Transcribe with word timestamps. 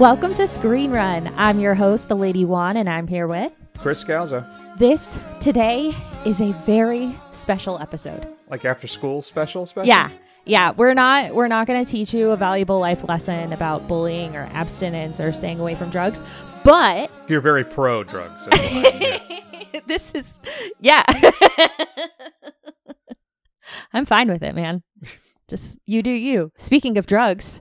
Welcome 0.00 0.32
to 0.36 0.46
Screen 0.46 0.92
Run. 0.92 1.30
I'm 1.36 1.60
your 1.60 1.74
host, 1.74 2.08
the 2.08 2.16
Lady 2.16 2.46
Juan, 2.46 2.78
and 2.78 2.88
I'm 2.88 3.06
here 3.06 3.26
with. 3.26 3.52
Chris 3.76 4.02
Scalzo. 4.02 4.46
This 4.78 5.20
today 5.40 5.94
is 6.24 6.40
a 6.40 6.52
very 6.64 7.14
special 7.32 7.78
episode. 7.80 8.26
Like 8.48 8.64
after 8.64 8.86
school 8.86 9.20
special 9.20 9.66
special? 9.66 9.86
Yeah. 9.86 10.08
Yeah, 10.46 10.70
we're 10.70 10.94
not 10.94 11.34
we're 11.34 11.48
not 11.48 11.66
going 11.66 11.84
to 11.84 11.90
teach 11.92 12.14
you 12.14 12.30
a 12.30 12.36
valuable 12.38 12.80
life 12.80 13.06
lesson 13.06 13.52
about 13.52 13.88
bullying 13.88 14.36
or 14.36 14.48
abstinence 14.54 15.20
or 15.20 15.34
staying 15.34 15.60
away 15.60 15.74
from 15.74 15.90
drugs, 15.90 16.22
but 16.64 17.10
You're 17.28 17.42
very 17.42 17.62
pro 17.62 18.02
drugs. 18.02 18.42
so, 18.44 18.48
yes. 18.54 19.82
this 19.86 20.14
is 20.14 20.40
yeah. 20.80 21.04
I'm 23.92 24.06
fine 24.06 24.28
with 24.28 24.42
it, 24.42 24.54
man. 24.54 24.82
Just 25.48 25.78
you 25.84 26.02
do 26.02 26.10
you. 26.10 26.52
Speaking 26.56 26.96
of 26.96 27.04
drugs, 27.04 27.60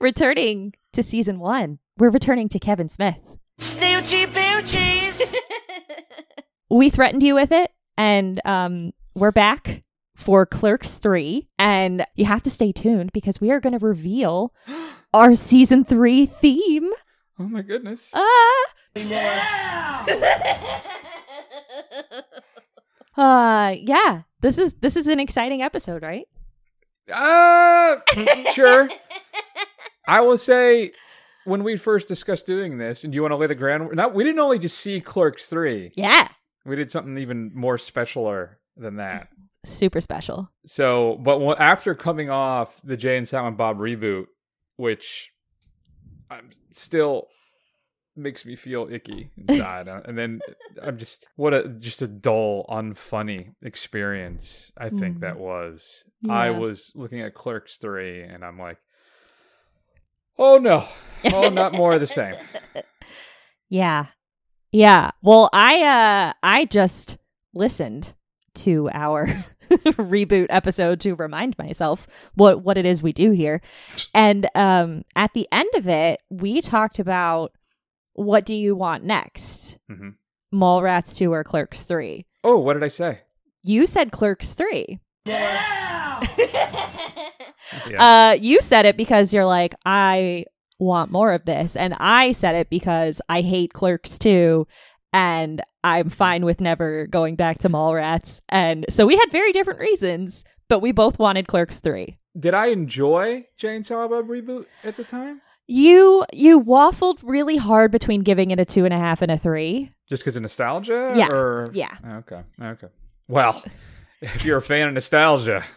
returning 0.00 0.72
to 0.94 1.02
season 1.02 1.38
1. 1.38 1.78
We're 1.98 2.10
returning 2.10 2.48
to 2.50 2.58
Kevin 2.58 2.88
Smith. 2.88 3.18
Snoochie 3.60 4.26
boochies. 4.26 5.32
we 6.70 6.90
threatened 6.90 7.22
you 7.22 7.34
with 7.34 7.52
it 7.52 7.70
and 7.96 8.40
um 8.44 8.92
we're 9.14 9.30
back 9.30 9.84
for 10.16 10.44
clerks 10.46 10.98
3 10.98 11.48
and 11.58 12.04
you 12.16 12.24
have 12.24 12.42
to 12.42 12.50
stay 12.50 12.72
tuned 12.72 13.12
because 13.12 13.40
we 13.40 13.50
are 13.52 13.60
going 13.60 13.78
to 13.78 13.84
reveal 13.86 14.52
our 15.14 15.34
season 15.34 15.84
3 15.84 16.26
theme 16.26 16.90
Oh 17.38 17.44
my 17.44 17.62
goodness. 17.62 18.10
ah 18.14 18.72
uh 23.16 23.74
yeah 23.80 24.22
this 24.40 24.58
is 24.58 24.74
this 24.74 24.96
is 24.96 25.06
an 25.06 25.20
exciting 25.20 25.62
episode 25.62 26.02
right 26.02 26.26
Uh, 27.12 27.96
sure. 28.52 28.88
I 30.06 30.20
will 30.20 30.38
say 30.38 30.92
when 31.44 31.62
we 31.64 31.76
first 31.76 32.08
discussed 32.08 32.46
doing 32.46 32.78
this, 32.78 33.04
and 33.04 33.12
do 33.12 33.16
you 33.16 33.22
want 33.22 33.32
to 33.32 33.36
lay 33.36 33.46
the 33.46 33.54
ground? 33.54 33.90
Not 33.94 34.14
we 34.14 34.24
didn't 34.24 34.38
only 34.40 34.58
just 34.58 34.78
see 34.78 35.00
Clerks 35.00 35.46
three. 35.48 35.92
yeah 35.96 36.28
We 36.64 36.76
did 36.76 36.90
something 36.90 37.16
even 37.18 37.50
more 37.54 37.76
specialer 37.76 38.56
than 38.76 38.96
that. 38.96 39.28
super 39.64 40.00
special 40.00 40.50
So, 40.66 41.16
but 41.22 41.38
wh- 41.40 41.60
after 41.60 41.94
coming 41.94 42.28
off 42.30 42.80
the 42.82 42.96
Jay 42.96 43.16
and 43.16 43.26
Silent 43.28 43.56
Bob 43.56 43.78
reboot, 43.78 44.26
which 44.76 45.30
I'm 46.30 46.50
still 46.70 47.28
makes 48.16 48.44
me 48.46 48.56
feel 48.56 48.88
icky 48.90 49.30
inside, 49.36 49.88
uh, 49.88 50.00
and 50.04 50.16
then 50.16 50.40
I'm 50.82 50.98
just 50.98 51.26
what 51.36 51.52
a 51.54 51.68
just 51.68 52.02
a 52.02 52.06
dull, 52.06 52.64
unfunny 52.68 53.54
experience. 53.62 54.72
I 54.76 54.88
think 54.90 55.18
Mm. 55.18 55.20
that 55.20 55.38
was. 55.38 56.04
I 56.28 56.50
was 56.50 56.92
looking 56.94 57.20
at 57.20 57.34
Clerks 57.34 57.76
three, 57.76 58.22
and 58.22 58.44
I'm 58.44 58.58
like, 58.58 58.78
oh 60.38 60.58
no, 60.58 60.86
oh 61.32 61.50
not 61.50 61.72
more 61.74 61.92
of 61.92 62.00
the 62.00 62.06
same. 62.06 62.34
Yeah. 63.70 64.06
Yeah. 64.72 65.10
Well, 65.22 65.48
I 65.52 65.82
uh 65.82 66.32
I 66.42 66.66
just 66.66 67.16
listened 67.54 68.14
to 68.56 68.88
our 68.92 69.26
reboot 69.70 70.46
episode 70.50 71.00
to 71.00 71.14
remind 71.14 71.58
myself 71.58 72.06
what 72.34 72.62
what 72.62 72.78
it 72.78 72.86
is 72.86 73.02
we 73.02 73.12
do 73.12 73.32
here. 73.32 73.62
And 74.12 74.48
um 74.54 75.02
at 75.16 75.32
the 75.32 75.48
end 75.50 75.70
of 75.74 75.88
it, 75.88 76.20
we 76.30 76.60
talked 76.60 76.98
about 77.00 77.52
what 78.14 78.44
do 78.46 78.54
you 78.54 78.74
want 78.74 79.04
next? 79.04 79.78
hmm 79.88 80.10
Mallrats 80.52 81.16
2 81.16 81.32
or 81.32 81.42
Clerks 81.42 81.82
3. 81.82 82.24
Oh, 82.44 82.58
what 82.60 82.74
did 82.74 82.84
I 82.84 82.88
say? 82.88 83.22
You 83.64 83.86
said 83.86 84.12
Clerks 84.12 84.54
3. 84.54 84.98
Yeah. 85.26 86.20
Uh 87.98 88.36
you 88.40 88.60
said 88.60 88.86
it 88.86 88.96
because 88.96 89.34
you're 89.34 89.44
like 89.44 89.74
I 89.84 90.44
want 90.78 91.10
more 91.10 91.32
of 91.32 91.44
this 91.44 91.76
and 91.76 91.94
I 91.98 92.32
said 92.32 92.54
it 92.54 92.70
because 92.70 93.20
I 93.28 93.40
hate 93.42 93.72
Clerks 93.72 94.16
2 94.18 94.66
and 95.12 95.60
I'm 95.82 96.08
fine 96.08 96.44
with 96.44 96.60
never 96.60 97.06
going 97.06 97.36
back 97.36 97.58
to 97.60 97.68
Mallrats. 97.68 98.40
And 98.48 98.86
so 98.88 99.06
we 99.06 99.16
had 99.16 99.30
very 99.30 99.52
different 99.52 99.80
reasons, 99.80 100.44
but 100.68 100.80
we 100.80 100.92
both 100.92 101.18
wanted 101.18 101.46
Clerks 101.46 101.80
3. 101.80 102.16
Did 102.38 102.54
I 102.54 102.66
enjoy 102.66 103.46
Jay 103.56 103.76
and 103.76 103.84
Silent 103.84 104.10
Bob 104.10 104.28
reboot 104.28 104.66
at 104.82 104.96
the 104.96 105.04
time? 105.04 105.40
You 105.66 106.24
you 106.32 106.60
waffled 106.60 107.18
really 107.22 107.56
hard 107.56 107.90
between 107.90 108.22
giving 108.22 108.50
it 108.50 108.60
a 108.60 108.64
two 108.64 108.84
and 108.84 108.92
a 108.92 108.98
half 108.98 109.22
and 109.22 109.32
a 109.32 109.38
three. 109.38 109.90
Just 110.08 110.22
because 110.22 110.36
of 110.36 110.42
nostalgia? 110.42 111.14
Yeah. 111.16 111.28
Or... 111.28 111.66
Yeah. 111.72 111.96
Okay. 112.18 112.42
Okay. 112.60 112.88
Well, 113.28 113.62
if 114.20 114.44
you're 114.44 114.58
a 114.58 114.62
fan 114.62 114.88
of 114.88 114.94
nostalgia, 114.94 115.64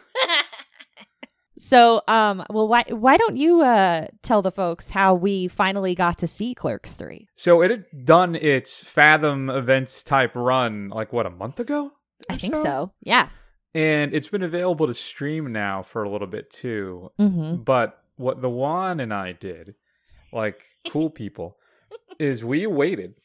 So 1.60 2.02
um 2.08 2.44
well 2.50 2.68
why 2.68 2.84
why 2.90 3.18
don't 3.18 3.36
you 3.36 3.62
uh 3.62 4.08
tell 4.22 4.42
the 4.42 4.52
folks 4.52 4.90
how 4.90 5.14
we 5.16 5.48
finally 5.48 5.96
got 5.96 6.18
to 6.20 6.28
see 6.28 6.54
Clerks 6.54 6.94
3? 6.96 7.28
so 7.36 7.62
it 7.62 7.72
had 7.72 7.86
done 8.06 8.36
its 8.36 8.80
Fathom 8.80 9.50
events 9.50 10.04
type 10.04 10.32
run 10.36 10.90
like 10.90 11.12
what 11.12 11.26
a 11.26 11.30
month 11.30 11.60
ago. 11.60 11.92
I 12.30 12.38
think 12.38 12.56
so. 12.56 12.92
Yeah. 13.02 13.30
And 13.74 14.14
it's 14.14 14.28
been 14.28 14.44
available 14.44 14.88
to 14.88 14.94
stream 14.94 15.52
now 15.52 15.84
for 15.84 16.04
a 16.04 16.10
little 16.10 16.28
bit 16.28 16.50
too. 16.52 17.12
Mhm. 17.20 17.66
But 17.66 18.02
what 18.18 18.42
the 18.42 18.50
Juan 18.50 19.00
and 19.00 19.14
I 19.14 19.32
did, 19.32 19.76
like 20.34 20.62
cool 20.90 21.10
people, 21.10 21.58
is 22.20 22.44
we 22.44 22.68
waited 22.68 23.16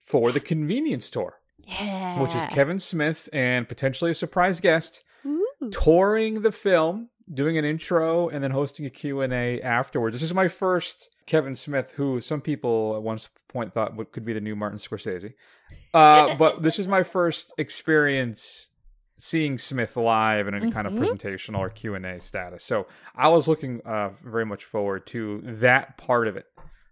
for 0.00 0.32
the 0.32 0.40
convenience 0.40 1.10
tour, 1.10 1.34
Yeah. 1.66 2.20
which 2.20 2.34
is 2.34 2.46
Kevin 2.46 2.78
Smith 2.78 3.28
and 3.32 3.68
potentially 3.68 4.10
a 4.10 4.14
surprise 4.14 4.60
guest 4.60 5.02
Ooh. 5.26 5.44
touring 5.70 6.42
the 6.42 6.50
film, 6.52 7.10
doing 7.32 7.58
an 7.58 7.64
intro, 7.64 8.28
and 8.28 8.42
then 8.42 8.50
hosting 8.50 8.86
a 8.86 8.90
Q&A 8.90 9.60
afterwards. 9.60 10.14
This 10.14 10.22
is 10.22 10.34
my 10.34 10.48
first 10.48 11.10
Kevin 11.26 11.54
Smith, 11.54 11.92
who 11.96 12.20
some 12.20 12.40
people 12.40 12.96
at 12.96 13.02
one 13.02 13.18
point 13.48 13.72
thought 13.74 13.94
could 14.10 14.24
be 14.24 14.32
the 14.32 14.40
new 14.40 14.56
Martin 14.56 14.78
Scorsese. 14.78 15.34
Uh, 15.94 16.34
but 16.36 16.62
this 16.62 16.78
is 16.80 16.88
my 16.88 17.02
first 17.04 17.52
experience 17.58 18.68
seeing 19.20 19.58
Smith 19.58 19.96
live 19.96 20.48
in 20.48 20.54
any 20.54 20.70
kind 20.70 20.86
of 20.86 20.92
Mhm. 20.94 20.98
presentational 21.00 21.58
or 21.58 21.70
Q&A 21.70 22.20
status. 22.20 22.64
So 22.64 22.86
I 23.14 23.28
was 23.28 23.46
looking 23.48 23.80
uh, 23.84 24.10
very 24.24 24.46
much 24.46 24.64
forward 24.64 25.06
to 25.08 25.40
that 25.44 25.96
part 25.98 26.26
of 26.26 26.36
it 26.36 26.46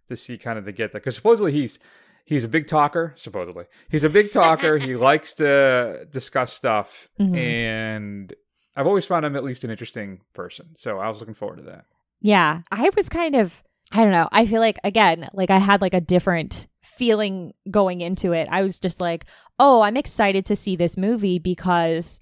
to 0.08 0.16
see 0.16 0.38
kind 0.38 0.58
of 0.58 0.64
the 0.64 0.72
get 0.72 0.92
that. 0.92 0.98
Because 0.98 1.16
supposedly 1.16 1.52
he's 1.52 1.78
he's 2.24 2.44
a 2.44 2.48
big 2.48 2.66
talker 2.66 3.14
supposedly 3.16 3.64
he's 3.90 4.04
a 4.04 4.10
big 4.10 4.30
talker 4.32 4.76
he 4.76 4.94
likes 4.96 5.32
to 5.32 6.06
discuss 6.12 6.52
stuff 6.52 7.08
Mhm. 7.18 7.34
and 7.34 8.34
i've 8.76 8.86
always 8.86 9.06
found 9.06 9.24
him 9.24 9.34
at 9.34 9.42
least 9.42 9.64
an 9.64 9.70
interesting 9.70 10.20
person 10.34 10.66
so 10.76 10.98
i 10.98 11.08
was 11.08 11.20
looking 11.20 11.32
forward 11.34 11.56
to 11.56 11.62
that 11.62 11.86
Yeah, 12.20 12.60
I 12.70 12.90
was 12.96 13.08
kind 13.08 13.34
of 13.34 13.62
I 13.92 14.02
don't 14.02 14.12
know. 14.12 14.28
I 14.32 14.46
feel 14.46 14.60
like 14.60 14.78
again, 14.84 15.28
like 15.32 15.50
I 15.50 15.58
had 15.58 15.80
like 15.80 15.94
a 15.94 16.00
different 16.00 16.66
feeling 16.82 17.54
going 17.70 18.00
into 18.00 18.32
it. 18.32 18.48
I 18.50 18.62
was 18.62 18.78
just 18.78 19.00
like, 19.00 19.24
"Oh, 19.58 19.82
I'm 19.82 19.96
excited 19.96 20.44
to 20.46 20.56
see 20.56 20.76
this 20.76 20.96
movie 20.96 21.38
because 21.38 22.20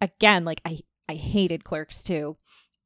again, 0.00 0.44
like 0.44 0.60
I 0.64 0.80
I 1.08 1.14
hated 1.14 1.64
Clerks 1.64 2.02
2." 2.02 2.36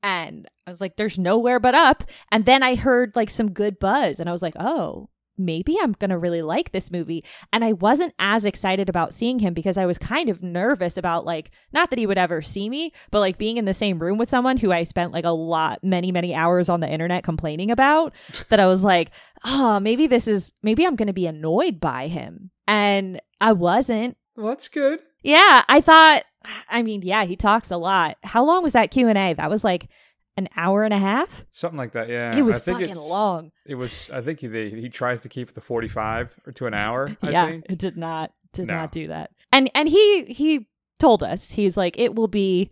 And 0.03 0.49
I 0.67 0.71
was 0.71 0.81
like, 0.81 0.97
"There's 0.97 1.19
nowhere 1.19 1.61
but 1.61 1.75
up." 1.75 2.05
And 2.31 2.47
then 2.47 2.63
I 2.63 2.77
heard 2.77 3.15
like 3.17 3.31
some 3.31 3.53
good 3.53 3.79
buzz 3.79 4.21
and 4.21 4.29
I 4.29 4.33
was 4.33 4.43
like, 4.43 4.55
"Oh, 4.59 5.09
maybe 5.37 5.77
I'm 5.81 5.93
going 5.93 6.11
to 6.11 6.19
really 6.19 6.43
like 6.43 6.73
this 6.73 6.91
movie. 6.91 7.25
And 7.53 7.65
I 7.65 7.73
wasn't 7.73 8.15
as 8.19 8.45
excited 8.45 8.89
about 8.89 9.15
seeing 9.15 9.39
him 9.39 9.55
because 9.55 9.77
I 9.77 9.87
was 9.87 9.99
kind 9.99 10.29
of 10.29 10.43
nervous 10.43 10.97
about 10.97 11.25
like 11.25 11.51
not 11.73 11.91
that 11.91 11.99
he 11.99 12.07
would 12.07 12.19
ever 12.19 12.43
see 12.43 12.69
me, 12.69 12.93
but 13.11 13.21
like 13.21 13.39
being 13.39 13.57
in 13.57 13.65
the 13.65 13.75
same 13.75 13.99
room 13.99 14.19
with 14.19 14.29
someone 14.29 14.57
who 14.57 14.73
I 14.73 14.83
spent 14.83 15.13
like 15.13 15.25
a 15.25 15.31
lot 15.31 15.83
many 15.83 16.13
many 16.13 16.35
hours 16.35 16.69
on 16.69 16.81
the 16.81 16.91
internet 16.91 17.25
complaining 17.25 17.71
about 17.71 18.13
that 18.49 18.61
I 18.61 18.67
was 18.67 18.85
like, 18.85 19.11
"Oh, 19.45 19.81
maybe 19.81 20.07
this 20.07 20.27
is 20.27 20.53
maybe 20.63 20.87
I'm 20.87 20.97
going 20.97 21.09
to 21.09 21.13
be 21.13 21.27
annoyed 21.27 21.81
by 21.81 22.09
him." 22.09 22.51
And 22.67 23.21
I 23.41 23.53
wasn't. 23.53 24.17
well 24.37 24.49
that's 24.49 24.69
good 24.69 25.01
Yeah, 25.23 25.65
I 25.69 25.81
thought 25.81 26.25
I 26.69 26.83
mean, 26.83 27.03
yeah, 27.03 27.25
he 27.25 27.37
talks 27.37 27.71
a 27.71 27.77
lot. 27.77 28.19
How 28.23 28.45
long 28.45 28.63
was 28.63 28.75
that 28.75 28.91
Q&A? 28.91 29.33
That 29.35 29.51
was 29.51 29.65
like 29.65 29.89
an 30.37 30.49
hour 30.57 30.83
and 30.85 30.93
a 30.95 30.99
half? 30.99 31.45
something 31.51 31.79
like 31.79 31.93
that 31.93 32.09
yeah 32.09 32.35
it 32.37 32.43
was 32.43 32.57
I 32.57 32.59
think 32.61 32.81
fucking 32.81 32.97
long. 32.97 33.51
it 33.67 33.75
was 33.77 34.11
i 34.13 34.21
think 34.21 34.41
he 34.41 34.49
he 34.71 34.89
tries 34.89 35.21
to 35.23 35.29
keep 35.29 35.55
the 35.55 35.61
45 35.61 36.35
or 36.47 36.53
to 36.53 36.67
an 36.67 36.75
hour 36.75 37.17
i 37.23 37.31
yeah, 37.31 37.47
think 37.47 37.65
it 37.69 37.79
did 37.79 37.97
not 37.97 38.33
did 38.53 38.67
No. 38.69 38.75
not 38.77 38.93
do 38.93 39.09
that. 39.09 39.31
And 39.53 39.69
and 39.75 39.89
he 39.89 40.25
he 40.27 40.69
told 41.01 41.23
us 41.25 41.51
he's 41.51 41.77
like 41.77 41.99
it 41.99 42.15
will 42.15 42.29
be 42.29 42.71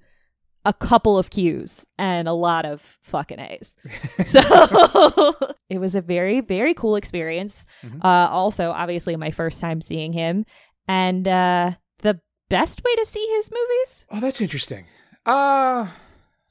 a 0.64 0.72
couple 0.72 1.18
of 1.18 1.30
Q's 1.30 1.84
and 1.98 2.28
a 2.28 2.32
lot 2.32 2.64
of 2.64 2.80
fucking 3.02 3.40
A's. 3.40 3.74
So 4.24 4.40
it 5.68 5.78
was 5.78 5.96
a 5.96 6.00
very 6.00 6.40
very 6.40 6.72
cool 6.74 6.94
experience. 6.94 7.66
Mhm. 7.84 7.98
Uh, 8.04 8.28
also, 8.30 8.70
obviously, 8.70 9.16
my 9.16 9.32
first 9.32 9.60
time 9.60 9.80
seeing 9.80 10.12
him, 10.12 10.44
and 10.86 11.26
uh, 11.26 11.72
the 11.98 12.20
best 12.48 12.82
way 12.84 12.94
to 12.96 13.04
see 13.06 13.26
his 13.36 13.50
movies. 13.50 14.06
oh 14.12 14.20
that's 14.20 14.40
interesting 14.40 14.84
uh 15.26 15.88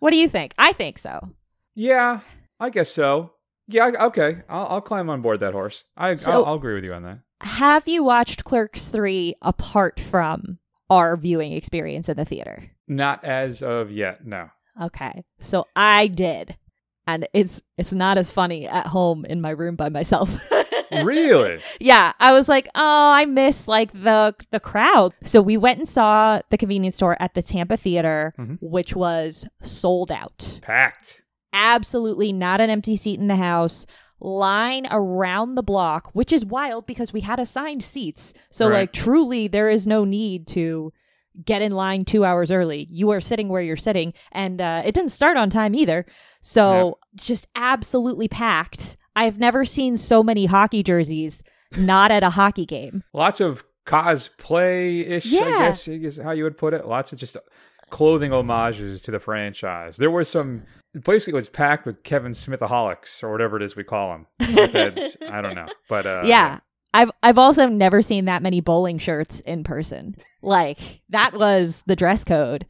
What 0.01 0.09
do 0.12 0.18
you 0.18 0.27
think? 0.27 0.53
I 0.57 0.74
think 0.74 0.98
so. 0.98 1.30
yeah 1.75 2.19
i 2.59 2.69
guess 2.69 2.89
so 2.92 3.31
yeah 3.68 3.86
I- 3.88 4.06
okay 4.07 4.42
i'll, 4.50 4.68
I'll 4.68 4.81
climb 4.81 5.09
on 5.09 5.21
board 5.21 5.39
that 5.39 5.53
horse 5.53 5.83
i 5.95 6.13
So- 6.15 6.31
I'll, 6.31 6.45
I'll 6.45 6.56
agree 6.56 6.75
with 6.75 6.83
you 6.83 6.94
on 6.94 7.03
that 7.03 7.19
Have 7.42 7.88
you 7.88 8.03
watched 8.03 8.44
Clerks 8.44 8.89
three 8.89 9.36
apart 9.42 10.00
from 10.00 10.59
our 10.89 11.15
viewing 11.15 11.53
experience 11.53 12.09
in 12.09 12.18
the 12.18 12.25
theater? 12.25 12.71
not 12.88 13.24
as 13.24 13.63
of 13.63 13.89
yet 13.92 14.25
no 14.25 14.50
Okay. 14.81 15.24
So 15.39 15.68
I 15.75 16.07
did. 16.07 16.56
and 17.07 17.27
it's 17.33 17.62
it's 17.77 17.94
not 17.94 18.18
as 18.18 18.31
funny 18.31 18.68
at 18.68 18.88
home 18.88 19.25
in 19.25 19.39
my 19.42 19.51
room 19.51 19.75
by 19.75 19.89
myself. 19.89 20.30
really? 20.92 21.60
yeah, 21.80 22.14
I 22.20 22.34
was 22.34 22.48
like, 22.50 22.68
"Oh, 22.76 23.12
I 23.12 23.26
miss 23.26 23.68
like 23.68 23.92
the 23.94 24.36
the 24.52 24.60
crowd." 24.60 25.14
So 25.24 25.42
we 25.42 25.58
went 25.58 25.80
and 25.80 25.88
saw 25.90 26.42
the 26.50 26.58
convenience 26.58 26.98
tour 26.98 27.18
at 27.20 27.34
the 27.34 27.42
Tampa 27.42 27.78
Theater, 27.78 28.34
Mhm. 28.40 28.58
which 28.62 28.96
was 28.96 29.48
sold 29.64 30.12
out. 30.12 30.60
Packed. 30.62 31.24
Absolutely 31.54 32.32
not 32.34 32.62
an 32.62 32.70
empty 32.70 32.96
seat 32.96 33.20
in 33.20 33.28
the 33.28 33.36
house. 33.36 33.86
Line 34.20 34.88
around 34.92 35.56
the 35.56 35.64
block, 35.64 36.12
which 36.14 36.32
is 36.32 36.46
wild 36.46 36.86
because 36.86 37.12
we 37.12 37.22
had 37.22 37.40
assigned 37.40 37.84
seats. 37.84 38.34
So 38.52 38.68
Right. 38.70 38.82
like 38.82 38.94
truly 38.94 39.48
there 39.48 39.70
is 39.70 39.88
no 39.88 40.06
need 40.06 40.46
to 40.50 40.94
get 41.44 41.62
in 41.62 41.72
line 41.72 42.06
2 42.06 42.24
hours 42.24 42.52
early. 42.52 42.88
You 42.92 43.10
are 43.12 43.20
sitting 43.22 43.48
where 43.50 43.62
you're 43.62 43.76
sitting 43.78 44.14
and 44.32 44.62
uh, 44.62 44.84
it 44.86 44.94
didn't 44.94 45.12
start 45.12 45.38
on 45.38 45.50
time 45.50 45.74
either. 45.74 46.06
So 46.42 47.00
just 47.16 47.48
absolutely 47.56 48.28
packed. 48.28 48.98
I've 49.16 49.38
never 49.40 49.66
seen 49.66 49.98
so 49.98 50.24
many 50.24 50.46
hockey 50.46 50.84
jerseys 50.84 51.44
not 51.78 52.12
at 52.12 52.24
a 52.24 52.30
hockey 52.31 52.66
game. 52.66 53.04
Lots 53.13 53.40
of 53.40 53.63
cosplay 53.86 55.08
ish, 55.08 55.25
Yeah. 55.25 55.42
I 55.42 55.52
guess 55.68 55.88
is 55.88 56.18
how 56.18 56.31
you 56.31 56.44
would 56.44 56.58
put 56.58 56.74
it. 56.74 56.86
Lots 56.86 57.12
of 57.13 57.19
just 57.19 57.38
clothing 57.90 58.31
homages 58.31 59.02
to 59.04 59.12
the 59.12 59.19
franchise. 59.19 59.98
There 59.98 60.12
were 60.12 60.24
some. 60.25 60.63
Basically, 61.06 61.31
it 61.31 61.36
was 61.36 61.50
packed 61.50 61.86
with 61.86 62.04
Kevin 62.04 62.34
Smithaholics 62.34 63.24
or 63.24 63.31
whatever 63.31 63.56
it 63.56 63.63
is 63.63 63.75
we 63.78 63.84
call 63.86 64.12
them. 64.12 64.28
Smithheads. 64.42 65.16
I 65.31 65.42
don't 65.42 65.56
know, 65.56 65.68
but 65.88 66.06
uh, 66.06 66.22
yeah. 66.25 66.60
I've 66.94 67.12
I've 67.24 67.38
also 67.38 67.68
never 67.68 68.02
seen 68.02 68.25
that 68.25 68.44
many 68.44 68.60
bowling 68.60 68.98
shirts 68.98 69.40
in 69.42 69.64
person. 69.64 70.16
Like 70.42 70.78
that 71.10 71.34
was 71.34 71.84
the 71.86 71.96
dress 71.96 72.25
code. 72.25 72.66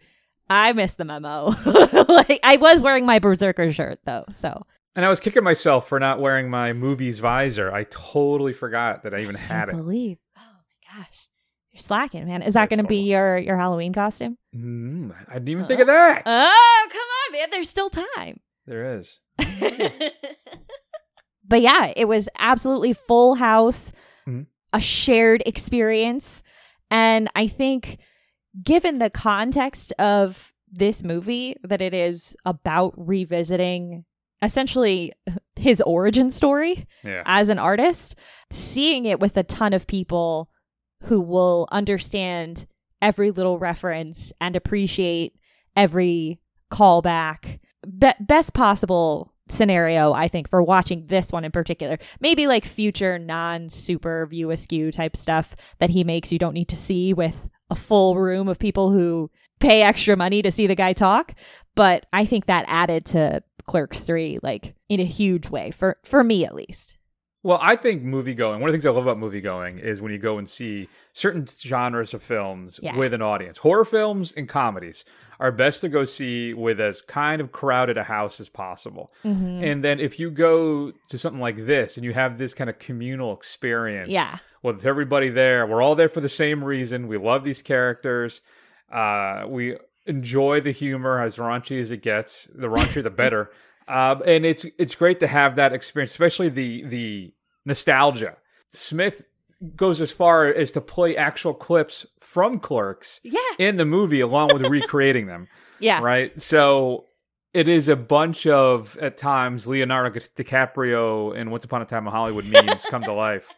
I 0.47 0.73
missed 0.73 0.97
the 0.99 1.05
memo. 1.05 1.45
like 2.07 2.39
I 2.43 2.57
was 2.57 2.83
wearing 2.83 3.07
my 3.07 3.17
berserker 3.17 3.71
shirt 3.71 3.99
though, 4.05 4.25
so 4.31 4.67
And 4.95 5.05
I 5.05 5.09
was 5.09 5.19
kicking 5.21 5.43
myself 5.43 5.87
for 5.87 5.99
not 5.99 6.19
wearing 6.19 6.49
my 6.49 6.73
Movies 6.73 7.19
visor. 7.19 7.71
I 7.73 7.85
totally 7.85 8.51
forgot 8.53 9.03
that 9.03 9.13
I 9.13 9.19
even 9.21 9.35
had 9.35 9.67
can't 9.67 9.69
it. 9.71 9.75
believe. 9.77 10.17
Oh 10.37 10.41
my 10.41 10.97
gosh, 11.03 11.27
you're 11.71 11.79
slacking, 11.81 12.25
man. 12.27 12.41
Is 12.41 12.55
that 12.55 12.69
going 12.69 12.81
to 12.81 12.87
be 12.87 13.03
your 13.03 13.37
your 13.37 13.57
Halloween 13.57 13.93
costume? 13.93 14.37
Mm, 14.55 15.13
I 15.29 15.33
didn't 15.35 15.49
even 15.49 15.65
think 15.65 15.79
of 15.79 15.87
that. 15.87 16.23
Oh 16.25 16.87
come 16.91 16.99
on, 16.99 17.39
man. 17.39 17.47
There's 17.51 17.69
still 17.69 17.89
time. 17.89 18.39
there 18.65 18.97
is. 18.97 19.19
but 21.47 21.61
yeah, 21.61 21.91
it 21.95 22.05
was 22.07 22.29
absolutely 22.37 22.93
full 22.93 23.35
house, 23.35 23.91
Mhm. 24.27 24.45
a 24.73 24.79
shared 24.81 25.41
experience. 25.45 26.43
And 26.89 27.29
I 27.35 27.47
think, 27.47 27.97
given 28.63 28.99
the 28.99 29.09
context 29.09 29.93
of 29.93 30.53
this 30.71 31.03
movie, 31.03 31.55
that 31.63 31.81
it 31.81 31.93
is 31.93 32.35
about 32.45 32.93
revisiting 32.97 34.05
essentially 34.41 35.13
his 35.55 35.81
origin 35.81 36.31
story 36.31 36.87
Yeah. 37.03 37.23
as 37.25 37.49
an 37.49 37.59
artist, 37.59 38.15
seeing 38.49 39.05
it 39.05 39.19
with 39.19 39.37
a 39.37 39.43
ton 39.43 39.73
of 39.73 39.87
people 39.87 40.49
who 41.03 41.19
will 41.21 41.67
understand 41.71 42.65
every 43.01 43.31
little 43.31 43.57
reference 43.59 44.31
and 44.39 44.55
appreciate 44.55 45.33
every 45.75 46.39
callback. 46.71 47.59
Be- 47.97 48.11
best 48.19 48.53
possible 48.53 49.33
scenario, 49.49 50.13
I 50.13 50.27
think, 50.27 50.49
for 50.49 50.61
watching 50.63 51.07
this 51.07 51.31
one 51.31 51.43
in 51.43 51.51
particular. 51.51 51.97
Maybe 52.19 52.47
like 52.47 52.65
future 52.65 53.17
non 53.19 53.69
super 53.69 54.25
view 54.27 54.51
askew 54.51 54.91
type 54.91 55.17
stuff 55.17 55.55
that 55.79 55.89
he 55.89 56.03
makes 56.03 56.31
you 56.31 56.39
don't 56.39 56.53
need 56.53 56.69
to 56.69 56.75
see 56.75 57.13
with 57.13 57.49
a 57.69 57.75
full 57.75 58.15
room 58.15 58.47
of 58.47 58.59
people 58.59 58.91
who 58.91 59.29
pay 59.59 59.81
extra 59.81 60.15
money 60.15 60.41
to 60.41 60.51
see 60.51 60.67
the 60.67 60.75
guy 60.75 60.93
talk. 60.93 61.33
But 61.75 62.05
I 62.13 62.25
think 62.25 62.45
that 62.45 62.65
added 62.67 63.05
to 63.07 63.43
Clerks 63.71 64.01
3 64.03 64.39
like 64.43 64.75
in 64.89 64.99
a 64.99 65.05
huge 65.05 65.49
way 65.49 65.71
for 65.71 65.97
for 66.03 66.23
me 66.25 66.43
at 66.45 66.53
least. 66.53 66.97
Well, 67.43 67.57
I 67.61 67.75
think 67.75 68.03
movie 68.03 68.35
going, 68.35 68.59
one 68.59 68.69
of 68.69 68.73
the 68.73 68.77
things 68.77 68.85
I 68.85 68.91
love 68.91 69.03
about 69.07 69.17
movie 69.17 69.41
going 69.41 69.79
is 69.79 69.99
when 70.01 70.11
you 70.11 70.19
go 70.19 70.37
and 70.37 70.47
see 70.47 70.87
certain 71.13 71.47
genres 71.47 72.13
of 72.13 72.21
films 72.21 72.79
Yeah. 72.83 72.95
with 72.95 73.13
an 73.15 73.21
audience. 73.23 73.57
Horror 73.59 73.85
films 73.85 74.31
and 74.33 74.47
comedies 74.47 75.05
are 75.39 75.51
best 75.51 75.81
to 75.81 75.89
go 75.89 76.03
see 76.05 76.53
with 76.53 76.79
as 76.79 77.01
kind 77.01 77.41
of 77.41 77.51
crowded 77.51 77.97
a 77.97 78.03
house 78.03 78.39
as 78.41 78.47
possible. 78.49 79.11
Mm-hmm. 79.23 79.63
And 79.63 79.83
then 79.83 79.99
if 79.99 80.19
you 80.19 80.29
go 80.29 80.91
to 81.07 81.17
something 81.17 81.41
like 81.41 81.65
this 81.65 81.95
and 81.97 82.03
you 82.05 82.13
have 82.13 82.37
this 82.37 82.53
kind 82.53 82.69
of 82.69 82.77
communal 82.77 83.33
experience 83.33 84.09
Yeah. 84.09 84.37
with 84.61 84.85
everybody 84.85 85.29
there, 85.29 85.65
we're 85.65 85.81
all 85.81 85.95
there 85.95 86.09
for 86.09 86.21
the 86.21 86.29
same 86.29 86.61
reason. 86.63 87.07
We 87.07 87.17
love 87.17 87.43
these 87.43 87.61
characters. 87.63 88.41
Uh, 88.91 89.45
we 89.47 89.77
enjoy 90.11 90.61
the 90.61 90.71
humor 90.71 91.21
as 91.21 91.37
raunchy 91.37 91.79
as 91.81 91.89
it 91.91 92.01
gets. 92.03 92.47
The 92.53 92.67
raunchier, 92.67 93.03
the 93.03 93.09
better. 93.09 93.49
Um, 93.87 94.21
and 94.25 94.45
it's 94.45 94.63
it's 94.77 94.95
great 94.95 95.19
to 95.19 95.27
have 95.27 95.55
that 95.57 95.73
experience, 95.73 96.11
especially 96.11 96.47
the 96.47 96.83
the 96.83 97.33
nostalgia. 97.65 98.37
Smith 98.69 99.23
goes 99.75 99.99
as 99.99 100.11
far 100.13 100.45
as 100.45 100.71
to 100.71 100.81
play 100.81 101.17
actual 101.17 101.53
clips 101.53 102.05
from 102.21 102.59
Clerks 102.59 103.19
Yeah. 103.23 103.39
in 103.59 103.75
the 103.77 103.83
movie, 103.83 104.21
along 104.21 104.53
with 104.53 104.65
recreating 104.77 105.25
them 105.25 105.47
Yeah. 105.79 105.99
right? 106.01 106.39
So 106.41 107.05
it 107.53 107.67
is 107.67 107.89
a 107.89 107.97
bunch 107.97 108.47
of 108.47 108.97
at 109.01 109.17
times 109.17 109.67
Leonardo 109.67 110.19
DiCaprio 110.37 111.35
and 111.35 111.51
Once 111.51 111.65
Upon 111.65 111.81
a 111.81 111.85
Time 111.85 112.05
in 112.07 112.13
Hollywood 112.13 112.45
memes 112.49 112.85
come 112.85 113.03
to 113.03 113.13
life, 113.13 113.51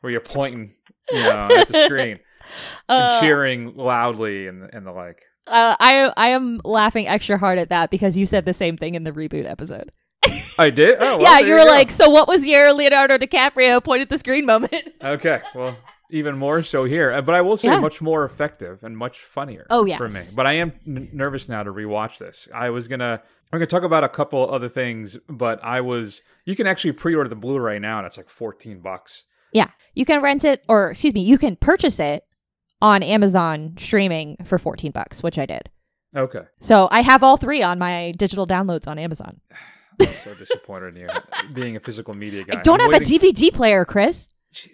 where 0.00 0.10
you're 0.10 0.20
pointing, 0.20 0.72
you 1.12 1.22
know, 1.22 1.48
at 1.58 1.68
the 1.68 1.84
screen 1.84 2.18
and 2.88 3.12
Uh, 3.12 3.20
cheering 3.20 3.76
loudly 3.76 4.48
and 4.48 4.68
and 4.74 4.84
the 4.86 4.92
like. 4.92 5.22
Uh, 5.46 5.76
I 5.78 6.12
I 6.16 6.28
am 6.28 6.60
laughing 6.64 7.06
extra 7.08 7.38
hard 7.38 7.58
at 7.58 7.68
that 7.68 7.90
because 7.90 8.16
you 8.18 8.26
said 8.26 8.44
the 8.44 8.52
same 8.54 8.76
thing 8.76 8.94
in 8.94 9.04
the 9.04 9.12
reboot 9.12 9.48
episode. 9.48 9.92
I 10.58 10.70
did. 10.70 10.96
Oh, 11.00 11.18
well, 11.18 11.22
yeah, 11.22 11.46
you 11.46 11.52
were 11.54 11.60
go. 11.60 11.66
like, 11.66 11.90
so 11.90 12.08
what 12.10 12.26
was 12.28 12.46
your 12.46 12.72
Leonardo 12.72 13.18
DiCaprio 13.18 13.82
point 13.84 14.02
at 14.02 14.10
the 14.10 14.18
screen 14.18 14.46
moment? 14.46 14.74
okay, 15.02 15.40
well. 15.54 15.76
Even 16.08 16.38
more 16.38 16.62
so 16.62 16.84
here, 16.84 17.10
Uh, 17.10 17.20
but 17.20 17.34
I 17.34 17.40
will 17.40 17.56
say 17.56 17.66
Yeah. 17.68 17.80
much 17.80 18.00
more 18.00 18.24
effective 18.24 18.84
and 18.84 18.96
much 18.96 19.18
funnier. 19.18 19.66
Oh, 19.70 19.84
yeah. 19.84 19.96
for 19.96 20.08
me. 20.08 20.20
But 20.36 20.46
I 20.46 20.52
am 20.52 20.72
n- 20.86 21.08
nervous 21.12 21.48
now 21.48 21.64
to 21.64 21.72
rewatch 21.72 22.18
this. 22.18 22.46
I 22.54 22.70
was 22.70 22.86
gonna, 22.86 23.20
I'm 23.52 23.58
gonna 23.58 23.66
talk 23.66 23.82
about 23.82 24.04
a 24.04 24.08
couple 24.08 24.48
other 24.48 24.68
things, 24.68 25.16
but 25.28 25.58
I 25.64 25.80
was. 25.80 26.22
You 26.44 26.54
can 26.54 26.68
actually 26.68 26.92
pre-order 26.92 27.28
the 27.28 27.34
Blu-ray 27.34 27.80
now, 27.80 27.98
and 27.98 28.06
it's 28.06 28.16
like 28.16 28.28
14 28.28 28.78
bucks. 28.78 29.24
Yeah, 29.52 29.70
you 29.94 30.04
can 30.04 30.22
rent 30.22 30.44
it, 30.44 30.62
or 30.68 30.90
excuse 30.92 31.12
me, 31.12 31.22
you 31.22 31.38
can 31.38 31.56
purchase 31.56 31.98
it 31.98 32.24
on 32.86 33.02
Amazon 33.02 33.74
streaming 33.78 34.36
for 34.44 34.58
fourteen 34.58 34.92
bucks, 34.92 35.22
which 35.22 35.38
I 35.38 35.46
did. 35.46 35.68
Okay. 36.14 36.42
So 36.60 36.88
I 36.90 37.00
have 37.02 37.22
all 37.22 37.36
three 37.36 37.62
on 37.62 37.78
my 37.78 38.12
digital 38.16 38.46
downloads 38.46 38.86
on 38.88 38.98
Amazon. 38.98 39.40
I'm 40.00 40.06
so 40.06 40.34
disappointed 40.38 40.96
in 40.96 41.02
you 41.02 41.08
being 41.52 41.76
a 41.76 41.80
physical 41.80 42.14
media 42.14 42.44
guy. 42.44 42.58
I 42.58 42.62
don't 42.62 42.80
I'm 42.80 42.92
have 42.92 43.00
waiting- 43.02 43.20
a 43.20 43.32
DVD 43.32 43.52
player, 43.52 43.84
Chris. 43.84 44.28
Jeez. 44.54 44.70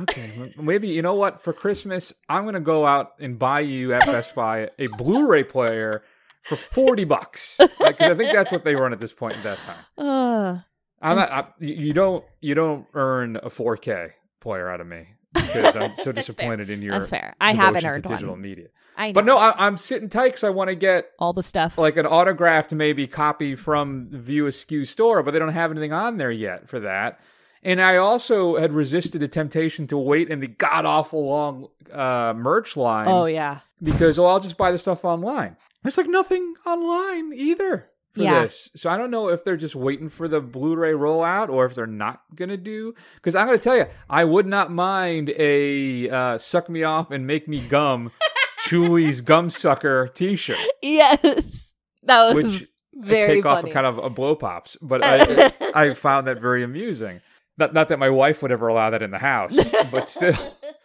Okay, 0.00 0.28
maybe 0.60 0.88
you 0.88 1.02
know 1.02 1.14
what? 1.14 1.42
For 1.44 1.52
Christmas, 1.52 2.12
I'm 2.28 2.42
gonna 2.42 2.58
go 2.60 2.84
out 2.84 3.12
and 3.20 3.38
buy 3.38 3.60
you 3.60 3.92
at 3.94 4.04
Best 4.06 4.34
Buy 4.34 4.68
a 4.78 4.88
Blu-ray 4.88 5.44
player 5.44 6.02
for 6.42 6.56
forty 6.56 7.04
bucks. 7.04 7.56
Like, 7.78 8.00
I 8.00 8.14
think 8.14 8.32
that's 8.32 8.50
what 8.50 8.64
they 8.64 8.74
run 8.74 8.92
at 8.92 8.98
this 8.98 9.12
point 9.14 9.36
in 9.36 9.42
that 9.44 9.58
time. 9.58 9.84
Uh, 11.04 11.06
I'm 11.10 11.16
not. 11.16 11.30
I, 11.30 11.44
you 11.60 11.92
don't. 11.92 12.24
You 12.40 12.54
don't 12.54 12.86
earn 12.94 13.36
a 13.36 13.50
4K 13.50 14.10
player 14.40 14.70
out 14.70 14.80
of 14.80 14.86
me 14.86 15.06
because 15.34 15.76
I'm 15.76 15.82
so 15.94 15.94
That's 15.94 16.04
fair. 16.04 16.12
disappointed 16.14 16.70
in 16.70 16.80
your. 16.82 16.98
that's 16.98 17.10
fair. 17.10 17.34
I 17.40 17.52
haven't 17.52 17.84
earned 17.84 18.04
digital 18.04 18.30
one. 18.30 18.40
media. 18.40 18.68
I 18.96 19.08
know. 19.08 19.12
But 19.14 19.24
no, 19.24 19.38
I, 19.38 19.66
I'm 19.66 19.76
sitting 19.76 20.08
tight 20.08 20.28
because 20.28 20.44
I 20.44 20.50
want 20.50 20.70
to 20.70 20.76
get 20.76 21.10
all 21.18 21.32
the 21.32 21.42
stuff. 21.42 21.76
like 21.78 21.96
an 21.96 22.06
autographed 22.06 22.72
maybe 22.72 23.06
copy 23.06 23.56
from 23.56 24.08
View 24.10 24.46
Askew 24.46 24.84
store, 24.84 25.22
but 25.22 25.32
they 25.32 25.38
don't 25.38 25.52
have 25.52 25.70
anything 25.70 25.92
on 25.92 26.16
there 26.16 26.30
yet 26.30 26.68
for 26.68 26.80
that. 26.80 27.20
And 27.62 27.80
I 27.80 27.96
also 27.96 28.56
had 28.58 28.72
resisted 28.74 29.20
the 29.22 29.28
temptation 29.28 29.86
to 29.88 29.96
wait 29.98 30.28
in 30.28 30.40
the 30.40 30.48
god 30.48 30.84
awful 30.84 31.26
long 31.26 31.68
uh, 31.92 32.34
merch 32.36 32.76
line 32.76 33.08
oh 33.08 33.24
yeah, 33.24 33.60
because 33.82 34.18
oh 34.18 34.26
I'll 34.26 34.40
just 34.40 34.56
buy 34.56 34.70
the 34.70 34.78
stuff 34.78 35.04
online. 35.04 35.56
There's 35.82 35.96
like 35.98 36.08
nothing 36.08 36.54
online 36.66 37.32
either 37.32 37.88
for 38.14 38.22
Yeah. 38.22 38.44
this, 38.44 38.70
so 38.74 38.88
I 38.90 38.96
don't 38.96 39.10
know 39.10 39.28
if 39.28 39.44
they're 39.44 39.56
just 39.56 39.74
waiting 39.74 40.08
for 40.08 40.28
the 40.28 40.40
Blu-ray 40.40 40.92
rollout 40.92 41.48
or 41.48 41.66
if 41.66 41.74
they're 41.74 41.86
not 41.86 42.22
gonna 42.34 42.56
do. 42.56 42.94
Because 43.16 43.34
I'm 43.34 43.46
gonna 43.46 43.58
tell 43.58 43.76
you, 43.76 43.86
I 44.08 44.24
would 44.24 44.46
not 44.46 44.70
mind 44.70 45.30
a 45.36 46.08
uh, 46.08 46.38
suck 46.38 46.68
me 46.68 46.82
off 46.84 47.10
and 47.10 47.26
make 47.26 47.48
me 47.48 47.60
gum. 47.60 48.10
Chewlie's 48.66 49.20
gum 49.20 49.50
sucker 49.50 50.08
T-shirt 50.08 50.56
yes, 50.80 51.74
that 52.04 52.34
was 52.34 52.60
which 52.60 52.68
very 52.94 53.36
take 53.36 53.46
off 53.46 53.64
a 53.64 53.70
kind 53.70 53.86
of 53.86 53.98
a 53.98 54.08
blow 54.08 54.34
pops. 54.34 54.76
But 54.80 55.04
I, 55.04 55.52
I 55.74 55.94
found 55.94 56.26
that 56.28 56.38
very 56.40 56.62
amusing. 56.62 57.20
Not, 57.58 57.74
not 57.74 57.88
that 57.88 57.98
my 57.98 58.10
wife 58.10 58.42
would 58.42 58.50
ever 58.52 58.68
allow 58.68 58.90
that 58.90 59.02
in 59.02 59.10
the 59.10 59.18
house, 59.18 59.56
but 59.92 60.08
still, 60.08 60.36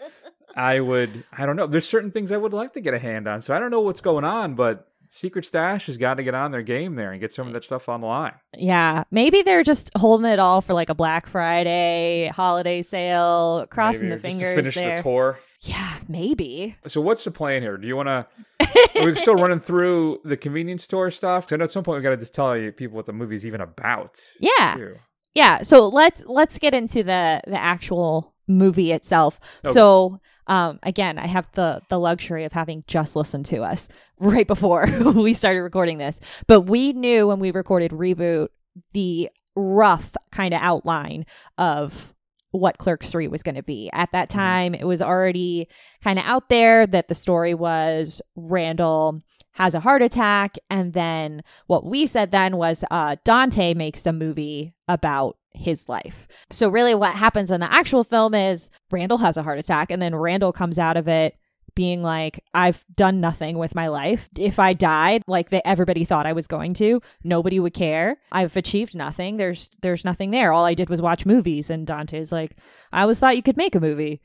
I 0.55 0.79
would. 0.79 1.24
I 1.31 1.45
don't 1.45 1.55
know. 1.55 1.67
There's 1.67 1.88
certain 1.88 2.12
things 2.12 2.31
I 2.31 2.38
would 2.38 2.53
like 2.53 2.74
to 2.74 2.81
get 2.81 2.93
a 2.93 3.00
hand 3.00 3.27
on. 3.27 3.41
So 3.41 3.55
I 3.55 3.59
don't 3.59 3.71
know 3.71 3.81
what's 3.81 4.01
going 4.01 4.24
on, 4.25 4.55
but 4.55 4.88
Secret 5.12 5.44
Stash 5.44 5.88
has 5.88 5.98
got 5.98 6.16
to 6.16 6.24
get 6.24 6.36
on 6.36 6.51
their 6.51 6.62
game 6.62 6.96
there 6.96 7.12
and 7.12 7.20
get 7.20 7.34
some 7.34 7.48
of 7.48 7.54
that 7.54 7.63
stuff 7.63 7.89
online. 7.89 8.34
Yeah, 8.56 9.04
maybe 9.10 9.42
they're 9.42 9.63
just 9.63 9.89
holding 9.98 10.32
it 10.32 10.38
all 10.39 10.62
for 10.62 10.74
like 10.74 10.89
a 10.89 10.94
Black 10.96 11.25
Friday 11.28 12.32
holiday 12.34 12.84
sale, 12.84 13.66
crossing 13.72 14.10
Maybe, 14.10 14.16
the 14.16 14.22
fingers 14.22 14.56
finish 14.56 14.75
there. 14.75 14.98
the 14.98 15.04
tour. 15.04 15.39
Yeah, 15.62 15.98
maybe. 16.08 16.75
So 16.88 17.01
what's 17.01 17.24
the 17.24 17.32
plan 17.32 17.63
here? 17.63 17.75
Do 17.75 17.88
you 17.88 17.96
want 17.96 18.08
to? 18.08 18.28
We're 18.96 19.16
still 19.16 19.36
running 19.36 19.60
through 19.60 20.22
the 20.24 20.38
convenience 20.38 20.86
tour 20.88 21.10
stuff? 21.12 21.51
I 21.51 21.56
know 21.56 21.66
at 21.66 21.72
some 21.72 21.84
point 21.84 21.98
we 21.98 22.04
got 22.04 22.12
to 22.12 22.18
just 22.18 22.36
tell 22.36 22.56
you 22.56 22.72
people 22.72 22.96
what 22.96 23.08
the 23.08 23.13
movie's 23.13 23.46
even 23.46 23.62
about. 23.62 24.22
Yeah. 24.39 24.75
too. 24.78 24.96
Yeah, 25.34 25.62
so 25.63 25.88
let's 25.88 26.24
let's 26.25 26.58
get 26.60 26.74
into 26.74 27.04
the 27.04 27.42
the 27.46 27.58
actual 27.60 28.36
movie 28.48 28.92
itself. 28.92 29.39
Okay. 29.63 29.74
So, 29.74 30.20
um 30.50 30.79
again, 30.84 31.18
I 31.18 31.27
have 31.27 31.50
the 31.53 31.82
the 31.89 32.00
luxury 32.00 32.44
of 32.44 32.51
having 32.51 32.84
just 32.88 33.15
listened 33.15 33.46
to 33.48 33.63
us 33.63 33.88
right 34.20 34.48
before 34.48 34.88
we 35.15 35.34
started 35.34 35.62
recording 35.62 35.98
this. 35.98 36.20
But 36.48 36.62
we 36.62 36.91
knew 36.94 37.27
when 37.27 37.39
we 37.39 37.51
recorded 37.51 37.91
reboot 37.91 38.50
the 38.94 39.29
rough 39.56 40.15
kind 40.32 40.53
of 40.53 40.62
outline 40.62 41.25
of 41.58 42.13
what 42.51 42.77
Clerks 42.77 43.12
3 43.12 43.27
was 43.27 43.44
going 43.44 43.56
to 43.56 43.63
be. 43.63 43.89
At 43.94 44.12
that 44.12 44.29
time, 44.29 44.74
it 44.74 44.86
was 44.86 45.01
already 45.01 45.68
kind 46.03 46.18
of 46.18 46.25
out 46.25 46.50
there 46.50 46.88
that 46.88 47.08
the 47.08 47.15
story 47.15 47.53
was 47.53 48.22
Randall 48.36 49.22
has 49.53 49.75
a 49.75 49.82
heart 49.82 50.01
attack 50.01 50.58
and 50.70 50.94
then 50.94 51.44
what 51.68 51.86
we 51.86 52.08
said 52.08 52.32
then 52.32 52.56
was 52.56 52.84
uh, 52.89 53.18
Dante 53.25 53.74
makes 53.74 54.06
a 54.06 54.13
movie 54.13 54.74
about 54.88 55.38
his 55.53 55.89
life. 55.89 56.27
So 56.51 56.70
really 56.70 56.96
what 56.96 57.15
happens 57.15 57.51
in 57.51 57.60
the 57.60 57.72
actual 57.72 58.03
film 58.03 58.34
is 58.34 58.70
Randall 58.91 59.18
has 59.20 59.38
a 59.38 59.44
heart 59.44 59.60
attack 59.60 59.91
and 59.91 60.01
then 60.01 60.15
Randall 60.15 60.53
comes 60.53 60.79
out 60.79 60.98
of 60.98 61.08
it 61.08 61.36
being 61.75 62.01
like 62.01 62.44
I've 62.53 62.84
done 62.96 63.22
nothing 63.22 63.58
with 63.58 63.75
my 63.75 63.88
life. 63.88 64.29
If 64.38 64.60
I 64.60 64.74
died 64.74 65.24
like 65.27 65.50
they, 65.50 65.62
everybody 65.63 66.03
thought 66.06 66.25
I 66.25 66.34
was 66.34 66.48
going 66.48 66.74
to, 66.75 67.01
nobody 67.24 67.60
would 67.60 67.74
care. 67.74 68.18
I've 68.32 68.58
achieved 68.58 68.96
nothing. 68.96 69.38
There's 69.38 69.70
there's 69.82 70.06
nothing 70.06 70.32
there. 70.32 70.51
All 70.51 70.65
I 70.65 70.74
did 70.74 70.89
was 70.89 71.01
watch 71.01 71.25
movies 71.25 71.70
and 71.70 71.88
Dante's 71.88 72.32
like 72.32 72.56
I 72.91 73.03
always 73.03 73.20
thought 73.20 73.36
you 73.36 73.44
could 73.44 73.58
make 73.58 73.75
a 73.75 73.79
movie. 73.79 74.22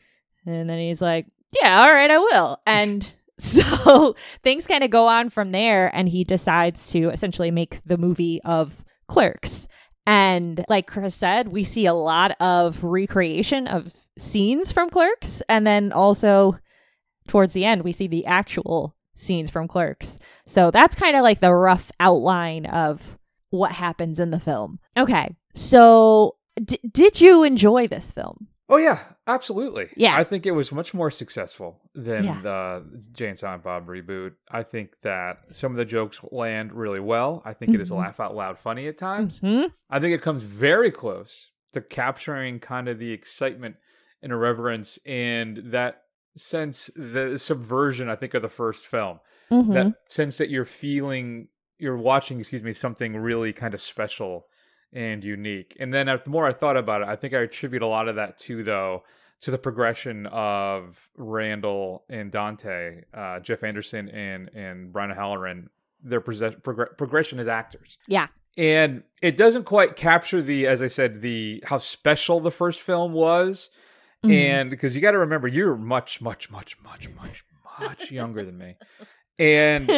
And 0.47 0.69
then 0.69 0.79
he's 0.79 1.01
like, 1.01 1.27
"Yeah, 1.63 1.81
all 1.81 1.93
right, 1.93 2.11
I 2.11 2.19
will." 2.19 2.61
And 2.67 3.13
so 3.39 4.15
things 4.43 4.67
kind 4.67 4.85
of 4.85 4.91
go 4.91 5.07
on 5.07 5.31
from 5.31 5.53
there 5.53 5.95
and 5.95 6.09
he 6.09 6.25
decides 6.25 6.91
to 6.93 7.11
essentially 7.11 7.51
make 7.51 7.83
the 7.83 7.99
movie 7.99 8.41
of 8.43 8.85
Clerks. 9.07 9.69
And 10.07 10.65
like 10.69 10.87
Chris 10.87 11.15
said, 11.15 11.49
we 11.49 11.65
see 11.65 11.87
a 11.87 11.95
lot 11.95 12.37
of 12.41 12.85
recreation 12.85 13.67
of 13.67 13.93
scenes 14.19 14.71
from 14.71 14.91
Clerks. 14.91 15.43
And 15.49 15.67
then 15.67 15.93
also 15.93 16.59
towards 17.29 17.53
the 17.53 17.65
end, 17.65 17.83
we 17.83 17.93
see 17.93 18.07
the 18.07 18.27
actual 18.27 18.95
scenes 19.17 19.51
from 19.51 19.69
Clerks. 19.69 20.19
So 20.47 20.71
that's 20.71 20.95
kind 20.97 21.17
of 21.17 21.23
like 21.23 21.41
the 21.41 21.55
rough 21.55 21.91
outline 22.01 22.67
of 22.67 23.19
what 23.51 23.73
happens 23.73 24.19
in 24.21 24.31
the 24.31 24.41
film. 24.41 24.79
Okay. 24.97 25.35
So 25.55 26.37
d- 26.63 26.81
did 26.91 27.21
you 27.21 27.45
enjoy 27.45 27.87
this 27.87 28.13
film? 28.13 28.49
Oh 28.69 28.77
yeah, 28.77 29.01
absolutely. 29.27 29.89
Yeah. 29.97 30.15
I 30.17 30.25
think 30.25 30.47
it 30.47 30.53
was 30.53 30.73
much 30.73 30.93
more 30.95 31.11
successful 31.11 31.81
than 31.95 32.25
Yeah. 32.25 32.41
the 32.43 32.85
Jay 33.13 33.29
and 33.29 33.39
Silent 33.39 33.63
Bob 33.63 33.87
reboot. 33.87 34.33
I 34.51 34.63
think 34.63 35.01
that 35.01 35.39
some 35.53 35.73
of 35.73 35.77
the 35.79 35.85
jokes 35.85 36.21
land 36.31 36.73
really 36.73 37.01
well. 37.01 37.43
I 37.45 37.53
think 37.55 37.75
it 37.75 37.81
is 37.81 37.91
Mhm. 37.91 37.99
laugh 37.99 38.21
out 38.21 38.35
loud 38.35 38.59
funny 38.59 38.87
at 38.89 38.99
times. 38.99 39.39
hmm 39.41 39.65
I 39.91 40.01
think 40.01 40.15
it 40.15 40.23
comes 40.23 40.43
very 40.43 40.91
close 40.91 41.51
to 41.73 41.81
capturing 41.81 42.61
kind 42.61 42.89
of 42.89 42.99
the 42.99 43.13
excitement 43.13 43.77
and 44.23 44.33
irreverence 44.33 44.99
and 45.07 45.59
that 45.73 46.03
sense, 46.37 46.91
the 46.97 47.39
subversion, 47.39 48.09
I 48.09 48.17
think, 48.17 48.35
of 48.35 48.43
the 48.43 48.49
first 48.49 48.87
film. 48.87 49.21
hmm 49.51 49.73
That 49.73 49.95
sense 50.09 50.39
that 50.39 50.51
you're 50.51 50.65
feeling, 50.65 51.49
you're 51.79 51.97
watching, 51.97 52.39
excuse 52.41 52.63
me, 52.63 52.73
something 52.73 53.17
really 53.17 53.53
kind 53.53 53.75
of 53.75 53.81
special 53.81 54.47
and 54.95 55.23
unique. 55.25 55.77
And 55.79 55.93
then, 55.93 56.07
the 56.07 56.21
more 56.27 56.47
I 56.47 56.53
thought 56.53 56.77
about 56.77 57.03
it, 57.03 57.09
I 57.09 57.17
think 57.17 57.35
I 57.35 57.41
attribute 57.41 57.83
a 57.83 57.87
lot 57.87 58.09
of 58.09 58.17
that 58.17 58.39
to, 58.41 58.63
though, 58.65 59.03
to 59.41 59.51
the 59.51 59.59
progression 59.59 60.27
of 60.27 61.09
Randall 61.17 62.05
and 62.09 62.31
Dante, 62.31 63.03
uh, 63.13 63.41
Jeff 63.41 63.63
Anderson 63.63 64.09
and 64.09 64.49
and 64.55 64.93
Brian 64.93 65.11
Halloran, 65.11 65.69
their 66.03 66.21
progr- 66.21 66.97
progression 66.97 67.39
as 67.39 67.49
actors. 67.49 67.99
Yeah. 68.07 68.29
and 68.57 69.03
it 69.21 69.37
doesn't 69.37 69.65
quite 69.65 69.97
capture 69.97 70.41
the 70.41 70.69
as 70.69 70.81
i 70.81 70.87
said 70.87 71.23
the 71.23 71.61
how 71.67 71.77
special 71.79 72.39
the 72.39 72.53
first 72.53 72.81
film 72.81 73.13
was. 73.13 73.69
Mhm. 74.25 74.33
and 74.33 74.71
because 74.71 74.95
you 74.95 75.01
got 75.03 75.11
to 75.11 75.19
remember 75.19 75.49
you're 75.49 75.77
much 75.77 76.21
much 76.23 76.51
much 76.53 76.81
much 76.83 77.11
much 77.11 77.45
much 77.81 78.11
younger 78.13 78.45
than 78.45 78.57
me. 78.57 78.77
And 79.39 79.91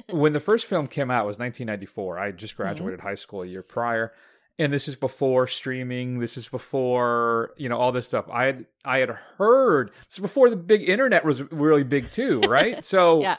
when 0.10 0.32
the 0.32 0.40
first 0.40 0.66
film 0.66 0.88
came 0.88 1.08
out 1.10 1.22
it 1.24 1.28
was 1.28 1.38
1994 1.38 2.18
i 2.18 2.26
had 2.26 2.36
just 2.36 2.56
graduated 2.56 3.00
high 3.00 3.14
school 3.14 3.42
a 3.42 3.46
year 3.46 3.62
prior 3.62 4.12
and 4.60 4.72
this 4.72 4.86
is 4.86 4.94
before 4.94 5.46
streaming 5.48 6.20
this 6.20 6.36
is 6.36 6.48
before 6.48 7.52
you 7.56 7.68
know 7.68 7.78
all 7.78 7.90
this 7.92 8.06
stuff. 8.06 8.26
I 8.30 8.44
had 8.46 8.66
i 8.84 8.98
had 8.98 9.10
heard 9.10 9.90
this 10.06 10.14
is 10.18 10.20
before 10.20 10.50
the 10.50 10.56
big 10.56 10.88
internet 10.88 11.24
was 11.24 11.42
really 11.50 11.82
big 11.82 12.10
too 12.12 12.40
right? 12.48 12.84
So 12.84 13.22
Yeah. 13.22 13.36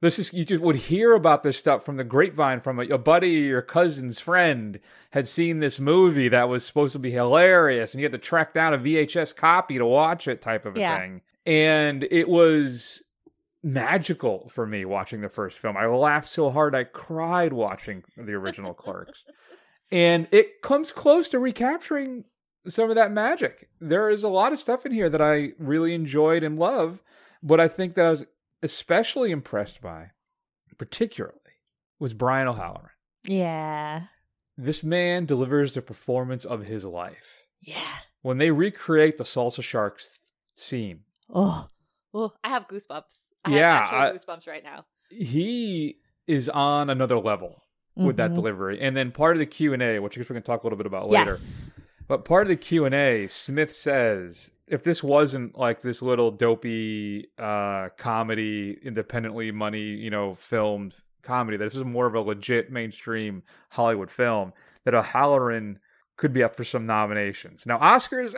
this 0.00 0.18
is 0.18 0.34
you 0.34 0.44
just 0.44 0.62
would 0.62 0.76
hear 0.76 1.12
about 1.14 1.42
this 1.42 1.56
stuff 1.56 1.84
from 1.84 1.96
the 1.96 2.04
grapevine 2.04 2.60
from 2.60 2.78
a, 2.78 2.82
a 2.88 2.98
buddy 2.98 3.30
your 3.30 3.62
cousin's 3.62 4.20
friend 4.20 4.78
had 5.12 5.26
seen 5.28 5.60
this 5.60 5.78
movie 5.80 6.28
that 6.28 6.48
was 6.48 6.64
supposed 6.66 6.92
to 6.92 6.98
be 6.98 7.10
hilarious 7.12 7.92
and 7.92 8.00
you 8.00 8.04
had 8.04 8.12
to 8.12 8.18
track 8.18 8.52
down 8.52 8.74
a 8.74 8.78
vhs 8.78 9.34
copy 9.34 9.78
to 9.78 9.86
watch 9.86 10.28
it 10.28 10.42
type 10.42 10.66
of 10.66 10.76
a 10.76 10.80
Yeah. 10.80 10.98
thing. 10.98 11.22
And 11.46 12.04
it 12.10 12.28
was 12.28 13.02
magical 13.62 14.48
for 14.50 14.66
me 14.66 14.84
watching 14.84 15.20
the 15.22 15.28
first 15.28 15.58
film. 15.58 15.76
I 15.76 15.86
laughed 15.86 16.28
so 16.28 16.50
hard 16.50 16.74
i 16.74 16.84
cried 16.84 17.52
watching 17.52 18.04
the 18.16 18.32
original 18.32 18.74
clerks 18.74 19.24
and 19.92 20.26
it 20.32 20.62
comes 20.62 20.90
close 20.92 21.28
to 21.28 21.38
recapturing 21.38 22.24
some 22.66 22.88
of 22.90 22.96
that 22.96 23.12
magic 23.12 23.68
there 23.80 24.08
is 24.08 24.22
a 24.22 24.28
lot 24.28 24.52
of 24.52 24.58
stuff 24.60 24.86
in 24.86 24.92
here 24.92 25.10
that 25.10 25.20
i 25.22 25.52
really 25.58 25.92
enjoyed 25.94 26.42
and 26.42 26.58
love 26.58 27.02
but 27.42 27.60
i 27.60 27.68
think 27.68 27.94
that 27.94 28.06
i 28.06 28.10
was 28.10 28.24
especially 28.62 29.30
impressed 29.30 29.82
by, 29.82 30.10
particularly, 30.78 31.38
was 31.98 32.14
Brian 32.14 32.48
O'Halloran. 32.48 32.88
yeah. 33.24 34.04
This 34.56 34.82
man 34.84 35.26
delivers 35.26 35.74
the 35.74 35.82
performance 35.82 36.44
of 36.46 36.62
his 36.66 36.84
life. 36.84 37.42
Yeah. 37.60 37.76
When 38.22 38.38
they 38.38 38.52
recreate 38.52 39.16
the 39.18 39.24
Salsa 39.24 39.62
Sharks 39.62 40.18
scene, 40.54 41.00
Oh. 41.28 41.66
Oh, 42.14 42.32
I 42.44 42.48
have 42.50 42.68
goosebumps. 42.68 43.16
I 43.44 43.50
Yeah, 43.56 43.84
have 43.84 43.92
I- 43.92 44.12
goosebumps 44.16 44.46
right 44.46 44.62
now. 44.64 44.86
he 45.10 45.98
is 46.26 46.48
on 46.48 46.88
another 46.88 47.18
level 47.18 47.63
with 47.96 48.16
that 48.16 48.32
Mhm. 48.32 48.34
delivery. 48.34 48.80
And 48.80 48.96
then 48.96 49.12
part 49.12 49.36
of 49.36 49.40
the 49.40 49.46
Q 49.46 49.72
and 49.72 49.82
A, 49.82 49.98
which 50.00 50.16
I 50.16 50.20
guess 50.20 50.28
we 50.28 50.34
can 50.34 50.42
talk 50.42 50.62
a 50.62 50.66
little 50.66 50.76
bit 50.76 50.86
about 50.86 51.10
later. 51.10 51.38
But 52.08 52.24
part 52.24 52.42
of 52.42 52.48
the 52.48 52.56
Q 52.56 52.84
and 52.84 52.94
A, 52.94 53.26
Smith 53.28 53.70
says, 53.72 54.50
if 54.66 54.82
this 54.82 55.02
wasn't 55.02 55.56
like 55.56 55.82
this 55.82 56.02
little 56.02 56.30
dopey 56.30 57.28
uh, 57.38 57.90
comedy, 57.96 58.78
independently 58.82 59.50
money, 59.52 59.80
you 59.82 60.10
know, 60.10 60.34
filmed 60.34 60.94
comedy, 61.22 61.56
that 61.56 61.64
this 61.64 61.76
is 61.76 61.84
more 61.84 62.06
of 62.06 62.14
a 62.14 62.20
legit 62.20 62.70
mainstream 62.70 63.42
Hollywood 63.70 64.10
film, 64.10 64.52
that 64.84 64.94
O'Halloran 64.94 65.78
could 66.16 66.32
be 66.32 66.42
up 66.42 66.54
for 66.56 66.64
some 66.64 66.84
nominations. 66.86 67.64
Now, 67.66 67.78
Oscars, 67.78 68.34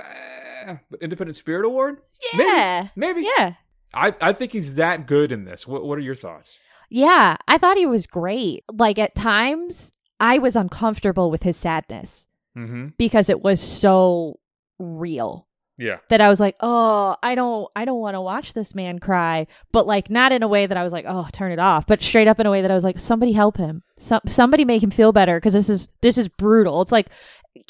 but 0.90 1.00
Independent 1.02 1.36
Spirit 1.36 1.64
Award, 1.64 1.98
Yeah. 2.34 2.88
maybe. 2.96 3.26
Yeah. 3.38 3.54
I 3.94 4.14
I 4.20 4.32
think 4.32 4.52
he's 4.52 4.74
that 4.76 5.06
good 5.06 5.32
in 5.32 5.44
this. 5.44 5.66
What 5.66 5.84
What 5.84 5.96
are 5.98 6.02
your 6.02 6.14
thoughts? 6.14 6.58
Yeah. 6.90 7.36
I 7.48 7.58
thought 7.58 7.76
he 7.76 7.86
was 7.86 8.06
great. 8.06 8.64
Like 8.72 8.98
at 8.98 9.14
times, 9.14 9.92
I 10.20 10.38
was 10.38 10.56
uncomfortable 10.56 11.30
with 11.30 11.42
his 11.42 11.56
sadness 11.56 12.26
Mm-hmm. 12.56 12.86
because 12.96 13.28
it 13.28 13.42
was 13.42 13.60
so 13.60 14.40
real 14.78 15.46
Yeah. 15.76 15.98
that 16.08 16.22
I 16.22 16.30
was 16.30 16.40
like, 16.40 16.56
oh, 16.60 17.14
I 17.22 17.34
don't, 17.34 17.68
I 17.76 17.84
don't 17.84 18.00
want 18.00 18.14
to 18.14 18.20
watch 18.22 18.54
this 18.54 18.74
man 18.74 18.98
cry. 18.98 19.46
But 19.72 19.86
like, 19.86 20.08
not 20.08 20.32
in 20.32 20.42
a 20.42 20.48
way 20.48 20.64
that 20.64 20.78
I 20.78 20.82
was 20.82 20.92
like, 20.92 21.04
oh, 21.06 21.28
turn 21.32 21.52
it 21.52 21.58
off. 21.58 21.86
But 21.86 22.00
straight 22.02 22.28
up 22.28 22.40
in 22.40 22.46
a 22.46 22.50
way 22.50 22.62
that 22.62 22.70
I 22.70 22.74
was 22.74 22.84
like, 22.84 22.98
somebody 22.98 23.32
help 23.32 23.58
him. 23.58 23.82
Some 23.98 24.22
somebody 24.26 24.64
make 24.64 24.82
him 24.82 24.90
feel 24.90 25.12
better 25.12 25.36
because 25.38 25.52
this 25.52 25.68
is 25.68 25.88
this 26.00 26.16
is 26.16 26.28
brutal. 26.28 26.80
It's 26.80 26.92
like, 26.92 27.08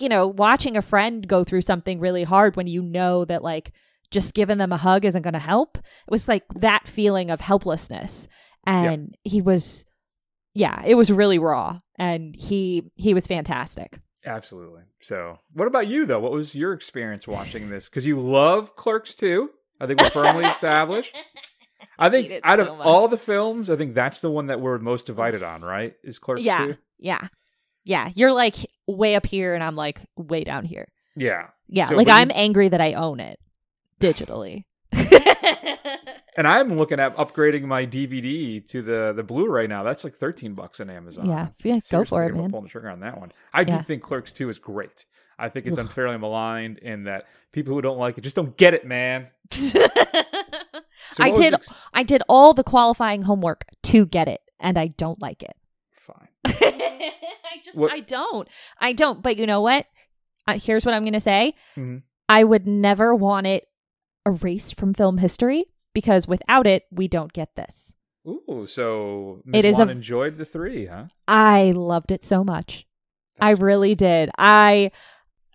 you 0.01 0.09
know, 0.09 0.29
watching 0.29 0.77
a 0.77 0.83
friend 0.83 1.27
go 1.27 1.43
through 1.43 1.63
something 1.63 1.99
really 1.99 2.23
hard 2.23 2.55
when 2.55 2.69
you 2.69 2.81
know 2.81 3.25
that 3.25 3.43
like 3.43 3.73
just 4.13 4.35
giving 4.35 4.59
them 4.59 4.71
a 4.73 4.77
hug 4.77 5.05
isn't 5.05 5.23
going 5.23 5.33
to 5.35 5.41
help. 5.41 5.79
It 5.79 6.11
was 6.11 6.29
like 6.29 6.45
that 6.55 6.87
feeling 6.87 7.29
of 7.29 7.41
helplessness, 7.41 8.29
and 8.67 9.17
he 9.25 9.41
was, 9.41 9.85
yeah, 10.55 10.83
it 10.85 10.95
was 10.95 11.11
really 11.11 11.39
raw, 11.39 11.81
and 11.99 12.35
he 12.37 12.91
he 12.95 13.15
was 13.15 13.27
fantastic. 13.27 13.99
Absolutely. 14.25 14.83
So, 15.01 15.39
what 15.53 15.69
about 15.69 15.87
you 15.87 16.05
though? 16.07 16.21
What 16.21 16.33
was 16.33 16.55
your 16.55 16.73
experience 16.73 17.29
watching 17.29 17.71
this? 17.71 17.85
Because 17.87 18.05
you 18.05 18.19
love 18.19 18.75
Clerks 18.77 19.15
too. 19.15 19.51
I 19.81 19.87
think 19.87 20.01
we're 20.01 20.11
firmly 20.11 20.45
established. 20.47 21.17
I 21.99 22.11
think 22.11 22.31
it 22.31 22.41
out 22.45 22.61
of 22.61 22.69
much. 22.69 22.87
all 22.87 23.09
the 23.09 23.17
films, 23.17 23.71
I 23.71 23.77
think 23.77 23.95
that's 23.95 24.21
the 24.21 24.31
one 24.31 24.47
that 24.47 24.61
we're 24.61 24.79
most 24.79 25.07
divided 25.07 25.43
on. 25.43 25.63
Right? 25.63 25.95
Is 26.03 26.19
Clerks 26.19 26.43
yeah, 26.43 26.73
yeah, 26.99 27.29
yeah. 27.85 28.11
You're 28.15 28.33
like 28.33 28.57
way 28.87 29.15
up 29.15 29.27
here, 29.27 29.55
and 29.55 29.63
I'm 29.63 29.77
like 29.77 30.01
way 30.17 30.43
down 30.45 30.65
here. 30.65 30.89
Yeah. 31.17 31.49
Yeah, 31.69 31.87
So, 31.87 31.97
like 31.97 32.09
I'm 32.09 32.31
angry 32.35 32.69
that 32.69 32.81
I 32.81 32.93
own 32.93 33.19
it 33.19 33.41
digitally. 34.01 34.65
And 36.37 36.47
I'm 36.47 36.77
looking 36.77 37.01
at 37.01 37.17
upgrading 37.17 37.63
my 37.63 37.87
DVD 37.87 38.67
to 38.69 38.83
the 38.83 39.13
the 39.17 39.23
Blu-ray 39.23 39.67
now. 39.67 39.83
That's 39.83 40.05
like 40.05 40.15
thirteen 40.15 40.53
bucks 40.55 40.81
on 40.81 40.91
Amazon. 40.91 41.27
Yeah, 41.27 41.49
yeah, 41.65 41.81
go 41.91 42.05
for 42.05 42.25
it, 42.25 42.35
man. 42.35 42.51
Pulling 42.51 42.65
the 42.65 42.71
trigger 42.71 42.91
on 42.91 43.01
that 43.01 43.19
one. 43.19 43.33
I 43.55 43.65
do 43.65 43.79
think 43.83 44.03
Clerks 44.03 44.33
two 44.33 44.49
is 44.49 44.59
great. 44.59 45.07
I 45.39 45.49
think 45.49 45.67
it's 45.67 45.79
Ugh. 45.79 45.85
unfairly 45.87 46.17
maligned, 46.19 46.79
in 46.79 47.05
that 47.05 47.27
people 47.53 47.75
who 47.75 47.83
don't 47.83 47.99
like 47.99 48.17
it 48.19 48.23
just 48.23 48.37
don't 48.37 48.57
get 48.57 48.75
it, 48.75 48.87
man. 48.87 49.29
So 49.51 49.81
I 51.21 51.31
did 51.31 51.55
ex- 51.55 51.69
I 51.95 52.03
did 52.03 52.23
all 52.29 52.53
the 52.55 52.65
qualifying 52.65 53.23
homework 53.23 53.65
to 53.85 54.07
get 54.07 54.29
it 54.29 54.41
and 54.61 54.79
I 54.79 54.89
don't 54.89 55.21
like 55.23 55.43
it. 55.43 55.57
fine. 55.99 56.29
I 56.47 57.61
just 57.65 57.77
What- 57.79 57.93
I 57.93 58.01
don't. 58.01 58.49
I 58.81 58.93
don't, 58.93 59.23
but 59.23 59.37
you 59.37 59.47
know 59.47 59.61
what? 59.61 59.87
Uh, 60.47 60.59
here's 60.59 60.85
what 60.87 60.95
I'm 60.95 61.03
going 61.03 61.13
to 61.15 61.21
say. 61.21 61.55
Mhm. 61.77 62.03
I 62.29 62.45
would 62.45 62.67
never 62.67 63.15
want 63.15 63.47
it 63.47 63.69
erased 64.27 64.79
from 64.79 64.95
film 64.95 65.19
history 65.19 65.65
because 65.97 66.29
without 66.29 66.67
it 66.67 66.83
we 66.91 67.09
don't 67.09 67.33
get 67.33 67.57
this. 67.57 67.95
Ooh, 68.29 68.67
so 68.69 69.41
It 69.47 69.63
Ms. 69.63 69.65
is 69.65 69.79
Wan 69.79 69.89
a- 69.89 69.93
enjoyed 69.93 70.37
the 70.37 70.45
three, 70.45 70.85
huh? 70.87 71.05
I 71.27 71.71
loved 71.75 72.11
it 72.13 72.23
so 72.25 72.45
much. 72.45 72.87
I 73.41 73.53
That's- 73.53 73.63
really 73.63 73.95
did. 73.95 74.31
I 74.37 74.91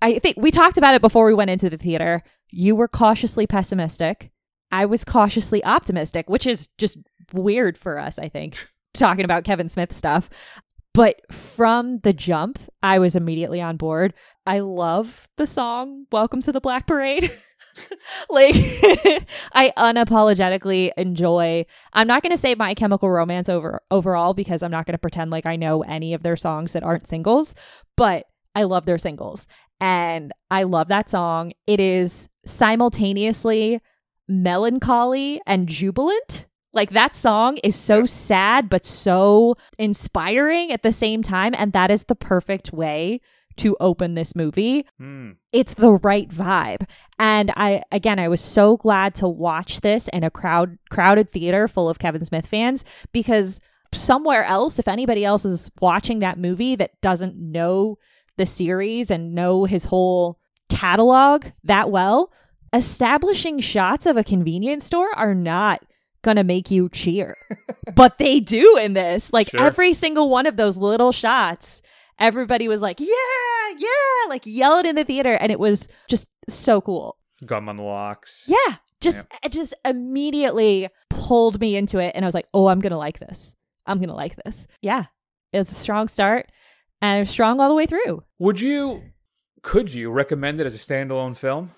I 0.01 0.17
think 0.17 0.37
we 0.37 0.49
talked 0.49 0.79
about 0.79 0.95
it 0.95 1.01
before 1.01 1.25
we 1.27 1.33
went 1.35 1.51
into 1.51 1.69
the 1.69 1.77
theater. 1.77 2.23
You 2.51 2.75
were 2.75 2.87
cautiously 2.87 3.45
pessimistic. 3.45 4.31
I 4.71 4.85
was 4.87 5.03
cautiously 5.05 5.63
optimistic, 5.63 6.27
which 6.27 6.47
is 6.47 6.69
just 6.79 6.97
weird 7.33 7.77
for 7.77 7.99
us, 7.99 8.17
I 8.17 8.27
think, 8.29 8.67
talking 8.95 9.25
about 9.25 9.43
Kevin 9.43 9.69
Smith 9.69 9.93
stuff. 9.93 10.27
But 10.93 11.21
from 11.31 11.99
the 11.99 12.13
jump, 12.13 12.57
I 12.81 12.97
was 12.99 13.15
immediately 13.15 13.61
on 13.61 13.77
board. 13.77 14.13
I 14.45 14.59
love 14.59 15.27
the 15.37 15.45
song 15.47 16.05
Welcome 16.11 16.41
to 16.41 16.51
the 16.51 16.59
Black 16.61 16.87
Parade. 16.87 17.29
like 18.29 18.55
I 19.53 19.73
unapologetically 19.77 20.91
enjoy 20.97 21.65
I'm 21.93 22.07
not 22.07 22.23
going 22.23 22.31
to 22.31 22.37
say 22.37 22.55
My 22.55 22.73
Chemical 22.73 23.09
Romance 23.09 23.49
over 23.49 23.81
overall 23.89 24.33
because 24.33 24.63
I'm 24.63 24.71
not 24.71 24.85
going 24.85 24.93
to 24.93 24.99
pretend 24.99 25.31
like 25.31 25.45
I 25.45 25.55
know 25.55 25.83
any 25.83 26.13
of 26.13 26.23
their 26.23 26.35
songs 26.35 26.73
that 26.73 26.83
aren't 26.83 27.07
singles, 27.07 27.55
but 27.95 28.25
I 28.55 28.63
love 28.63 28.85
their 28.85 28.97
singles 28.97 29.47
and 29.79 30.31
I 30.49 30.63
love 30.63 30.89
that 30.89 31.09
song. 31.09 31.53
It 31.67 31.79
is 31.79 32.29
simultaneously 32.45 33.81
melancholy 34.27 35.41
and 35.45 35.67
jubilant. 35.67 36.47
Like 36.73 36.91
that 36.91 37.15
song 37.15 37.57
is 37.63 37.75
so 37.75 38.05
sad 38.05 38.69
but 38.69 38.85
so 38.85 39.55
inspiring 39.77 40.71
at 40.71 40.83
the 40.83 40.93
same 40.93 41.21
time 41.21 41.53
and 41.57 41.73
that 41.73 41.91
is 41.91 42.05
the 42.05 42.15
perfect 42.15 42.71
way 42.71 43.19
to 43.57 43.75
open 43.79 44.13
this 44.15 44.35
movie 44.35 44.85
Hmm. 44.97 45.31
it's 45.51 45.73
the 45.73 45.91
right 45.91 46.29
vibe 46.29 46.87
and 47.19 47.51
i 47.55 47.83
again 47.91 48.19
i 48.19 48.27
was 48.27 48.41
so 48.41 48.77
glad 48.77 49.15
to 49.15 49.27
watch 49.27 49.81
this 49.81 50.07
in 50.09 50.23
a 50.23 50.29
crowd 50.31 50.77
crowded 50.89 51.29
theater 51.31 51.67
full 51.67 51.89
of 51.89 51.99
kevin 51.99 52.23
smith 52.25 52.47
fans 52.47 52.83
because 53.11 53.59
somewhere 53.93 54.43
else 54.45 54.79
if 54.79 54.87
anybody 54.87 55.25
else 55.25 55.43
is 55.45 55.69
watching 55.81 56.19
that 56.19 56.39
movie 56.39 56.75
that 56.75 56.91
doesn't 57.01 57.35
know 57.35 57.97
the 58.37 58.45
series 58.45 59.11
and 59.11 59.35
know 59.35 59.65
his 59.65 59.85
whole 59.85 60.39
catalog 60.69 61.45
that 61.63 61.91
well 61.91 62.31
establishing 62.73 63.59
shots 63.59 64.05
of 64.05 64.15
a 64.17 64.23
convenience 64.23 64.85
store 64.85 65.09
are 65.15 65.35
not 65.35 65.81
gonna 66.23 66.43
make 66.43 66.71
you 66.71 66.87
cheer 66.89 67.35
but 67.95 68.17
they 68.17 68.39
do 68.39 68.77
in 68.77 68.93
this 68.93 69.33
like 69.33 69.49
Sure. 69.49 69.59
every 69.61 69.91
single 69.91 70.29
one 70.29 70.45
of 70.45 70.55
those 70.55 70.77
little 70.77 71.11
shots 71.11 71.81
everybody 72.21 72.67
was 72.67 72.81
like, 72.81 72.99
yeah, 72.99 73.07
yeah, 73.77 74.29
like 74.29 74.43
yelling 74.45 74.85
in 74.85 74.95
the 74.95 75.03
theater. 75.03 75.33
And 75.33 75.51
it 75.51 75.59
was 75.59 75.87
just 76.07 76.27
so 76.47 76.79
cool. 76.79 77.17
Gum 77.45 77.67
on 77.67 77.77
the 77.77 77.83
locks. 77.83 78.45
Yeah. 78.47 78.75
Just, 79.01 79.17
Yep. 79.17 79.27
it 79.43 79.51
just 79.51 79.73
immediately 79.83 80.87
pulled 81.09 81.59
me 81.59 81.75
into 81.75 81.97
it. 81.97 82.11
And 82.15 82.23
I 82.23 82.27
was 82.27 82.35
like, 82.35 82.47
oh, 82.53 82.67
I'm 82.67 82.79
going 82.79 82.91
to 82.91 82.97
like 82.97 83.19
this. 83.19 83.55
I'm 83.87 83.97
going 83.97 84.09
to 84.09 84.15
like 84.15 84.35
this. 84.45 84.67
Yeah. 84.81 85.05
It's 85.51 85.71
a 85.71 85.75
strong 85.75 86.07
start 86.07 86.51
and 87.01 87.27
strong 87.27 87.59
all 87.59 87.67
the 87.67 87.75
way 87.75 87.87
through. 87.87 88.23
Would 88.39 88.61
you, 88.61 89.01
could 89.63 89.91
you 89.93 90.11
recommend 90.11 90.61
it 90.61 90.67
as 90.67 90.75
a 90.75 90.77
standalone 90.77 91.35
film, 91.35 91.71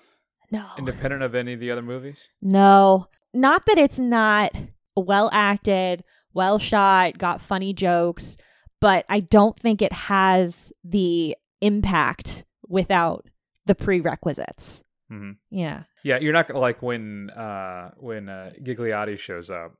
No. 0.50 0.66
independent 0.78 1.22
of 1.22 1.34
any 1.34 1.54
of 1.54 1.60
the 1.60 1.70
other 1.70 1.82
movies? 1.82 2.28
No. 2.42 3.06
Not 3.32 3.64
that 3.66 3.78
it's 3.78 3.98
not 3.98 4.52
well 4.96 5.30
acted, 5.32 6.04
well 6.34 6.58
shot, 6.58 7.16
got 7.18 7.40
funny 7.40 7.72
jokes, 7.72 8.36
but 8.84 9.06
I 9.08 9.20
don't 9.20 9.58
think 9.58 9.80
it 9.80 9.94
has 9.94 10.70
the 10.84 11.34
impact 11.62 12.44
without 12.68 13.24
the 13.64 13.74
prerequisites. 13.74 14.84
hmm 15.08 15.32
Yeah. 15.48 15.84
Yeah, 16.02 16.18
you're 16.18 16.34
not 16.34 16.48
gonna 16.48 16.60
like 16.60 16.82
when 16.82 17.30
uh 17.30 17.92
when 17.96 18.28
uh, 18.28 18.50
Ghigliotti 18.62 19.18
shows 19.18 19.48
up. 19.48 19.72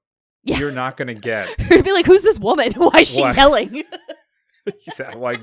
Yeah. 0.43 0.59
You're 0.59 0.73
not 0.73 0.97
gonna 0.97 1.13
get 1.13 1.55
You'd 1.71 1.85
be 1.85 1.93
like, 1.93 2.07
who's 2.07 2.23
this 2.23 2.39
woman? 2.39 2.73
Why 2.77 3.01
is 3.01 3.09
she 3.09 3.21
Why? 3.21 3.35
yelling? 3.35 3.85
like 5.19 5.41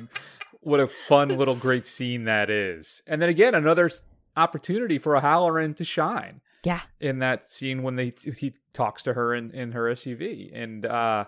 what 0.61 0.79
a 0.79 0.87
fun 0.87 1.29
little 1.37 1.55
great 1.55 1.85
scene 1.85 2.23
that 2.23 2.49
is. 2.49 3.03
And 3.05 3.21
then 3.21 3.29
again, 3.29 3.53
another 3.53 3.91
opportunity 4.35 4.97
for 4.97 5.15
O'Halloran 5.15 5.75
to 5.75 5.83
shine 5.85 6.41
yeah. 6.63 6.79
in 6.99 7.19
that 7.19 7.51
scene 7.51 7.83
when 7.83 7.95
they 7.95 8.11
he 8.39 8.55
talks 8.73 9.03
to 9.03 9.13
her 9.13 9.35
in 9.35 9.51
in 9.51 9.73
her 9.73 9.83
SUV, 9.83 10.49
and 10.51 10.83
uh 10.83 11.25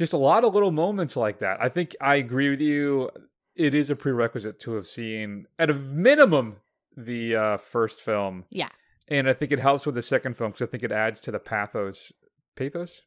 just 0.00 0.12
a 0.14 0.16
lot 0.16 0.44
of 0.44 0.54
little 0.54 0.70
moments 0.72 1.14
like 1.14 1.38
that. 1.40 1.60
I 1.62 1.68
think 1.68 1.94
I 2.00 2.14
agree 2.16 2.48
with 2.50 2.60
you. 2.62 3.10
It 3.54 3.74
is 3.74 3.90
a 3.90 3.94
prerequisite 3.96 4.58
to 4.60 4.72
have 4.74 4.86
seen 4.88 5.46
at 5.58 5.68
a 5.70 5.74
minimum 5.74 6.56
the 6.96 7.36
uh 7.36 7.56
first 7.58 8.00
film. 8.00 8.44
Yeah. 8.50 8.68
and 9.08 9.28
I 9.28 9.34
think 9.34 9.52
it 9.52 9.58
helps 9.60 9.84
with 9.86 9.94
the 9.94 10.02
second 10.02 10.36
film 10.38 10.50
because 10.52 10.66
I 10.66 10.70
think 10.70 10.82
it 10.82 10.92
adds 10.92 11.20
to 11.22 11.30
the 11.30 11.38
pathos, 11.38 12.12
pathos, 12.56 13.02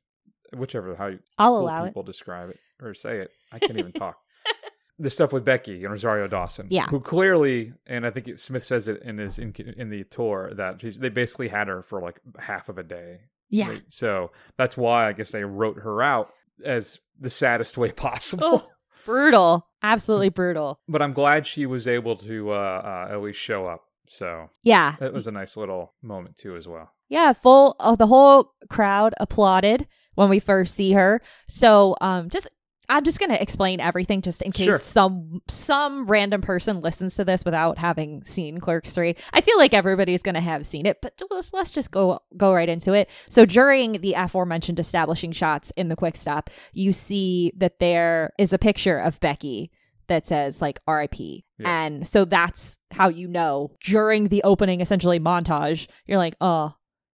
whichever 0.56 0.96
how 0.96 1.08
you 1.08 1.20
I'll 1.40 1.52
cool 1.58 1.60
allow 1.62 1.84
it. 1.84 1.88
people 1.90 2.04
describe 2.04 2.50
it 2.52 2.60
or 2.82 2.94
say 2.94 3.18
it. 3.20 3.32
I 3.52 3.58
can't 3.60 3.78
even 3.80 3.92
talk. 3.92 4.18
The 5.00 5.10
stuff 5.10 5.34
with 5.34 5.44
Becky 5.44 5.84
and 5.84 5.92
Rosario 5.92 6.28
Dawson, 6.28 6.68
Yeah. 6.70 6.86
who 6.86 7.00
clearly, 7.00 7.74
and 7.88 8.06
I 8.06 8.12
think 8.12 8.38
Smith 8.38 8.64
says 8.64 8.88
it 8.88 9.02
in 9.02 9.18
his 9.18 9.40
in, 9.40 9.52
in 9.76 9.90
the 9.90 10.04
tour 10.04 10.52
that 10.56 10.80
she's, 10.82 10.98
they 11.00 11.10
basically 11.10 11.48
had 11.48 11.68
her 11.68 11.82
for 11.82 12.00
like 12.00 12.20
half 12.38 12.70
of 12.70 12.78
a 12.78 12.84
day. 12.84 13.22
Yeah. 13.50 13.70
Like, 13.70 13.84
so 13.88 14.32
that's 14.56 14.78
why 14.78 15.08
I 15.10 15.14
guess 15.14 15.32
they 15.32 15.44
wrote 15.44 15.78
her 15.80 16.04
out 16.04 16.30
as 16.64 17.00
the 17.20 17.30
saddest 17.30 17.78
way 17.78 17.92
possible. 18.08 18.44
Oh, 18.46 18.68
brutal. 19.06 19.68
Absolutely 19.82 20.30
brutal. 20.30 20.80
But 20.88 21.02
I'm 21.02 21.14
glad 21.14 21.46
she 21.46 21.66
was 21.66 21.88
able 21.88 22.16
to 22.18 22.52
uh, 22.52 22.56
uh, 22.56 23.14
at 23.14 23.22
least 23.22 23.40
show 23.40 23.66
up. 23.68 23.82
So 24.08 24.50
Yeah. 24.64 24.96
that 25.00 25.14
was 25.14 25.28
a 25.28 25.32
nice 25.32 25.58
little 25.58 25.94
moment 26.02 26.38
too, 26.38 26.56
as 26.56 26.68
well. 26.68 26.92
Yeah. 27.10 27.34
Full, 27.34 27.76
oh, 27.80 27.96
the 27.96 28.08
whole 28.08 28.54
crowd 28.70 29.14
applauded 29.20 29.88
when 30.16 30.30
we 30.30 30.40
first 30.40 30.76
see 30.76 30.94
her. 30.94 31.22
So, 31.48 31.96
um, 32.02 32.30
just, 32.30 32.48
I'm 32.90 33.04
just 33.04 33.20
going 33.20 33.30
to 33.32 33.42
explain 33.42 33.80
everything 33.80 34.22
just 34.22 34.42
in 34.42 34.52
case 34.52 34.66
Sure. 34.66 34.78
some 34.78 35.42
some 35.48 36.06
random 36.06 36.42
person 36.42 36.82
listens 36.82 37.16
to 37.16 37.24
this 37.26 37.46
without 37.46 37.78
having 37.78 38.24
seen 38.26 38.60
Clerks 38.60 38.94
3. 38.94 39.16
I 39.32 39.42
feel 39.42 39.58
like 39.58 39.74
everybody's 39.74 40.22
going 40.22 40.36
to 40.36 40.42
have 40.42 40.66
seen 40.66 40.86
it, 40.86 41.00
but 41.02 41.20
let's, 41.32 41.54
let's 41.54 41.74
just 41.74 41.92
go 41.92 42.20
go 42.36 42.54
right 42.54 42.68
into 42.70 42.94
it. 42.94 43.10
So 43.30 43.46
during 43.46 43.94
the 44.02 44.14
aforementioned 44.14 44.80
establishing 44.80 45.32
shots 45.32 45.72
in 45.78 45.88
the 45.88 45.96
quick 45.96 46.18
stop, 46.18 46.50
you 46.74 46.92
see 46.94 47.54
that 47.58 47.80
there 47.80 48.32
is 48.38 48.52
a 48.54 48.60
picture 48.60 49.00
of 49.00 49.20
Becky 49.22 49.72
that 50.08 50.26
says 50.26 50.62
like 50.62 50.80
RIP. 50.88 51.18
Yeah. 51.20 51.42
And 51.66 52.06
so 52.08 52.26
that's 52.26 52.78
how 52.92 53.08
you 53.08 53.28
know 53.30 53.72
during 53.86 54.28
the 54.28 54.44
opening 54.44 54.82
essentially 54.82 55.20
montage, 55.20 55.88
you're 56.06 56.18
like, 56.18 56.36
"Oh, 56.42 56.74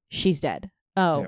she's 0.09 0.39
dead." 0.39 0.71
Oh. 0.97 1.21
Yeah. 1.21 1.27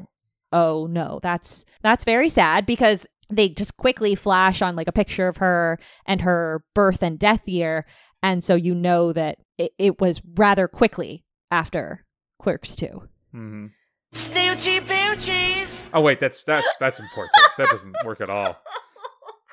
Oh 0.52 0.88
no. 0.90 1.20
That's 1.22 1.64
that's 1.84 2.04
very 2.04 2.28
sad 2.30 2.66
because 2.66 3.06
they 3.32 3.50
just 3.50 3.78
quickly 3.78 4.16
flash 4.16 4.62
on 4.62 4.76
like 4.76 4.88
a 4.88 4.92
picture 4.92 5.28
of 5.28 5.38
her 5.38 5.80
and 6.06 6.22
her 6.22 6.64
birth 6.74 7.02
and 7.02 7.18
death 7.20 7.48
year 7.48 7.86
and 8.24 8.44
so 8.44 8.56
you 8.56 8.76
know 8.76 9.12
that 9.14 9.38
it, 9.58 9.74
it 9.80 10.00
was 10.02 10.22
rather 10.36 10.68
quickly 10.68 11.24
after 11.50 12.06
Clerks 12.40 12.76
2. 12.76 13.08
hmm 13.32 13.66
Snoochie 14.14 14.82
boochies. 14.82 15.88
Oh 15.94 16.02
wait, 16.02 16.20
that's 16.20 16.44
that's 16.44 16.68
that's 16.82 17.00
important. 17.00 17.32
that 17.58 17.70
doesn't 17.70 17.96
work 18.06 18.22
at 18.22 18.30
all. 18.30 18.58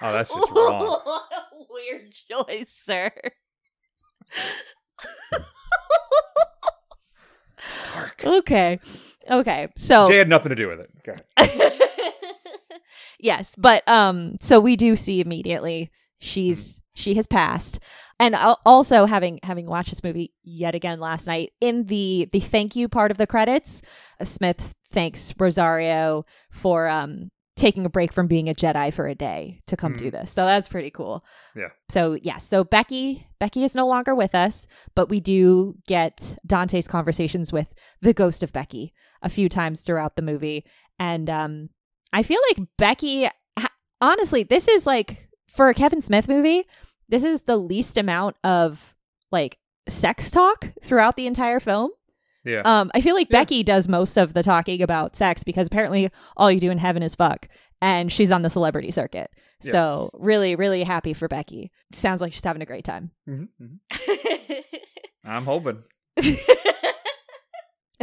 Oh, 0.00 0.12
that's 0.12 0.32
just 0.32 0.48
wrong. 0.52 0.86
What 0.86 1.24
a 1.32 1.64
weird 1.68 2.14
choice, 2.30 2.70
sir. 2.70 3.10
Dark. 7.94 8.22
Okay. 8.24 8.78
Okay. 9.28 9.68
So 9.76 10.08
Jay 10.08 10.18
had 10.18 10.28
nothing 10.28 10.50
to 10.50 10.54
do 10.54 10.68
with 10.68 10.78
it. 10.80 10.90
Go 11.04 11.14
ahead. 11.36 11.72
yes, 13.18 13.54
but 13.56 13.86
um 13.88 14.36
so 14.40 14.60
we 14.60 14.76
do 14.76 14.96
see 14.96 15.20
immediately 15.20 15.90
she's 16.20 16.80
she 16.98 17.14
has 17.14 17.26
passed. 17.26 17.78
And 18.20 18.34
also 18.66 19.06
having 19.06 19.38
having 19.44 19.66
watched 19.66 19.90
this 19.90 20.02
movie 20.02 20.34
yet 20.42 20.74
again 20.74 20.98
last 20.98 21.26
night 21.26 21.52
in 21.60 21.86
the 21.86 22.28
the 22.32 22.40
thank 22.40 22.74
you 22.74 22.88
part 22.88 23.12
of 23.12 23.16
the 23.18 23.26
credits, 23.28 23.80
uh, 24.20 24.24
Smith 24.24 24.74
thanks 24.90 25.32
Rosario 25.38 26.26
for 26.50 26.88
um 26.88 27.30
taking 27.56 27.84
a 27.86 27.90
break 27.90 28.12
from 28.12 28.26
being 28.28 28.48
a 28.48 28.54
Jedi 28.54 28.92
for 28.94 29.06
a 29.06 29.14
day 29.14 29.60
to 29.66 29.76
come 29.76 29.96
do 29.96 30.10
this. 30.12 30.30
So 30.30 30.44
that's 30.44 30.68
pretty 30.68 30.90
cool. 30.90 31.24
Yeah. 31.56 31.68
So 31.88 32.14
yeah 32.14 32.38
so 32.38 32.64
Becky 32.64 33.26
Becky 33.38 33.62
is 33.62 33.76
no 33.76 33.86
longer 33.86 34.14
with 34.14 34.34
us, 34.34 34.66
but 34.96 35.08
we 35.08 35.20
do 35.20 35.76
get 35.86 36.36
Dante's 36.46 36.88
conversations 36.88 37.52
with 37.52 37.68
the 38.00 38.14
ghost 38.14 38.42
of 38.42 38.52
Becky 38.52 38.92
a 39.22 39.28
few 39.28 39.48
times 39.48 39.82
throughout 39.82 40.16
the 40.16 40.22
movie 40.22 40.64
and 40.98 41.30
um 41.30 41.68
I 42.12 42.22
feel 42.22 42.40
like 42.50 42.66
Becky 42.76 43.28
honestly 44.00 44.42
this 44.44 44.68
is 44.68 44.86
like 44.86 45.28
for 45.48 45.68
a 45.68 45.74
Kevin 45.74 46.00
Smith 46.02 46.28
movie 46.28 46.64
this 47.08 47.24
is 47.24 47.42
the 47.42 47.56
least 47.56 47.96
amount 47.96 48.36
of 48.44 48.94
like 49.32 49.58
sex 49.88 50.30
talk 50.30 50.72
throughout 50.82 51.16
the 51.16 51.26
entire 51.26 51.58
film 51.60 51.90
Yeah. 52.44 52.62
Um, 52.64 52.90
I 52.94 53.00
feel 53.00 53.14
like 53.14 53.28
Yeah. 53.30 53.40
Becky 53.40 53.62
does 53.62 53.88
most 53.88 54.16
of 54.16 54.34
the 54.34 54.42
talking 54.42 54.82
about 54.82 55.16
sex 55.16 55.42
because 55.44 55.66
apparently 55.66 56.10
all 56.36 56.50
you 56.52 56.60
do 56.60 56.70
in 56.70 56.78
heaven 56.78 57.02
is 57.02 57.14
fuck, 57.14 57.48
and 57.82 58.10
she's 58.12 58.30
on 58.30 58.42
the 58.42 58.50
celebrity 58.50 58.90
circuit. 58.90 59.30
Yeah. 59.62 59.72
So 59.72 60.10
really, 60.14 60.54
really 60.56 60.84
happy 60.84 61.12
for 61.14 61.26
Becky. 61.28 61.70
Sounds 61.92 62.20
like 62.20 62.32
she's 62.32 62.44
having 62.44 62.62
a 62.62 62.66
great 62.66 62.84
time. 62.84 63.10
Mhm, 63.28 63.48
mhm. 63.60 63.78
I'm 65.24 65.44
hoping. 65.44 65.82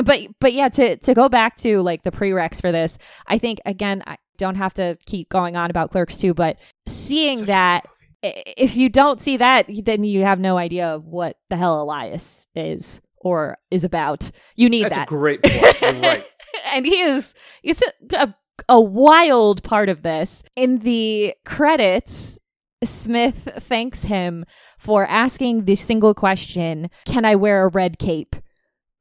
but 0.03 0.19
but 0.39 0.53
yeah, 0.53 0.69
to 0.69 0.97
to 0.97 1.13
go 1.13 1.29
back 1.29 1.57
to 1.57 1.81
like 1.81 2.03
the 2.03 2.11
prereqs 2.11 2.61
for 2.61 2.71
this, 2.71 2.97
I 3.27 3.37
think 3.37 3.59
again 3.65 4.03
I 4.07 4.17
don't 4.37 4.55
have 4.55 4.73
to 4.75 4.97
keep 5.05 5.29
going 5.29 5.55
on 5.55 5.69
about 5.69 5.91
Clerks 5.91 6.17
too, 6.17 6.33
but 6.33 6.57
seeing 6.87 7.39
Such 7.39 7.47
that 7.47 7.83
good 7.83 7.89
movie. 8.33 8.37
i- 8.47 8.53
if 8.57 8.75
you 8.75 8.89
don't 8.89 9.21
see 9.21 9.37
that, 9.37 9.67
then 9.83 10.03
you 10.03 10.23
have 10.23 10.39
no 10.39 10.57
idea 10.57 10.87
of 10.87 11.05
what 11.05 11.37
the 11.49 11.55
hell 11.57 11.81
Elias 11.81 12.47
is 12.55 12.99
or 13.17 13.57
is 13.71 13.83
about. 13.83 14.29
You 14.55 14.69
need 14.69 14.83
That's 14.85 14.95
that. 14.97 15.07
a 15.07 15.09
great 15.09 15.41
point. 15.43 15.81
Right. 16.01 16.25
and 16.73 16.85
he 16.85 16.99
is 17.01 17.33
he's 17.61 17.81
a, 18.17 18.33
a 18.67 18.79
wild 18.81 19.63
part 19.63 19.87
of 19.89 20.01
this. 20.03 20.43
In 20.55 20.79
the 20.79 21.33
credits, 21.45 22.37
Smith 22.83 23.49
thanks 23.59 24.03
him 24.03 24.45
for 24.77 25.07
asking 25.07 25.65
the 25.65 25.75
single 25.75 26.13
question, 26.13 26.89
"Can 27.05 27.25
I 27.25 27.35
wear 27.35 27.63
a 27.63 27.69
red 27.69 27.97
cape?" 27.99 28.35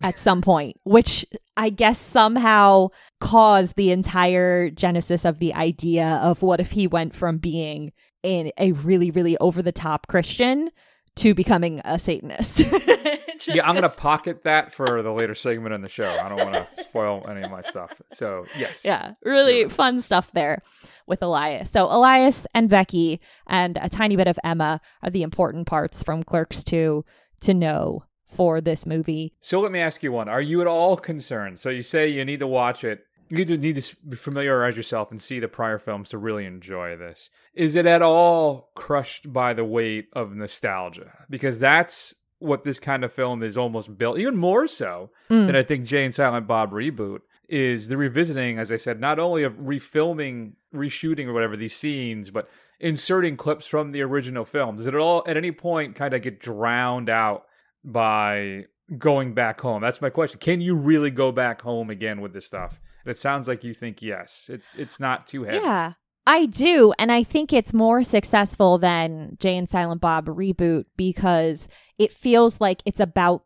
At 0.05 0.19
some 0.19 0.43
point, 0.43 0.77
which 0.85 1.25
I 1.57 1.71
guess 1.71 1.99
somehow 1.99 2.89
caused 3.21 3.75
the 3.77 3.91
entire 3.91 4.71
genesis 4.71 5.25
of 5.25 5.39
the 5.39 5.55
idea 5.55 6.21
of 6.23 6.43
what 6.43 6.61
if 6.61 6.73
he 6.73 6.87
went 6.87 7.17
from 7.17 7.39
being 7.39 7.93
in 8.23 8.53
a 8.59 8.73
really 8.73 9.11
really 9.11 9.37
over 9.39 9.63
the 9.63 9.73
top 9.73 10.07
Christian 10.07 10.71
to 11.17 11.35
becoming 11.35 11.81
a 11.85 11.99
Satanist. 11.99 12.63
Yeah, 13.47 13.67
I'm 13.67 13.75
going 13.75 13.83
to 13.83 13.95
pocket 13.95 14.45
that 14.45 14.73
for 14.73 15.03
the 15.03 15.13
later 15.13 15.35
segment 15.35 15.75
in 15.75 15.83
the 15.83 15.89
show. 15.89 16.09
I 16.09 16.29
don't 16.31 16.39
want 16.39 16.55
to 16.55 16.83
spoil 16.83 17.27
any 17.29 17.43
of 17.43 17.51
my 17.51 17.61
stuff. 17.63 18.01
So 18.13 18.47
yes, 18.59 18.85
Yeah, 18.85 19.13
really 19.23 19.61
You're 19.61 19.71
fun 19.71 20.01
stuff 20.01 20.33
there 20.33 20.63
with 21.07 21.23
Elias. 21.23 21.71
So 21.71 21.87
Elias 21.87 22.47
and 22.55 22.71
Becky 22.71 23.21
and 23.47 23.79
a 23.83 23.91
tiny 23.91 24.17
bit 24.17 24.29
of 24.29 24.39
Emma 24.43 24.81
are 25.03 25.11
the 25.11 25.23
important 25.23 25.67
parts 25.67 26.03
from 26.03 26.23
Clerks 26.23 26.65
2 26.65 27.05
to 27.43 27.55
know 27.55 28.05
for 28.35 28.61
this 28.61 28.85
movie. 28.87 29.33
So 29.41 29.61
let 29.61 29.73
me 29.73 29.81
ask 29.81 30.03
you 30.03 30.13
one: 30.13 30.29
Are 30.29 30.43
you 30.43 30.61
at 30.61 30.67
all 30.67 30.97
concerned? 30.97 31.59
So 31.59 31.71
you 31.71 31.83
say 31.83 32.09
you 32.09 32.25
need 32.25 32.41
to 32.41 32.47
watch 32.47 32.85
it. 32.85 33.05
You 33.31 33.39
need 33.39 33.49
to 33.49 33.57
need 33.57 33.83
to 33.83 34.17
familiarize 34.17 34.77
yourself 34.77 35.11
and 35.11 35.21
see 35.21 35.41
the 35.41 35.49
prior 35.49 35.79
films 35.79 36.11
to 36.11 36.19
really 36.19 36.45
enjoy 36.45 36.97
this. 36.97 37.31
Is 37.55 37.75
it 37.75 37.87
at 37.87 38.03
all 38.03 38.71
crushed 38.75 39.33
by 39.33 39.55
the 39.55 39.65
weight 39.65 40.09
of 40.13 40.35
nostalgia? 40.35 41.13
Because 41.31 41.59
that's 41.59 42.15
what 42.39 42.65
this 42.65 42.79
kind 42.79 43.03
of 43.03 43.13
film 43.13 43.43
is 43.43 43.57
almost 43.57 43.97
built, 43.97 44.19
even 44.19 44.37
more 44.37 44.67
so 44.67 45.09
Mm. 45.31 45.47
than 45.47 45.57
I 45.57 45.63
think 45.63 45.87
Jay 45.87 46.05
and 46.05 46.15
Silent 46.15 46.47
Bob 46.47 46.73
reboot 46.73 47.21
is 47.49 47.89
the 47.89 47.97
revisiting, 47.97 48.59
as 48.59 48.71
I 48.71 48.77
said, 48.77 49.01
not 49.01 49.19
only 49.19 49.43
of 49.43 49.55
refilming, 49.55 50.53
reshooting 50.75 51.27
or 51.27 51.33
whatever 51.33 51.57
these 51.57 51.75
scenes, 51.75 52.31
but 52.31 52.49
inserting 52.81 53.37
clips 53.39 53.67
from 53.67 53.93
the 53.93 54.03
original 54.03 54.45
films. 54.45 54.81
Does 54.81 54.89
it 54.89 54.95
at 54.95 55.01
all 55.01 55.23
at 55.27 55.37
any 55.39 55.53
point 55.53 55.95
kind 55.95 56.13
of 56.13 56.21
get 56.21 56.41
drowned 56.41 57.09
out 57.09 57.45
by 57.85 58.65
going 58.99 59.35
back 59.35 59.61
home? 59.61 59.83
That's 59.83 60.01
my 60.01 60.11
question. 60.11 60.41
Can 60.41 60.61
you 60.61 60.75
really 60.75 61.11
go 61.11 61.33
back 61.33 61.63
home 61.63 61.91
again 61.91 62.21
with 62.21 62.33
this 62.33 62.47
stuff? 62.47 62.81
And 63.05 63.11
it 63.11 63.19
sounds 63.19 63.49
like 63.49 63.65
you 63.65 63.75
think 63.75 64.03
yes. 64.03 64.51
It, 64.53 64.63
it's 64.77 64.99
not 64.99 65.27
too 65.27 65.45
heavy. 65.45 65.59
Yeah, 65.59 65.95
I 66.27 66.47
do. 66.47 66.93
And 66.99 67.13
I 67.13 67.23
think 67.23 67.53
it's 67.53 67.75
more 67.75 68.03
successful 68.03 68.79
than 68.79 69.37
Jay 69.39 69.57
and 69.57 69.69
Silent 69.69 70.01
Bob 70.01 70.27
reboot 70.27 70.85
because 70.97 71.69
it 71.99 72.13
feels 72.13 72.61
like 72.61 72.83
it's 72.85 73.01
about 73.01 73.45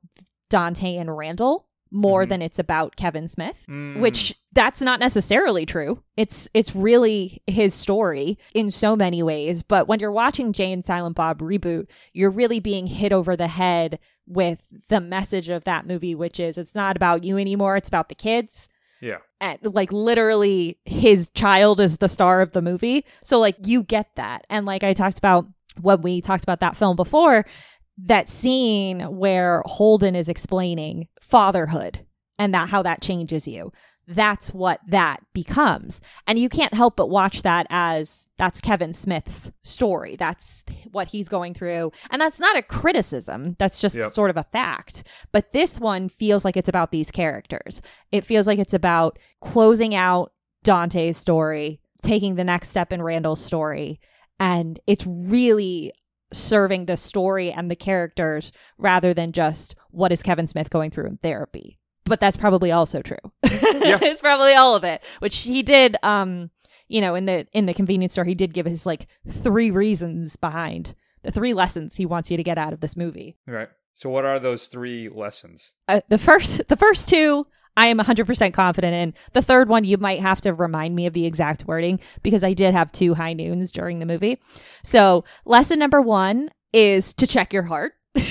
Dante 0.48 0.96
and 0.96 1.16
Randall 1.16 1.67
more 1.90 2.24
Mhm. 2.24 2.28
than 2.28 2.42
it's 2.42 2.58
about 2.58 2.96
Kevin 2.96 3.28
Smith. 3.28 3.64
Mm. 3.68 4.00
which 4.00 4.34
that's 4.52 4.80
not 4.80 4.98
necessarily 5.00 5.64
true. 5.66 6.02
It's 6.16 6.48
it's 6.54 6.74
really 6.74 7.40
his 7.46 7.74
story 7.74 8.38
in 8.54 8.70
so 8.70 8.96
many 8.96 9.22
ways, 9.22 9.62
but 9.62 9.86
when 9.88 10.00
you're 10.00 10.10
watching 10.12 10.52
Jay 10.52 10.72
and 10.72 10.84
Silent 10.84 11.16
Bob 11.16 11.40
reboot, 11.40 11.86
you're 12.12 12.30
really 12.30 12.58
being 12.60 12.86
hit 12.86 13.12
over 13.12 13.36
the 13.36 13.46
head 13.48 13.98
with 14.26 14.62
the 14.88 15.00
message 15.00 15.48
of 15.48 15.64
that 15.64 15.86
movie 15.86 16.14
which 16.14 16.38
is 16.40 16.58
it's 16.58 16.74
not 16.74 16.96
about 16.96 17.24
you 17.24 17.38
anymore, 17.38 17.76
it's 17.76 17.88
about 17.88 18.08
the 18.08 18.14
kids. 18.14 18.68
Yeah. 19.00 19.18
And 19.40 19.58
like 19.62 19.92
literally 19.92 20.78
his 20.84 21.28
child 21.34 21.78
is 21.80 21.98
the 21.98 22.08
star 22.08 22.40
of 22.40 22.52
the 22.52 22.60
movie. 22.62 23.04
So 23.22 23.38
like 23.38 23.56
you 23.66 23.82
get 23.84 24.08
that. 24.16 24.44
And 24.50 24.66
like 24.66 24.82
I 24.82 24.92
talked 24.92 25.18
about 25.18 25.46
when 25.80 26.02
we 26.02 26.20
talked 26.20 26.42
about 26.42 26.58
that 26.60 26.76
film 26.76 26.96
before, 26.96 27.44
that 28.04 28.28
scene 28.28 29.00
where 29.18 29.62
Holden 29.66 30.14
is 30.14 30.28
explaining 30.28 31.08
fatherhood 31.20 32.06
and 32.38 32.54
that 32.54 32.68
how 32.68 32.82
that 32.82 33.00
changes 33.02 33.48
you. 33.48 33.72
That's 34.10 34.54
what 34.54 34.80
that 34.88 35.20
becomes. 35.34 36.00
And 36.26 36.38
you 36.38 36.48
can't 36.48 36.72
help 36.72 36.96
but 36.96 37.10
watch 37.10 37.42
that 37.42 37.66
as 37.68 38.28
that's 38.38 38.62
Kevin 38.62 38.94
Smith's 38.94 39.52
story. 39.62 40.16
That's 40.16 40.64
what 40.92 41.08
he's 41.08 41.28
going 41.28 41.52
through. 41.52 41.92
And 42.10 42.18
that's 42.18 42.40
not 42.40 42.56
a 42.56 42.62
criticism. 42.62 43.56
That's 43.58 43.82
just 43.82 43.96
Yep. 43.96 44.12
sort 44.12 44.30
of 44.30 44.38
a 44.38 44.44
fact. 44.44 45.02
But 45.30 45.52
this 45.52 45.78
one 45.78 46.08
feels 46.08 46.42
like 46.42 46.56
it's 46.56 46.70
about 46.70 46.90
these 46.90 47.10
characters. 47.10 47.82
It 48.10 48.24
feels 48.24 48.46
like 48.46 48.58
it's 48.58 48.72
about 48.72 49.18
closing 49.42 49.94
out 49.94 50.32
Dante's 50.64 51.18
story, 51.18 51.78
taking 52.02 52.36
the 52.36 52.44
next 52.44 52.68
step 52.68 52.94
in 52.94 53.02
Randall's 53.02 53.44
story. 53.44 54.00
And 54.40 54.80
it's 54.86 55.06
really 55.06 55.92
serving 56.32 56.86
the 56.86 56.96
story 56.96 57.50
and 57.50 57.70
the 57.70 57.76
characters 57.76 58.52
rather 58.76 59.14
than 59.14 59.32
just 59.32 59.74
what 59.90 60.12
is 60.12 60.22
Kevin 60.22 60.46
Smith 60.46 60.70
going 60.70 60.90
through 60.90 61.06
in 61.06 61.16
therapy. 61.18 61.78
But 62.04 62.20
that's 62.20 62.36
probably 62.36 62.72
also 62.72 63.02
true. 63.02 63.16
it's 63.42 64.20
probably 64.20 64.54
all 64.54 64.74
of 64.74 64.84
it, 64.84 65.02
which 65.20 65.38
he 65.38 65.62
did 65.62 65.96
um 66.02 66.50
you 66.88 67.00
know 67.00 67.14
in 67.14 67.26
the 67.26 67.46
in 67.52 67.66
the 67.66 67.74
convenience 67.74 68.14
tour 68.14 68.24
he 68.24 68.34
did 68.34 68.54
give 68.54 68.66
his 68.66 68.86
like 68.86 69.06
three 69.28 69.70
reasons 69.70 70.36
behind 70.36 70.94
the 71.22 71.30
three 71.30 71.52
lessons 71.52 71.96
he 71.96 72.06
wants 72.06 72.30
you 72.30 72.36
to 72.36 72.42
get 72.42 72.58
out 72.58 72.72
of 72.72 72.80
this 72.80 72.96
movie. 72.96 73.36
Right. 73.46 73.68
So 73.94 74.08
what 74.08 74.24
are 74.24 74.38
those 74.38 74.68
three 74.68 75.08
lessons? 75.08 75.72
Uh, 75.88 76.00
the 76.08 76.18
first 76.18 76.68
the 76.68 76.76
first 76.76 77.08
two 77.08 77.46
I 77.78 77.86
am 77.86 77.98
100% 77.98 78.52
confident 78.52 78.92
in. 78.92 79.14
The 79.34 79.40
third 79.40 79.68
one 79.68 79.84
you 79.84 79.98
might 79.98 80.20
have 80.20 80.40
to 80.40 80.52
remind 80.52 80.96
me 80.96 81.06
of 81.06 81.12
the 81.12 81.26
exact 81.26 81.64
wording 81.68 82.00
because 82.24 82.42
I 82.42 82.52
did 82.52 82.74
have 82.74 82.90
two 82.90 83.14
high 83.14 83.34
noons 83.34 83.70
during 83.70 84.00
the 84.00 84.06
movie. 84.06 84.40
So, 84.82 85.24
lesson 85.44 85.78
number 85.78 86.02
1 86.02 86.50
is 86.72 87.12
to 87.14 87.26
check 87.26 87.52
your 87.52 87.62
heart. 87.64 87.92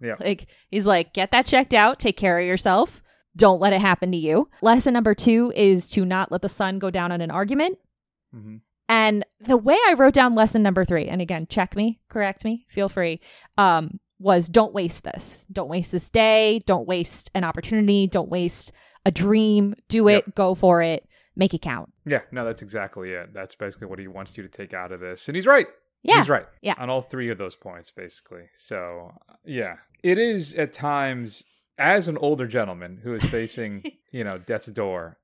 Yeah. 0.00 0.14
Like 0.20 0.46
he's 0.70 0.86
like 0.86 1.12
get 1.12 1.32
that 1.32 1.44
checked 1.44 1.74
out, 1.74 1.98
take 1.98 2.16
care 2.16 2.38
of 2.38 2.46
yourself. 2.46 3.02
Don't 3.34 3.60
let 3.60 3.72
it 3.72 3.80
happen 3.80 4.12
to 4.12 4.16
you. 4.16 4.48
Lesson 4.62 4.94
number 4.94 5.12
2 5.12 5.52
is 5.56 5.90
to 5.90 6.04
not 6.04 6.30
let 6.30 6.40
the 6.40 6.48
sun 6.48 6.78
go 6.78 6.88
down 6.88 7.10
on 7.10 7.20
an 7.20 7.32
argument. 7.32 7.78
hmm 8.32 8.58
And 8.88 9.24
the 9.40 9.56
way 9.56 9.76
I 9.88 9.94
wrote 9.94 10.14
down 10.14 10.36
lesson 10.36 10.62
number 10.62 10.84
three, 10.84 11.08
and 11.08 11.20
again, 11.20 11.48
check 11.50 11.74
me, 11.74 11.98
correct 12.08 12.44
me, 12.44 12.64
feel 12.68 12.88
free, 12.88 13.18
um, 13.56 13.98
was 14.20 14.48
don't 14.48 14.74
waste 14.74 15.04
this. 15.04 15.46
Don't 15.50 15.68
waste 15.68 15.92
this 15.92 16.08
day. 16.08 16.60
Don't 16.66 16.86
waste 16.86 17.30
an 17.34 17.44
opportunity. 17.44 18.06
Don't 18.06 18.28
waste 18.28 18.72
a 19.08 19.10
dream. 19.10 19.74
Do 19.88 20.08
it. 20.08 20.34
Go 20.34 20.54
for 20.54 20.82
it. 20.82 21.08
Make 21.34 21.54
it 21.54 21.62
count. 21.62 21.92
Yeah. 22.04 22.20
No, 22.30 22.44
that's 22.44 22.62
exactly 22.62 23.12
it. 23.12 23.32
That's 23.32 23.54
basically 23.54 23.86
what 23.86 23.98
he 23.98 24.06
wants 24.08 24.36
you 24.36 24.42
to 24.42 24.48
take 24.48 24.74
out 24.74 24.92
of 24.92 25.00
this, 25.00 25.28
and 25.28 25.36
he's 25.36 25.46
right. 25.46 25.66
Yeah. 26.02 26.18
He's 26.18 26.28
right. 26.28 26.46
Yeah. 26.62 26.74
On 26.78 26.90
all 26.90 27.02
three 27.02 27.30
of 27.30 27.38
those 27.38 27.56
points, 27.56 27.90
basically. 27.90 28.44
So, 28.56 29.12
yeah. 29.44 29.76
It 30.02 30.18
is 30.18 30.54
at 30.54 30.72
times, 30.72 31.42
as 31.76 32.06
an 32.08 32.16
older 32.18 32.46
gentleman 32.46 33.00
who 33.02 33.14
is 33.14 33.24
facing, 33.24 33.82
you 34.12 34.24
know, 34.24 34.38
death's 34.38 34.66
door 34.66 35.18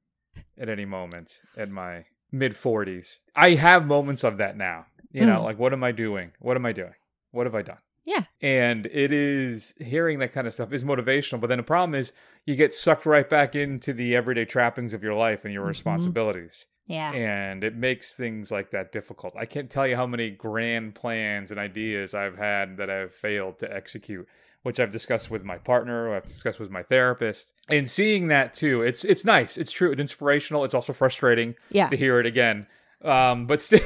at 0.59 0.69
any 0.69 0.85
moment 0.85 1.33
at 1.57 1.71
my 1.71 2.05
mid 2.33 2.53
40s, 2.55 3.19
I 3.37 3.51
have 3.55 3.87
moments 3.87 4.25
of 4.25 4.39
that 4.39 4.57
now. 4.57 4.87
You 5.13 5.27
know, 5.27 5.41
Mm. 5.41 5.45
like, 5.45 5.59
what 5.61 5.73
am 5.73 5.85
I 5.85 5.93
doing? 5.93 6.33
What 6.41 6.57
am 6.57 6.67
I 6.67 6.73
doing? 6.73 6.95
What 7.31 7.47
have 7.47 7.55
I 7.55 7.63
done? 7.63 7.79
Yeah. 8.05 8.25
And 8.43 8.87
it 8.87 9.13
is 9.13 9.75
hearing 9.79 10.19
that 10.19 10.33
kind 10.33 10.47
of 10.47 10.53
stuff 10.53 10.73
is 10.73 10.83
motivational. 10.85 11.41
But 11.41 11.47
then 11.49 11.59
the 11.59 11.63
problem 11.65 11.95
is 11.95 12.13
you 12.47 12.57
get 12.57 12.73
sucked 12.73 13.07
right 13.07 13.29
back 13.29 13.55
into 13.55 13.93
the 13.93 14.15
everyday 14.15 14.45
trappings 14.45 14.93
of 14.93 15.03
your 15.03 15.15
life 15.15 15.45
and 15.45 15.53
your 15.55 15.65
Mhm. 15.65 15.69
responsibilities 15.69 16.67
Yeah. 16.87 17.13
and 17.13 17.65
it 17.65 17.75
makes 17.75 18.13
things 18.13 18.51
like 18.51 18.71
that 18.73 18.93
difficult. 18.93 19.35
I 19.37 19.47
can't 19.47 19.71
tell 19.71 19.87
you 19.87 19.97
how 19.97 20.07
many 20.07 20.31
grand 20.31 20.95
plans 20.95 21.51
and 21.51 21.59
ideas 21.59 22.15
I've 22.15 22.37
had 22.37 22.77
that 22.77 22.91
I've 22.91 23.15
failed 23.15 23.59
to 23.61 23.75
execute, 23.75 24.29
which 24.63 24.79
I've 24.79 24.91
discussed 24.91 25.31
with 25.31 25.43
my 25.45 25.57
partner, 25.57 26.15
I've 26.15 26.25
discussed 26.27 26.61
with 26.61 26.71
my 26.71 26.83
therapist. 26.83 27.53
And 27.71 27.89
seeing 27.89 28.29
that 28.29 28.53
too, 28.55 28.83
it's 28.83 29.05
it's 29.05 29.25
nice, 29.25 29.57
it's 29.57 29.73
true, 29.73 29.93
it's 29.93 30.01
inspirational. 30.01 30.65
It's 30.65 30.75
also 30.75 30.93
frustrating 30.93 31.55
Yeah. 31.71 31.89
to 31.89 31.97
hear 31.97 32.21
it 32.21 32.27
again, 32.27 32.67
um, 33.03 33.47
but 33.47 33.61
still, 33.69 33.81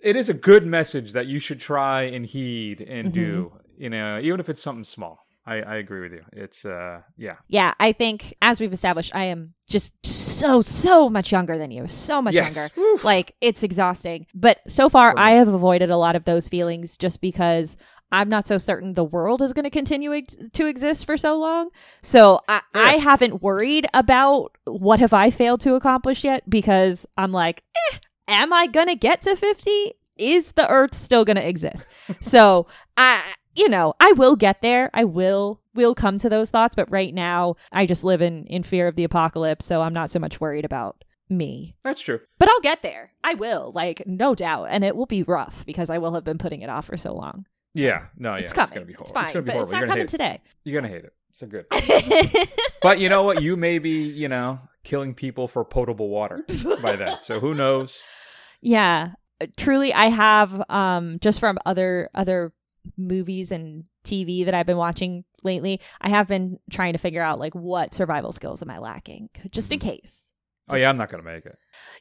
it 0.00 0.16
is 0.16 0.28
a 0.28 0.34
good 0.34 0.66
message 0.66 1.12
that 1.12 1.26
you 1.26 1.38
should 1.38 1.60
try 1.60 2.02
and 2.02 2.26
heed 2.26 2.80
and 2.80 3.08
Mm-hmm. 3.08 3.14
do. 3.14 3.52
You 3.78 3.90
know, 3.90 4.18
even 4.20 4.38
if 4.40 4.48
it's 4.48 4.60
something 4.62 4.84
small. 4.84 5.24
I, 5.44 5.56
I 5.56 5.76
agree 5.76 6.00
with 6.00 6.12
you. 6.12 6.22
It's 6.32 6.64
uh, 6.64 7.00
yeah, 7.16 7.36
Yeah. 7.48 7.74
I 7.80 7.92
think, 7.92 8.34
as 8.40 8.60
we've 8.60 8.72
established, 8.72 9.12
I 9.14 9.24
am 9.24 9.54
just 9.68 9.92
so, 10.06 10.62
so 10.62 11.08
much 11.10 11.32
younger 11.32 11.58
than 11.58 11.70
you. 11.72 11.86
So 11.88 12.22
much 12.22 12.34
Yes. 12.34 12.54
younger. 12.54 12.72
Woo. 12.76 12.98
Like, 13.02 13.34
it's 13.40 13.62
exhausting. 13.64 14.26
But 14.34 14.58
so 14.68 14.88
far, 14.88 15.14
I 15.16 15.32
have 15.32 15.48
avoided 15.48 15.90
a 15.90 15.96
lot 15.96 16.14
of 16.14 16.24
those 16.24 16.48
feelings 16.48 16.96
just 16.96 17.20
because 17.20 17.76
I'm 18.12 18.28
not 18.28 18.46
so 18.46 18.58
certain 18.58 18.92
the 18.94 19.02
world 19.04 19.42
is 19.42 19.52
going 19.52 19.64
to 19.64 19.70
continue 19.70 20.22
to 20.52 20.66
exist 20.66 21.06
for 21.06 21.16
so 21.16 21.36
long. 21.38 21.70
So 22.02 22.40
I, 22.46 22.60
I 22.74 22.92
haven't 22.98 23.42
worried 23.42 23.86
about 23.94 24.52
what 24.64 25.00
have 25.00 25.12
I 25.12 25.30
failed 25.30 25.60
to 25.62 25.74
accomplish 25.74 26.22
yet 26.22 26.48
because 26.48 27.04
I'm 27.16 27.32
like, 27.32 27.64
eh, 27.92 27.96
am 28.28 28.52
I 28.52 28.66
going 28.68 28.88
to 28.88 28.94
get 28.96 29.22
to 29.22 29.34
50? 29.34 29.94
Is 30.18 30.52
the 30.52 30.68
earth 30.68 30.94
still 30.94 31.24
going 31.24 31.36
to 31.36 31.48
exist? 31.48 31.86
so 32.20 32.66
I, 32.96 33.32
you 33.54 33.68
know, 33.68 33.94
I 34.00 34.12
will 34.12 34.36
get 34.36 34.62
there. 34.62 34.90
I 34.94 35.04
will 35.04 35.60
will 35.74 35.94
come 35.94 36.18
to 36.18 36.28
those 36.28 36.50
thoughts, 36.50 36.74
but 36.74 36.90
right 36.90 37.14
now 37.14 37.54
I 37.70 37.86
just 37.86 38.04
live 38.04 38.22
in 38.22 38.44
in 38.46 38.62
fear 38.62 38.88
of 38.88 38.96
the 38.96 39.04
apocalypse, 39.04 39.64
so 39.66 39.82
I'm 39.82 39.92
not 39.94 40.10
so 40.10 40.18
much 40.18 40.40
worried 40.40 40.64
about 40.64 41.04
me. 41.28 41.74
That's 41.84 42.00
true. 42.00 42.20
But 42.38 42.48
I'll 42.50 42.60
get 42.60 42.82
there. 42.82 43.12
I 43.24 43.34
will, 43.34 43.72
like 43.74 44.02
no 44.06 44.34
doubt, 44.34 44.66
and 44.70 44.84
it 44.84 44.96
will 44.96 45.06
be 45.06 45.22
rough 45.22 45.64
because 45.66 45.88
I 45.90 45.98
will 45.98 46.14
have 46.14 46.24
been 46.24 46.38
putting 46.38 46.62
it 46.62 46.68
off 46.70 46.86
for 46.86 46.96
so 46.96 47.14
long. 47.14 47.46
Yeah. 47.74 48.06
No. 48.18 48.34
Yeah. 48.36 48.42
it's 48.42 48.52
coming. 48.52 48.74
gonna 48.74 48.86
be 48.86 48.92
It's, 48.92 49.10
horrible. 49.10 49.14
fine, 49.14 49.24
It's 49.24 49.32
gonna 49.32 49.42
be 49.42 49.46
but 49.46 49.52
horrible. 49.54 49.72
it's 49.74 49.80
not 49.80 49.88
coming 49.88 50.06
today. 50.06 50.34
it. 50.34 50.40
You're 50.64 50.80
gonna 50.80 50.92
hate 50.92 51.04
it. 51.04 51.14
So 51.32 51.46
good. 51.46 51.66
But 52.82 52.98
you 52.98 53.08
know 53.08 53.22
what? 53.22 53.40
You 53.42 53.56
may 53.56 53.78
be, 53.78 54.02
you 54.02 54.28
know, 54.28 54.58
killing 54.84 55.14
people 55.14 55.46
for 55.48 55.64
potable 55.64 56.08
water 56.08 56.44
by 56.82 56.96
that. 56.96 57.24
So 57.24 57.38
who 57.40 57.54
knows? 57.54 58.02
yeah, 58.60 59.12
truly, 59.56 59.94
I 59.94 60.06
have 60.06 60.62
um 60.68 61.18
just 61.20 61.40
from 61.40 61.58
other 61.64 62.10
other 62.14 62.52
movies 62.96 63.52
and 63.52 63.84
TV 64.04 64.44
that 64.44 64.54
I've 64.54 64.66
been 64.66 64.76
watching 64.76 65.24
lately. 65.42 65.80
I 66.00 66.08
have 66.08 66.26
been 66.28 66.58
trying 66.70 66.92
to 66.94 66.98
figure 66.98 67.22
out 67.22 67.38
like 67.38 67.54
what 67.54 67.94
survival 67.94 68.32
skills 68.32 68.62
am 68.62 68.70
I 68.70 68.78
lacking, 68.78 69.30
just 69.50 69.72
in 69.72 69.78
case. 69.78 70.22
Oh 70.68 70.76
yeah, 70.76 70.88
I'm 70.88 70.96
not 70.96 71.10
gonna 71.10 71.22
make 71.24 71.44
it. 71.44 71.56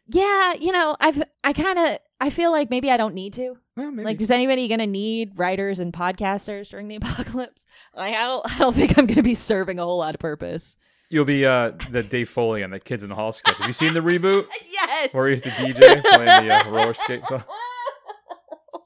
Yeah, 0.08 0.54
you 0.54 0.72
know, 0.72 0.96
I've 1.00 1.22
I 1.44 1.52
kind 1.54 1.78
of 1.80 1.98
I 2.20 2.30
feel 2.30 2.52
like 2.52 2.70
maybe 2.70 2.92
I 2.92 2.98
don't 2.98 3.16
need 3.16 3.34
to. 3.34 3.56
Well. 3.76 3.92
Like, 3.96 4.22
is 4.22 4.30
anybody 4.32 4.68
gonna 4.68 4.88
need 4.88 5.38
writers 5.38 5.80
and 5.80 5.92
podcasters 5.92 6.70
during 6.70 6.88
the 6.88 6.96
apocalypse? 7.02 7.64
Like, 7.96 8.16
I 8.16 8.22
don't 8.28 8.56
I 8.56 8.58
don't 8.60 8.76
think 8.76 8.98
I'm 8.98 9.08
gonna 9.08 9.24
be 9.24 9.36
serving 9.36 9.80
a 9.80 9.84
whole 9.84 9.98
lot 9.98 10.14
of 10.14 10.20
purpose. 10.20 10.78
You'll 11.10 11.26
be 11.26 11.46
uh 11.46 11.72
the 11.90 12.04
Dave 12.04 12.30
Foley 12.30 12.62
and 12.62 12.72
the 12.72 12.80
Kids 12.80 13.04
in 13.04 13.10
the 13.10 13.16
Hall 13.16 13.32
sketch. 13.34 13.58
Have 13.58 13.68
you 13.68 13.74
seen 13.74 13.94
the 13.94 14.00
reboot 14.00 14.46
Yes. 14.72 15.14
where 15.14 15.30
he's 15.30 15.42
the 15.42 15.50
DJ 15.50 16.02
playing 16.04 16.48
the 16.48 16.54
uh, 16.56 16.70
roller 16.70 16.94
skate 16.94 17.26
song? 17.26 17.44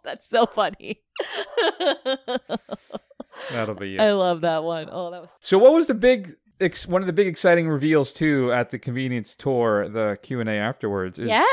That's 0.05 0.27
so 0.29 0.45
funny. 0.45 1.01
That'll 3.51 3.75
be 3.75 3.89
you. 3.91 3.99
I 3.99 4.11
love 4.11 4.41
that 4.41 4.63
one. 4.63 4.87
Oh, 4.91 5.11
that 5.11 5.21
was 5.21 5.31
So 5.41 5.57
what 5.57 5.73
was 5.73 5.87
the 5.87 5.93
big? 5.93 6.35
Ex- 6.61 6.87
one 6.87 7.01
of 7.01 7.07
the 7.07 7.13
big 7.13 7.27
exciting 7.27 7.67
reveals 7.67 8.13
too 8.13 8.49
at 8.53 8.69
the 8.69 8.79
convenience 8.79 9.35
tour, 9.35 9.89
the 9.89 10.17
Q 10.21 10.39
and 10.39 10.47
A 10.49 10.53
afterwards. 10.53 11.19
Is 11.19 11.27
yeah. 11.27 11.43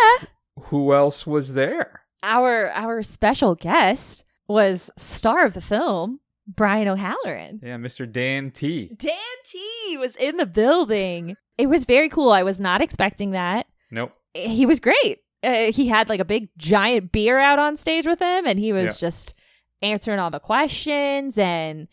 Who 0.66 0.94
else 0.94 1.26
was 1.26 1.54
there? 1.54 2.02
Our 2.22 2.70
our 2.70 3.02
special 3.02 3.56
guest 3.56 4.22
was 4.46 4.90
star 4.96 5.44
of 5.44 5.54
the 5.54 5.60
film 5.60 6.20
Brian 6.46 6.86
O'Halloran. 6.86 7.58
Yeah, 7.62 7.78
Mr. 7.78 8.10
Dante. 8.10 8.88
Dan 8.94 9.16
T 9.46 9.96
was 9.98 10.14
in 10.16 10.36
the 10.36 10.46
building. 10.46 11.36
It 11.58 11.66
was 11.66 11.84
very 11.84 12.08
cool. 12.08 12.30
I 12.30 12.42
was 12.44 12.60
not 12.60 12.80
expecting 12.80 13.32
that. 13.32 13.66
Nope. 13.90 14.12
he 14.34 14.66
was 14.66 14.78
great. 14.80 15.18
Uh, 15.42 15.72
he 15.72 15.88
had 15.88 16.08
like 16.08 16.20
a 16.20 16.24
big 16.24 16.48
giant 16.56 17.12
beer 17.12 17.38
out 17.38 17.58
on 17.58 17.76
stage 17.76 18.06
with 18.06 18.20
him, 18.20 18.46
and 18.46 18.58
he 18.58 18.72
was 18.72 19.00
Yeah. 19.02 19.08
just 19.08 19.34
answering 19.82 20.18
all 20.20 20.30
the 20.30 20.38
questions 20.38 21.36
and 21.36 21.88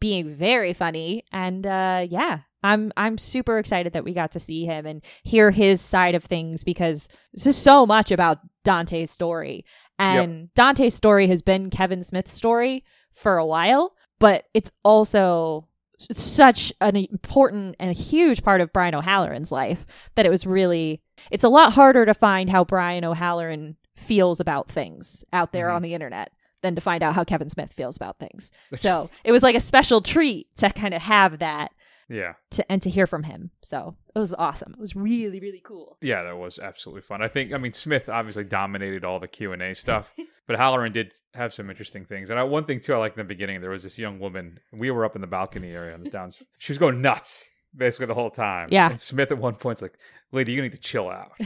being 0.00 0.34
very 0.34 0.72
funny. 0.72 1.24
And 1.32 1.66
uh, 1.66 2.06
yeah, 2.08 2.40
I'm 2.62 2.92
I'm 2.96 3.18
super 3.18 3.58
excited 3.58 3.92
that 3.92 4.04
we 4.04 4.14
got 4.14 4.32
to 4.32 4.40
see 4.40 4.64
him 4.64 4.86
and 4.86 5.02
hear 5.22 5.50
his 5.50 5.80
side 5.80 6.14
of 6.14 6.24
things 6.24 6.64
because 6.64 7.08
this 7.32 7.46
is 7.46 7.56
so 7.56 7.86
much 7.86 8.10
about 8.10 8.38
Dante's 8.64 9.10
story, 9.10 9.64
and 9.98 10.52
Dante's 10.54 10.94
story 10.94 11.26
has 11.28 11.42
been 11.42 11.70
Kevin 11.70 12.02
Smith's 12.02 12.32
story 12.32 12.82
for 13.12 13.36
a 13.36 13.46
while, 13.46 13.94
but 14.18 14.44
it's 14.54 14.72
also 14.82 15.68
such 15.98 16.72
an 16.80 16.96
important 16.96 17.76
and 17.80 17.96
huge 17.96 18.42
part 18.42 18.60
of 18.60 18.72
Brian 18.72 18.94
O'Halloran's 18.94 19.50
life 19.52 19.86
that 20.14 20.26
it 20.26 20.30
was 20.30 20.46
really 20.46 21.00
it's 21.30 21.44
a 21.44 21.48
lot 21.48 21.72
harder 21.72 22.04
to 22.06 22.14
find 22.14 22.50
how 22.50 22.64
Brian 22.64 23.04
O'Halloran 23.04 23.76
feels 23.94 24.38
about 24.40 24.68
things 24.70 25.24
out 25.32 25.52
there 25.52 25.68
Mhm. 25.68 25.74
on 25.76 25.82
the 25.82 25.94
internet 25.94 26.30
than 26.62 26.74
to 26.74 26.80
find 26.80 27.02
out 27.02 27.14
how 27.14 27.24
Kevin 27.24 27.48
Smith 27.48 27.72
feels 27.72 27.96
about 27.96 28.18
things. 28.18 28.50
So 28.76 29.08
it 29.24 29.32
was 29.32 29.42
like 29.42 29.54
a 29.56 29.60
special 29.60 30.00
treat 30.02 30.48
to 30.58 30.70
kind 30.70 30.92
of 30.94 31.02
have 31.02 31.38
that 31.38 31.72
Yeah. 32.08 32.34
to 32.52 32.70
and 32.70 32.80
to 32.82 32.90
hear 32.90 33.06
from 33.06 33.24
him. 33.24 33.50
So 33.62 33.96
it 34.14 34.18
was 34.18 34.32
awesome. 34.34 34.72
It 34.74 34.80
was 34.80 34.94
really 34.94 35.40
really 35.40 35.60
cool. 35.64 35.96
Yeah, 36.00 36.22
that 36.24 36.36
was 36.36 36.58
absolutely 36.58 37.02
fun. 37.02 37.22
I 37.22 37.28
think, 37.28 37.52
I 37.52 37.58
mean, 37.58 37.72
Smith 37.72 38.08
obviously 38.08 38.44
dominated 38.44 39.04
all 39.04 39.18
the 39.18 39.28
Q 39.28 39.52
and 39.52 39.62
A 39.62 39.74
stuff, 39.74 40.12
but 40.46 40.56
Halloran 40.56 40.92
did 40.92 41.12
have 41.34 41.52
some 41.52 41.68
interesting 41.70 42.04
things. 42.04 42.30
And 42.30 42.38
I, 42.38 42.44
one 42.44 42.64
thing 42.64 42.80
too, 42.80 42.94
I 42.94 42.98
liked 42.98 43.18
in 43.18 43.24
the 43.24 43.28
beginning, 43.28 43.60
there 43.60 43.70
was 43.70 43.82
this 43.82 43.98
young 43.98 44.18
woman. 44.20 44.60
We 44.72 44.90
were 44.90 45.04
up 45.04 45.16
in 45.16 45.20
the 45.20 45.26
balcony 45.26 45.72
area 45.72 45.94
on 45.94 46.02
the 46.02 46.10
downs. 46.10 46.38
She 46.58 46.72
was 46.72 46.78
going 46.78 47.02
nuts 47.02 47.48
basically 47.76 48.06
the 48.06 48.14
whole 48.14 48.30
time. 48.30 48.68
Yeah. 48.70 48.90
And 48.90 49.00
Smith 49.00 49.30
at 49.30 49.38
one 49.38 49.54
point's 49.54 49.82
like, 49.82 49.94
"Lady, 50.32 50.52
you 50.52 50.62
need 50.62 50.72
to 50.72 50.78
chill 50.78 51.08
out." 51.08 51.32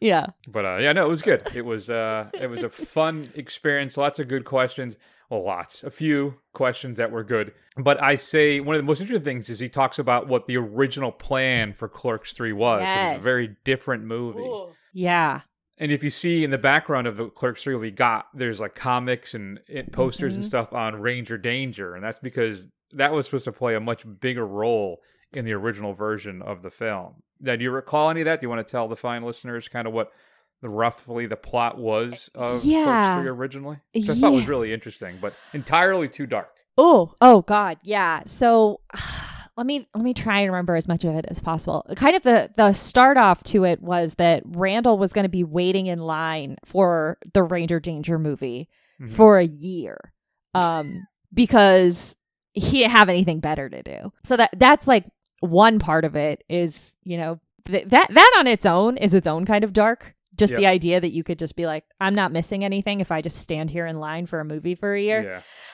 yeah. 0.00 0.26
But 0.46 0.64
uh, 0.64 0.76
yeah, 0.78 0.92
no, 0.92 1.04
it 1.04 1.08
was 1.08 1.22
good. 1.22 1.48
It 1.54 1.64
was 1.64 1.90
uh, 1.90 2.30
it 2.40 2.48
was 2.48 2.62
a 2.62 2.68
fun 2.68 3.30
experience. 3.34 3.96
Lots 3.96 4.18
of 4.18 4.28
good 4.28 4.44
questions. 4.44 4.96
Well, 5.30 5.44
lots, 5.44 5.82
a 5.84 5.90
few 5.90 6.36
questions 6.54 6.96
that 6.96 7.10
were 7.10 7.22
good. 7.24 7.52
But 7.76 8.02
I 8.02 8.16
say 8.16 8.60
one 8.60 8.76
of 8.76 8.80
the 8.82 8.86
most 8.86 9.00
interesting 9.00 9.24
things 9.24 9.50
is 9.50 9.60
he 9.60 9.68
talks 9.68 9.98
about 9.98 10.26
what 10.26 10.46
the 10.46 10.56
original 10.56 11.12
plan 11.12 11.74
for 11.74 11.86
Clerks 11.88 12.32
Three 12.32 12.52
was. 12.54 12.80
'cause 12.80 12.88
It's 12.88 12.96
Yes. 13.12 13.18
a 13.18 13.22
very 13.22 13.56
different 13.64 14.04
movie. 14.04 14.48
Yeah. 14.94 15.40
And 15.76 15.92
if 15.92 16.02
you 16.02 16.10
see 16.10 16.42
in 16.44 16.50
the 16.50 16.58
background 16.58 17.06
of 17.06 17.16
the 17.16 17.28
Clerks 17.28 17.62
3 17.62 17.76
we 17.76 17.90
got, 17.90 18.26
there's 18.34 18.58
like 18.58 18.74
comics 18.74 19.34
and, 19.34 19.60
and 19.72 19.92
posters 19.92 20.34
and 20.34 20.42
Mhm. 20.42 20.46
stuff 20.46 20.72
on 20.72 21.00
Ranger 21.00 21.36
Danger. 21.38 21.94
And 21.94 22.02
that's 22.02 22.18
because 22.18 22.66
that 22.92 23.12
was 23.12 23.26
supposed 23.26 23.44
to 23.44 23.52
play 23.52 23.74
a 23.74 23.80
much 23.80 24.04
bigger 24.20 24.46
role 24.46 25.02
in 25.32 25.44
the 25.44 25.52
original 25.52 25.92
version 25.92 26.40
of 26.40 26.62
the 26.62 26.70
film. 26.70 27.22
Now, 27.38 27.54
do 27.54 27.62
you 27.62 27.70
recall 27.70 28.08
any 28.10 28.22
of 28.22 28.24
that? 28.24 28.40
Do 28.40 28.46
you 28.46 28.48
want 28.48 28.66
to 28.66 28.70
tell 28.70 28.88
the 28.88 28.96
fine 28.96 29.22
listeners 29.22 29.68
kind 29.68 29.86
of 29.86 29.92
what 29.92 30.08
the 30.08 30.16
roughly 30.62 31.26
the 31.26 31.36
plot 31.36 31.78
was 31.78 32.30
of 32.34 32.64
Yeah. 32.64 32.84
Clerks 33.14 33.22
3 33.22 33.28
originally? 33.30 33.76
Which 33.92 34.08
I 34.08 34.14
thought 34.14 34.32
was 34.32 34.48
really 34.48 34.72
interesting, 34.72 35.18
but 35.20 35.34
entirely 35.52 36.08
too 36.08 36.26
dark. 36.26 36.50
Oh, 36.76 37.12
oh 37.20 37.42
God, 37.42 37.78
yeah. 37.82 38.22
So 38.26 38.80
let 39.56 39.66
me 39.66 39.88
let 39.94 40.04
me 40.04 40.14
try 40.14 40.40
and 40.40 40.52
remember 40.52 40.76
as 40.76 40.86
much 40.88 41.04
of 41.04 41.14
it 41.16 41.24
as 41.28 41.40
possible. 41.40 41.84
Kind 41.96 42.16
of 42.16 42.22
the 42.22 42.50
the 42.56 42.72
start 42.72 43.16
off 43.16 43.42
to 43.44 43.64
it 43.64 43.82
was 43.82 44.14
that 44.14 44.42
Randall 44.46 44.98
was 44.98 45.12
going 45.12 45.24
to 45.24 45.28
be 45.28 45.44
waiting 45.44 45.86
in 45.86 45.98
line 46.00 46.56
for 46.64 47.18
the 47.34 47.42
Ranger 47.42 47.80
Danger 47.80 48.18
movie 48.18 48.68
Mhm. 49.00 49.10
for 49.10 49.38
a 49.38 49.44
year, 49.46 50.12
um, 50.54 51.06
because 51.32 52.16
he 52.54 52.78
didn't 52.80 52.92
have 52.92 53.08
anything 53.08 53.38
better 53.40 53.68
to 53.68 53.82
do. 53.82 54.12
So 54.24 54.36
that 54.36 54.50
that's 54.56 54.86
like 54.88 55.04
one 55.40 55.78
part 55.78 56.04
of 56.04 56.16
it 56.16 56.42
is 56.48 56.94
you 57.04 57.16
know 57.16 57.38
th- 57.64 57.88
that 57.88 58.12
that 58.12 58.34
on 58.38 58.46
its 58.46 58.66
own 58.66 58.96
is 58.96 59.14
its 59.14 59.26
own 59.26 59.44
kind 59.44 59.62
of 59.64 59.72
dark. 59.72 60.14
Just 60.38 60.56
the 60.56 60.66
idea 60.66 61.00
that 61.00 61.12
you 61.12 61.24
could 61.24 61.38
just 61.38 61.56
be 61.56 61.66
like, 61.66 61.84
I'm 62.00 62.14
not 62.14 62.32
missing 62.32 62.64
anything 62.64 63.00
if 63.00 63.10
I 63.10 63.20
just 63.20 63.38
stand 63.38 63.70
here 63.70 63.86
in 63.86 63.98
line 63.98 64.26
for 64.26 64.40
a 64.40 64.44
movie 64.44 64.74
for 64.74 64.94
a 64.94 65.00
year. 65.00 65.22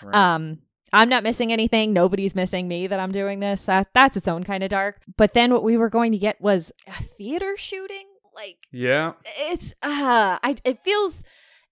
Yeah. 0.03 0.09
right. 0.09 0.35
Um, 0.35 0.59
I'm 0.92 1.09
not 1.09 1.24
missing 1.24 1.53
anything. 1.53 1.92
Nobody's 1.92 2.35
missing 2.35 2.68
me 2.68 2.87
that 2.87 3.00
I'm 3.00 3.11
doing 3.11 3.40
this. 3.40 3.68
Uh, 3.68 3.85
that's 3.94 4.16
its 4.16 4.29
own 4.29 4.44
kind 4.44 4.62
of 4.62 4.70
dark. 4.70 5.03
But 5.16 5.35
then 5.35 5.53
what 5.53 5.64
we 5.64 5.77
were 5.77 5.90
going 5.90 6.12
to 6.12 6.18
get 6.18 6.40
was 6.40 6.70
a 6.87 6.92
theater 6.92 7.57
shooting. 7.57 8.07
Like 8.35 8.57
yeah. 8.72 9.12
it's 9.37 9.72
uh 9.83 10.38
I 10.42 10.57
it 10.64 10.81
feels 10.83 11.22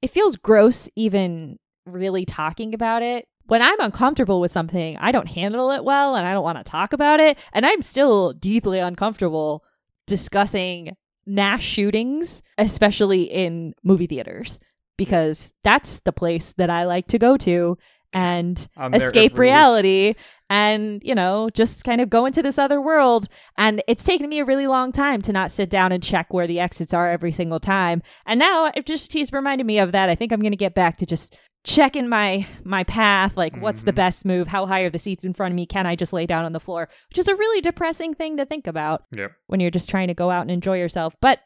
it 0.01 0.11
feels 0.11 0.37
gross 0.37 0.89
even 0.95 1.59
really 1.87 2.25
talking 2.25 2.75
about 2.75 3.03
it. 3.03 3.27
When 3.47 3.63
I'm 3.63 3.81
uncomfortable 3.81 4.41
with 4.41 4.53
something, 4.53 4.97
I 4.99 5.11
don't 5.11 5.29
handle 5.29 5.73
it 5.73 5.85
well 5.85 6.15
and 6.15 6.27
I 6.27 6.33
don't 6.33 6.45
want 6.45 6.59
to 6.59 6.65
talk 6.65 6.93
about 6.93 7.19
it. 7.19 7.37
And 7.53 7.67
I'm 7.67 7.83
still 7.83 8.33
deeply 8.33 8.79
uncomfortable 8.79 9.65
discussing 10.07 10.97
mass 11.27 11.61
shootings, 11.61 12.43
especially 12.59 13.23
in 13.23 13.75
movie 13.83 14.07
theaters, 14.07 14.61
because 14.97 15.53
that's 15.65 16.01
the 16.01 16.13
place 16.13 16.55
that 16.57 16.71
I 16.71 16.85
like 16.85 17.07
to 17.09 17.19
go 17.19 17.37
to 17.39 17.79
and 18.13 18.69
I'm 18.77 18.95
escape 18.95 19.33
every 19.33 19.47
week. 19.47 19.51
reality 19.51 20.15
and 20.51 21.01
you 21.03 21.15
know 21.15 21.49
just 21.55 21.83
kind 21.83 22.03
of 22.03 22.11
go 22.11 22.27
into 22.27 22.43
this 22.43 22.59
other 22.59 22.81
world. 22.81 23.29
And 23.57 23.83
it's 23.89 24.05
taken 24.05 24.29
me 24.29 24.41
a 24.41 24.45
really 24.45 24.67
long 24.67 24.93
time 24.93 25.23
to 25.23 25.33
not 25.33 25.51
sit 25.51 25.71
down 25.71 25.93
and 25.93 26.03
check 26.03 26.33
where 26.33 26.47
the 26.47 26.61
exits 26.61 26.93
are 26.93 27.11
every 27.11 27.33
single 27.33 27.61
time. 27.61 28.03
And 28.27 28.39
now 28.39 28.71
it 28.75 28.87
just 28.87 29.13
he's 29.13 29.33
reminded 29.33 29.67
me 29.67 29.79
of 29.79 29.93
that. 29.93 30.11
I 30.11 30.15
think 30.15 30.33
i'm 30.33 30.41
going 30.41 30.53
to 30.53 30.57
get 30.57 30.75
back 30.75 30.99
to 30.99 31.07
just 31.07 31.37
checking 31.65 32.09
my 32.09 32.47
my 32.65 32.83
path 32.85 33.37
like 33.37 33.57
what's 33.59 33.83
the 33.83 33.93
Mhm. 33.93 33.97
best 33.97 34.25
move 34.25 34.49
how 34.49 34.67
high 34.67 34.81
are 34.81 34.91
the 34.91 34.99
seats 34.99 35.25
in 35.25 35.33
front 35.33 35.53
of 35.53 35.57
me 35.57 35.65
can 35.65 35.87
i 35.87 35.95
just 35.95 36.13
lay 36.13 36.27
down 36.27 36.45
on 36.45 36.53
the 36.53 36.59
floor 36.61 36.89
which 37.09 37.19
is 37.19 37.29
a 37.29 37.37
really 37.37 37.61
depressing 37.61 38.15
thing 38.15 38.37
to 38.37 38.45
think 38.45 38.67
about 38.67 39.05
Yep. 39.13 39.31
when 39.47 39.61
you're 39.61 39.71
just 39.71 39.89
trying 39.89 40.09
to 40.09 40.15
go 40.15 40.31
out 40.31 40.43
and 40.43 40.51
enjoy 40.51 40.77
yourself. 40.79 41.15
But 41.21 41.39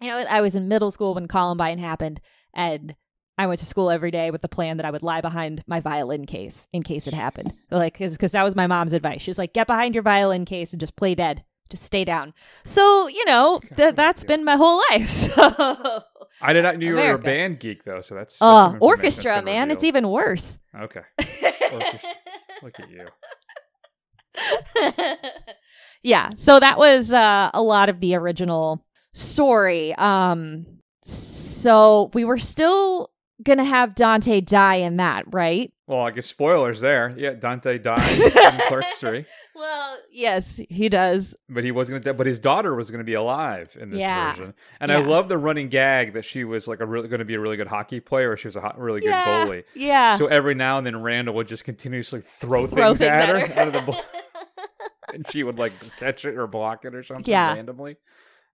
you 0.00 0.08
know, 0.08 0.16
I 0.28 0.40
was 0.40 0.56
in 0.56 0.66
middle 0.66 0.90
school 0.90 1.14
when 1.14 1.28
Columbine 1.28 1.78
happened, 1.78 2.20
and 2.54 2.96
I 3.38 3.46
went 3.46 3.60
to 3.60 3.66
school 3.66 3.88
every 3.88 4.10
day 4.10 4.32
with 4.32 4.42
the 4.42 4.48
plan 4.48 4.78
that 4.78 4.84
I 4.86 4.90
would 4.90 5.04
lie 5.04 5.20
behind 5.20 5.62
my 5.68 5.78
violin 5.78 6.26
case 6.26 6.66
in 6.72 6.82
case 6.82 7.06
it 7.06 7.14
happened. 7.14 7.52
Like, 7.70 7.98
because 7.98 8.32
that 8.32 8.42
was 8.42 8.56
my 8.56 8.66
mom's 8.66 8.92
advice. 8.92 9.22
She 9.22 9.30
was 9.30 9.38
like, 9.38 9.52
"Get 9.54 9.68
behind 9.68 9.94
your 9.94 10.02
violin 10.02 10.44
case 10.44 10.72
and 10.72 10.80
just 10.80 10.96
play 10.96 11.14
dead." 11.14 11.44
Just 11.70 11.84
stay 11.84 12.04
down. 12.04 12.34
So, 12.64 13.06
you 13.06 13.24
know, 13.24 13.60
th- 13.76 13.94
that's 13.94 14.24
been 14.24 14.44
my 14.44 14.56
whole 14.56 14.82
life. 14.90 15.08
So 15.08 16.02
I 16.42 16.52
did 16.52 16.62
not 16.62 16.78
know 16.78 16.86
you 16.86 16.92
were 16.94 16.98
a 16.98 17.02
America. 17.04 17.22
band 17.24 17.60
geek 17.60 17.84
though, 17.84 18.00
so 18.00 18.14
that's, 18.14 18.38
that's 18.38 18.42
Oh, 18.42 18.66
information 18.66 18.72
that's 18.72 18.82
orchestra, 18.82 19.34
been 19.36 19.44
man. 19.44 19.70
It's 19.70 19.78
revealed. 19.82 19.88
even 19.96 20.08
worse. 20.10 20.58
okay. 20.80 21.00
Orchestra. 21.72 22.10
Look 22.62 22.80
at 22.80 22.90
you. 22.90 23.06
yeah. 26.02 26.30
So 26.36 26.58
that 26.60 26.78
was 26.78 27.12
uh, 27.12 27.50
a 27.54 27.62
lot 27.62 27.88
of 27.88 28.00
the 28.00 28.14
original 28.16 28.84
story. 29.14 29.94
Um, 29.96 30.66
so 31.04 32.10
we 32.14 32.24
were 32.24 32.38
still 32.38 33.10
gonna 33.42 33.64
have 33.64 33.94
Dante 33.94 34.40
die 34.40 34.76
in 34.76 34.96
that, 34.98 35.24
right? 35.32 35.72
Well, 35.92 36.06
I 36.06 36.10
guess 36.10 36.24
spoilers 36.26 36.80
there. 36.80 37.12
Yeah, 37.16 37.34
Dante 37.34 37.76
dies 37.78 38.20
in 38.36 38.52
Clerks 38.68 38.98
Three, 38.98 39.26
Well, 39.54 39.98
yes, 40.10 40.58
he 40.70 40.88
does. 40.88 41.36
but 41.50 41.64
he 41.64 41.70
was 41.70 41.90
going 41.90 42.00
to. 42.00 42.14
But 42.14 42.26
his 42.26 42.38
daughter 42.38 42.74
was 42.74 42.90
going 42.90 43.00
to 43.00 43.04
be 43.04 43.12
alive 43.12 43.76
in 43.78 43.90
this 43.90 44.00
Yeah. 44.00 44.30
version, 44.34 44.54
and 44.80 44.90
I 44.90 45.00
love 45.00 45.28
the 45.28 45.36
running 45.36 45.68
gag 45.68 46.14
that 46.14 46.24
she 46.24 46.44
was 46.44 46.66
like 46.66 46.80
a 46.80 46.86
really 46.86 47.08
going 47.08 47.18
to 47.18 47.26
be 47.26 47.34
a 47.34 47.40
really 47.40 47.58
good 47.58 47.66
hockey 47.66 48.00
player. 48.00 48.30
Or 48.30 48.36
she 48.38 48.48
was 48.48 48.56
a 48.56 48.62
hot, 48.62 48.78
really 48.78 49.00
good 49.00 49.10
yeah. 49.10 49.44
goalie. 49.46 49.64
Yeah. 49.74 50.16
So 50.16 50.28
every 50.28 50.54
now 50.54 50.78
and 50.78 50.86
then 50.86 51.02
Randall 51.02 51.34
would 51.34 51.48
just 51.48 51.64
continuously 51.64 52.22
throw, 52.22 52.66
Throw 52.66 52.94
things, 52.94 52.98
things 53.00 53.10
at 53.10 53.28
her, 53.28 53.46
her. 53.46 53.60
out 53.60 53.66
of 53.68 53.72
the 53.74 53.92
ball, 53.92 54.02
and 55.12 55.30
she 55.30 55.42
would 55.42 55.58
like 55.58 55.72
catch 55.98 56.24
it 56.24 56.36
or 56.38 56.46
block 56.46 56.84
it 56.86 56.94
or 56.94 57.02
something 57.02 57.30
Yeah. 57.30 57.52
randomly. 57.52 57.96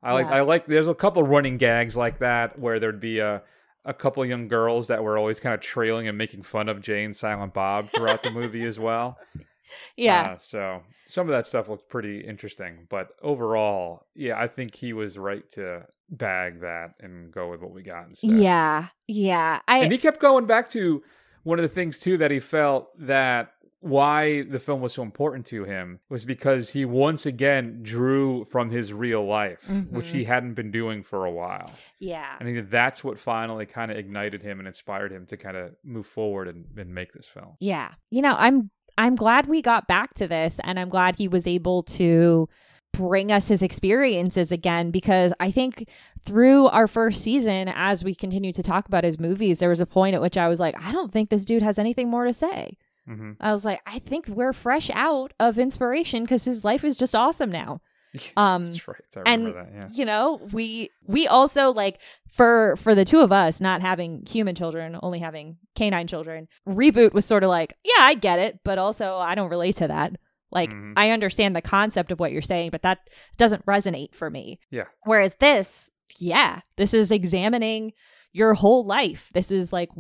I 0.03 0.13
like 0.13 0.27
I 0.27 0.41
like 0.41 0.67
there's 0.67 0.89
a 0.89 0.95
couple 0.95 1.23
running 1.23 1.57
gags 1.57 1.97
like 1.97 2.19
that 2.19 2.59
where 2.59 2.79
there'd 2.81 3.01
be 3.01 3.19
a 3.21 3.43
a 3.85 3.95
couple 3.95 4.25
young 4.25 4.49
girls 4.49 4.89
that 4.89 5.03
were 5.03 5.17
always 5.17 5.41
kind 5.41 5.55
of 5.55 5.61
trailing 5.61 6.09
and 6.09 6.19
making 6.19 6.43
fun 6.43 6.69
of 6.69 6.81
Jay 6.81 7.05
and 7.05 7.15
Silent 7.15 7.55
Bob 7.55 7.89
throughout 7.89 8.23
the 8.23 8.31
movie 8.31 8.67
as 8.67 8.79
well. 8.79 9.19
yeah. 9.97 10.33
Uh, 10.33 10.39
so 10.39 10.83
some 11.09 11.27
of 11.27 11.33
that 11.33 11.47
stuff 11.47 11.69
looked 11.69 11.89
pretty 11.89 12.21
interesting, 12.21 12.87
but 12.91 13.09
overall, 13.23 14.07
yeah, 14.15 14.39
I 14.39 14.47
think 14.47 14.75
he 14.75 14.93
was 14.93 15.17
right 15.17 15.49
to 15.53 15.87
bag 16.11 16.61
that 16.61 16.95
and 17.01 17.33
go 17.33 17.51
with 17.51 17.61
what 17.61 17.73
we 17.73 17.83
got 17.83 18.09
instead. 18.09 18.31
yeah. 18.31 18.89
Yeah. 19.07 19.61
I 19.69 19.79
and 19.79 19.93
he 19.93 19.99
kept 19.99 20.21
going 20.21 20.47
back 20.47 20.69
to 20.71 21.03
one 21.45 21.59
of 21.59 21.63
the 21.63 21.69
things 21.69 21.99
too 21.99 22.17
that 22.19 22.31
he 22.31 22.41
felt 22.41 22.91
that 22.99 23.53
why 23.81 24.43
the 24.43 24.59
film 24.59 24.81
was 24.81 24.93
so 24.93 25.03
important 25.03 25.47
to 25.47 25.65
him 25.65 26.01
was 26.09 26.25
because 26.25 26.71
he 26.71 26.85
once 26.85 27.27
again 27.27 27.79
drew 27.83 28.45
from 28.45 28.71
his 28.71 28.93
real 28.93 29.25
life, 29.25 29.69
which 29.91 30.07
Mhm. 30.09 30.13
he 30.13 30.25
hadn't 30.25 30.55
been 30.55 30.71
doing 30.73 31.03
for 31.03 31.25
a 31.25 31.31
while. 31.31 31.71
yeah. 32.01 32.37
I 32.41 32.45
think 32.45 32.71
that's 32.71 33.05
what 33.05 33.19
finally 33.19 33.67
kind 33.67 33.91
of 33.91 33.97
ignited 33.97 34.43
him 34.43 34.59
and 34.59 34.67
inspired 34.67 35.13
him 35.13 35.27
to 35.27 35.37
kind 35.37 35.57
of 35.57 35.75
move 35.85 36.07
forward 36.07 36.49
and, 36.49 36.65
and 36.77 36.93
make 36.95 37.13
this 37.13 37.27
film. 37.27 37.57
Yeah. 37.61 37.91
You 38.11 38.23
know, 38.23 38.35
I'm 38.39 38.71
I'm 38.97 39.15
glad 39.15 39.47
we 39.47 39.63
got 39.63 39.87
back 39.87 40.15
to 40.15 40.27
this 40.27 40.59
and 40.65 40.77
I'm 40.81 40.89
glad 40.89 41.15
he 41.17 41.29
was 41.29 41.47
able 41.47 41.85
to 41.85 42.49
bring 42.93 43.31
us 43.31 43.47
his 43.47 43.63
experiences 43.63 44.51
again 44.51 44.91
because 44.91 45.33
I 45.39 45.53
think 45.53 45.89
through 46.25 46.67
our 46.69 46.89
first 46.89 47.23
season 47.23 47.69
as 47.69 48.03
we 48.03 48.13
continued 48.15 48.57
to 48.57 48.63
talk 48.65 48.89
about 48.89 49.05
his 49.05 49.21
movies 49.21 49.61
there 49.61 49.69
was 49.69 49.81
a 49.81 49.87
point 49.87 50.15
at 50.17 50.21
which 50.21 50.37
I 50.37 50.49
was 50.49 50.59
like 50.59 50.75
I 50.85 50.91
don't 50.91 51.13
think 51.13 51.31
this 51.31 51.45
dude 51.45 51.63
has 51.63 51.79
anything 51.79 52.09
more 52.11 52.25
to 52.25 52.33
say. 52.33 52.77
Hmm 53.09 53.33
I 53.41 53.53
was 53.53 53.65
like 53.65 53.81
I 53.87 53.99
think 53.99 54.29
we're 54.29 54.53
fresh 54.53 54.91
out 54.95 55.33
of 55.41 55.59
inspiration 55.59 56.27
cuz 56.27 56.45
his 56.45 56.65
life 56.65 56.85
is 56.85 56.97
just 56.97 57.15
awesome 57.15 57.51
now. 57.51 57.81
Um 58.37 58.71
That's 58.71 58.89
right. 58.89 59.01
I 59.17 59.33
and 59.33 59.47
that. 59.49 59.69
Yeah. 59.75 59.89
you 59.93 60.05
know 60.05 60.41
we 60.53 60.91
we 61.07 61.27
also 61.29 61.73
like 61.73 62.01
for 62.31 62.75
for 62.77 62.95
the 62.95 63.05
two 63.05 63.21
of 63.21 63.33
us 63.33 63.61
not 63.61 63.81
having 63.83 64.25
human 64.27 64.55
children 64.55 64.97
only 65.03 65.19
having 65.19 65.59
canine 65.77 66.07
children 66.07 66.49
reboot 66.67 67.13
was 67.13 67.27
sort 67.27 67.43
of 67.45 67.51
like 67.51 67.75
yeah 67.85 68.03
i 68.11 68.15
get 68.15 68.39
it 68.39 68.61
but 68.65 68.79
also 68.79 69.17
i 69.19 69.35
don't 69.35 69.51
relate 69.51 69.77
to 69.77 69.87
that 69.89 70.17
like 70.51 70.73
Mhm. 70.73 70.95
i 70.97 71.11
understand 71.11 71.55
the 71.55 71.61
concept 71.61 72.11
of 72.11 72.19
what 72.19 72.33
you're 72.33 72.41
saying 72.43 72.71
but 72.71 72.83
that 72.83 72.99
doesn't 73.37 73.65
resonate 73.67 74.15
for 74.15 74.31
me 74.31 74.59
Yeah. 74.71 74.85
whereas 75.05 75.35
this 75.39 75.91
yeah 76.19 76.61
this 76.77 76.95
is 76.95 77.11
examining 77.11 77.93
your 78.33 78.55
whole 78.55 78.87
life 78.87 79.29
this 79.35 79.51
is 79.53 79.71
like 79.73 79.91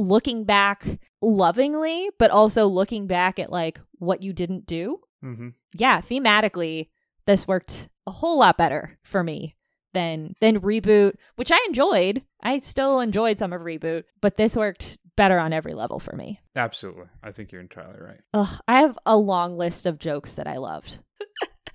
looking 0.00 0.44
back 0.44 0.86
lovingly 1.22 2.08
but 2.18 2.30
also 2.30 2.66
looking 2.66 3.06
back 3.06 3.38
at 3.38 3.50
like 3.50 3.78
what 3.98 4.22
you 4.22 4.32
didn't 4.32 4.66
do 4.66 5.00
hmm 5.20 5.50
yeah, 5.74 6.00
thematically, 6.00 6.88
this 7.26 7.46
worked 7.46 7.88
a 8.06 8.10
whole 8.10 8.38
lot 8.38 8.58
better 8.58 8.98
for 9.02 9.22
me 9.22 9.56
than 9.92 10.34
than 10.40 10.60
reboot, 10.60 11.14
which 11.36 11.52
I 11.52 11.64
enjoyed. 11.68 12.22
I 12.42 12.58
still 12.58 13.00
enjoyed 13.00 13.38
some 13.38 13.52
of 13.52 13.60
reboot, 13.62 14.04
but 14.20 14.36
this 14.36 14.56
worked 14.56 14.98
better 15.16 15.38
on 15.38 15.52
every 15.52 15.74
level 15.74 15.98
for 15.98 16.16
me. 16.16 16.40
Absolutely. 16.56 17.06
I 17.22 17.32
think 17.32 17.52
you're 17.52 17.60
entirely 17.60 18.00
right. 18.00 18.20
Ugh, 18.34 18.60
I 18.66 18.80
have 18.80 18.98
a 19.04 19.16
long 19.16 19.58
list 19.58 19.86
of 19.86 19.98
jokes 19.98 20.34
that 20.34 20.46
I 20.46 20.56
loved. 20.56 20.98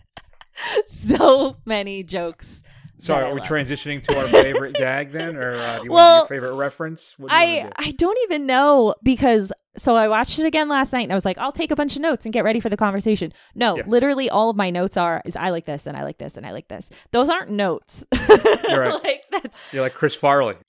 so 0.88 1.58
many 1.66 2.04
jokes. 2.04 2.64
So 2.98 3.14
are 3.14 3.34
we 3.34 3.42
transitioning 3.42 4.02
to 4.04 4.18
our 4.18 4.24
favorite 4.28 4.74
gag 4.76 5.12
then, 5.12 5.36
or 5.36 5.56
uh, 5.56 5.78
do 5.80 5.84
you 5.86 5.92
Well, 5.92 6.20
want 6.20 6.30
your 6.30 6.40
favorite 6.42 6.56
reference? 6.56 7.14
What 7.18 7.30
do 7.30 7.36
I 7.36 7.64
do? 7.64 7.70
I 7.78 7.92
don't 7.92 8.18
even 8.24 8.46
know 8.46 8.96
because 9.04 9.52
so 9.78 9.98
I 9.98 10.08
watched 10.08 10.40
it 10.40 10.46
again 10.46 10.70
last 10.70 10.94
night 10.94 11.02
and 11.04 11.12
I 11.12 11.16
was 11.16 11.26
like, 11.26 11.38
I'll 11.38 11.52
take 11.52 11.72
a 11.72 11.76
bunch 11.76 11.98
of 11.98 12.02
notes 12.02 12.26
and 12.26 12.32
get 12.34 12.46
ready 12.46 12.62
for 12.62 12.70
the 12.70 12.78
conversation. 12.78 13.34
No, 13.56 13.76
Yeah. 13.76 13.84
literally 13.86 14.30
all 14.30 14.50
of 14.50 14.56
my 14.56 14.70
notes 14.70 14.96
are 14.96 15.22
is 15.26 15.36
I 15.36 15.50
like 15.50 15.66
this 15.66 15.86
and 15.86 15.98
I 15.98 16.04
like 16.04 16.18
this 16.18 16.38
and 16.38 16.46
I 16.46 16.52
like 16.54 16.70
this. 16.70 16.90
Those 17.12 17.28
aren't 17.30 17.52
notes. 17.52 18.06
You're 18.70 18.80
right. 18.82 19.04
like 19.04 19.22
that's 19.32 19.58
You're 19.74 19.82
like 19.82 19.94
Chris 19.94 20.16
Farley. 20.16 20.56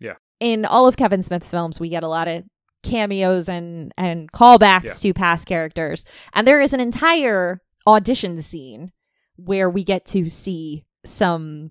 Yeah. 0.00 0.14
In 0.40 0.64
all 0.64 0.86
of 0.86 0.96
Kevin 0.96 1.22
Smith's 1.22 1.50
films, 1.50 1.80
we 1.80 1.88
get 1.88 2.02
a 2.04 2.08
lot 2.08 2.28
of 2.28 2.44
cameos 2.84 3.48
and 3.48 3.92
and 3.96 4.30
callbacks 4.30 4.84
Yeah. 4.84 4.92
to 5.10 5.14
past 5.14 5.46
characters. 5.46 6.04
And 6.32 6.46
there 6.46 6.60
is 6.60 6.72
an 6.72 6.80
entire 6.80 7.58
audition 7.86 8.40
scene 8.42 8.92
where 9.38 9.70
we 9.70 9.84
get 9.84 10.04
to 10.06 10.28
see 10.28 10.84
some 11.04 11.70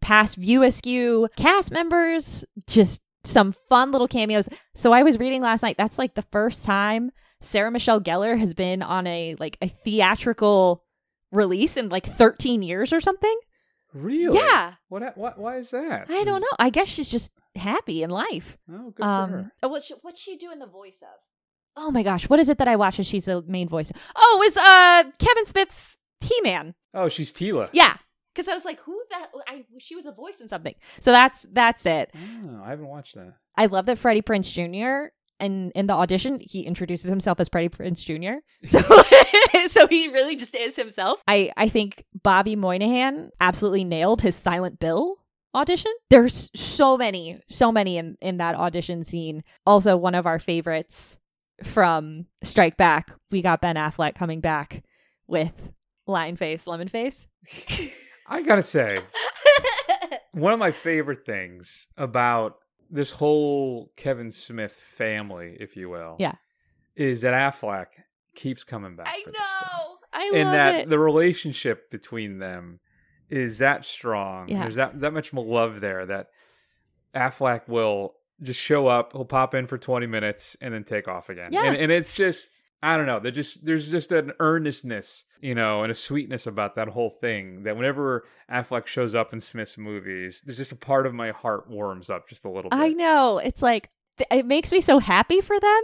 past 0.00 0.36
View 0.36 0.62
Askew 0.62 1.28
cast 1.36 1.70
members, 1.72 2.44
just 2.66 3.02
some 3.24 3.52
fun 3.52 3.90
little 3.92 4.08
cameos. 4.08 4.48
So 4.74 4.92
I 4.92 5.02
was 5.02 5.18
reading 5.18 5.42
last 5.42 5.62
night, 5.62 5.76
that's 5.76 5.98
like 5.98 6.14
the 6.14 6.22
first 6.22 6.64
time 6.64 7.10
Sarah 7.40 7.70
Michelle 7.70 8.00
Gellar 8.00 8.38
has 8.38 8.54
been 8.54 8.82
on 8.82 9.06
a 9.06 9.34
like 9.38 9.58
a 9.60 9.68
theatrical 9.68 10.84
release 11.32 11.76
in 11.76 11.88
like 11.88 12.06
13 12.06 12.62
years 12.62 12.92
or 12.92 13.00
something. 13.00 13.36
Really? 13.94 14.36
Yeah. 14.38 14.74
What? 14.88 15.16
What? 15.16 15.38
Why 15.38 15.56
is 15.58 15.70
that? 15.70 16.06
I 16.10 16.24
don't 16.24 16.40
know. 16.40 16.46
I 16.58 16.70
guess 16.70 16.88
she's 16.88 17.10
just 17.10 17.32
happy 17.56 18.02
in 18.02 18.10
life. 18.10 18.56
Oh, 18.70 18.90
good 18.90 19.02
for 19.02 19.04
Um, 19.04 19.30
her. 19.30 19.52
oh, 19.62 19.68
what's 19.68 19.86
she, 19.86 19.94
what's 20.02 20.20
she 20.20 20.36
doing 20.36 20.58
the 20.58 20.66
voice 20.66 20.98
of? 21.02 21.08
Oh 21.76 21.90
my 21.90 22.02
gosh, 22.02 22.28
what 22.28 22.38
is 22.40 22.48
it 22.48 22.58
that 22.58 22.68
I 22.68 22.76
watch? 22.76 22.98
As 22.98 23.06
she's 23.06 23.24
the 23.26 23.42
main 23.46 23.68
voice. 23.68 23.90
Oh, 24.16 24.42
it's 24.46 24.56
uh 24.56 25.04
Kevin 25.24 25.46
Smith's 25.46 25.96
He 26.20 26.40
Man. 26.42 26.74
Oh, 26.94 27.08
she's 27.08 27.32
Teela. 27.32 27.68
Yeah, 27.72 27.96
because 28.34 28.48
I 28.48 28.54
was 28.54 28.64
like, 28.64 28.80
who 28.80 29.00
that? 29.10 29.28
I 29.46 29.64
she 29.78 29.96
was 29.96 30.06
a 30.06 30.12
voice 30.12 30.40
in 30.40 30.48
something. 30.48 30.74
So 31.00 31.10
that's 31.10 31.46
that's 31.52 31.86
it. 31.86 32.10
Oh, 32.14 32.62
I 32.64 32.70
haven't 32.70 32.86
watched 32.88 33.14
that. 33.14 33.34
I 33.56 33.66
love 33.66 33.86
that 33.86 33.98
Freddie 33.98 34.22
Prinze 34.22 34.52
Jr. 34.52 35.10
and 35.40 35.72
in 35.74 35.86
the 35.86 35.94
audition 35.94 36.38
he 36.40 36.62
introduces 36.62 37.10
himself 37.10 37.40
as 37.40 37.48
Freddie 37.48 37.68
Prinze 37.68 38.04
Jr. 38.04 38.40
So 38.68 38.80
so 39.68 39.86
he 39.86 40.08
really 40.08 40.36
just 40.36 40.54
is 40.54 40.76
himself. 40.76 41.22
I 41.26 41.52
I 41.56 41.68
think 41.68 42.04
Bobby 42.22 42.56
Moynihan 42.56 43.30
absolutely 43.40 43.84
nailed 43.84 44.22
his 44.22 44.36
Silent 44.36 44.78
Bill 44.78 45.16
audition. 45.54 45.92
There's 46.10 46.50
so 46.54 46.96
many, 46.96 47.40
so 47.48 47.72
many 47.72 47.98
in 47.98 48.16
in 48.20 48.38
that 48.38 48.54
audition 48.54 49.04
scene. 49.04 49.42
Also, 49.66 49.96
one 49.96 50.14
of 50.14 50.26
our 50.26 50.38
favorites 50.38 51.16
from 51.64 52.26
Strike 52.42 52.76
Back. 52.76 53.10
We 53.30 53.42
got 53.42 53.60
Ben 53.60 53.76
Affleck 53.76 54.14
coming 54.14 54.40
back 54.40 54.84
with 55.26 55.72
Lion 56.08 56.36
Face, 56.36 56.66
Lemon 56.66 56.88
Face. 56.88 57.26
I 58.26 58.42
gotta 58.42 58.62
say, 58.62 59.00
one 60.32 60.52
of 60.52 60.58
my 60.58 60.70
favorite 60.70 61.24
things 61.24 61.86
about 61.96 62.56
this 62.90 63.10
whole 63.10 63.92
Kevin 63.96 64.30
Smith 64.32 64.72
family, 64.72 65.56
if 65.60 65.76
you 65.76 65.88
will, 65.88 66.16
Yeah. 66.18 66.32
is 66.96 67.20
that 67.20 67.34
Affleck 67.34 67.86
keeps 68.34 68.64
coming 68.64 68.96
back. 68.96 69.08
I 69.08 69.22
for 69.24 69.30
this 69.30 69.40
stuff. 69.40 69.72
know. 69.72 69.94
I 70.12 70.30
and 70.34 70.44
love 70.48 70.52
that 70.52 70.74
it. 70.82 70.88
the 70.88 70.98
relationship 70.98 71.90
between 71.90 72.38
them 72.38 72.78
is 73.28 73.58
that 73.58 73.84
strong. 73.84 74.48
Yeah. 74.48 74.62
There's 74.62 74.76
that 74.76 75.00
that 75.00 75.12
much 75.12 75.32
more 75.32 75.44
love 75.44 75.80
there 75.80 76.06
that 76.06 76.28
Affleck 77.14 77.68
will 77.68 78.14
just 78.42 78.60
show 78.60 78.86
up, 78.86 79.12
he'll 79.12 79.24
pop 79.24 79.54
in 79.54 79.66
for 79.66 79.76
20 79.78 80.06
minutes 80.06 80.56
and 80.60 80.72
then 80.72 80.84
take 80.84 81.08
off 81.08 81.28
again. 81.28 81.48
Yeah. 81.50 81.64
And 81.64 81.76
and 81.76 81.92
it's 81.92 82.14
just 82.16 82.48
I 82.82 82.96
don't 82.96 83.06
know. 83.06 83.18
Just 83.30 83.64
there's 83.66 83.90
just 83.90 84.12
an 84.12 84.32
earnestness, 84.38 85.24
you 85.40 85.54
know, 85.54 85.82
and 85.82 85.90
a 85.90 85.94
sweetness 85.96 86.46
about 86.46 86.76
that 86.76 86.88
whole 86.88 87.10
thing 87.20 87.64
that 87.64 87.76
whenever 87.76 88.24
Affleck 88.50 88.86
shows 88.86 89.14
up 89.16 89.32
in 89.32 89.40
Smith's 89.40 89.76
movies, 89.76 90.40
there's 90.44 90.58
just 90.58 90.70
a 90.72 90.76
part 90.76 91.04
of 91.06 91.12
my 91.14 91.32
heart 91.32 91.68
warms 91.68 92.08
up 92.08 92.28
just 92.28 92.44
a 92.44 92.48
little 92.48 92.70
bit. 92.70 92.78
I 92.78 92.90
know. 92.90 93.38
It's 93.38 93.62
like 93.62 93.90
it 94.30 94.46
makes 94.46 94.70
me 94.70 94.80
so 94.80 95.00
happy 95.00 95.40
for 95.40 95.58
them. 95.58 95.80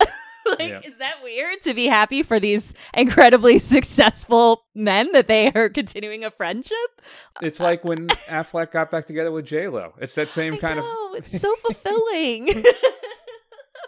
like, 0.46 0.58
Yeah. 0.70 0.80
is 0.82 0.96
that 0.98 1.16
weird 1.22 1.62
to 1.64 1.74
be 1.74 1.84
happy 1.86 2.22
for 2.22 2.40
these 2.40 2.72
incredibly 2.94 3.58
successful 3.76 4.64
men 4.74 5.12
that 5.12 5.28
they 5.28 5.52
are 5.52 5.68
continuing 5.68 6.24
a 6.24 6.30
friendship? 6.30 6.76
It's 7.42 7.60
like 7.60 7.84
when 7.84 8.06
Affleck 8.28 8.72
got 8.72 8.90
back 8.90 9.04
together 9.06 9.30
with 9.32 9.44
J 9.44 9.68
Lo. 9.68 9.92
It's 10.00 10.14
that 10.14 10.28
same 10.30 10.54
I 10.54 10.56
kind 10.58 10.76
know, 10.76 11.10
of 11.12 11.18
it's 11.18 11.38
so 11.38 11.54
fulfilling. 11.56 12.48
I'm 12.48 12.62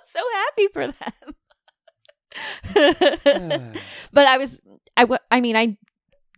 so 0.07 0.21
happy 0.35 0.69
for 0.75 0.87
them. 0.89 1.30
but 4.12 4.27
I 4.27 4.39
was, 4.39 4.61
I, 4.97 5.03
w- 5.03 5.18
I 5.31 5.41
mean, 5.41 5.57
I 5.57 5.77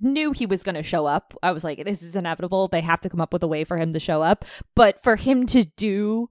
knew 0.00 0.32
he 0.32 0.46
was 0.46 0.62
going 0.62 0.74
to 0.74 0.82
show 0.82 1.06
up. 1.06 1.34
I 1.42 1.52
was 1.52 1.64
like, 1.64 1.84
this 1.84 2.02
is 2.02 2.16
inevitable. 2.16 2.68
They 2.68 2.80
have 2.80 3.00
to 3.02 3.08
come 3.10 3.20
up 3.20 3.32
with 3.32 3.42
a 3.42 3.48
way 3.48 3.64
for 3.64 3.76
him 3.76 3.92
to 3.92 4.00
show 4.00 4.22
up. 4.22 4.44
But 4.74 5.02
for 5.02 5.16
him 5.16 5.46
to 5.46 5.64
do 5.64 6.28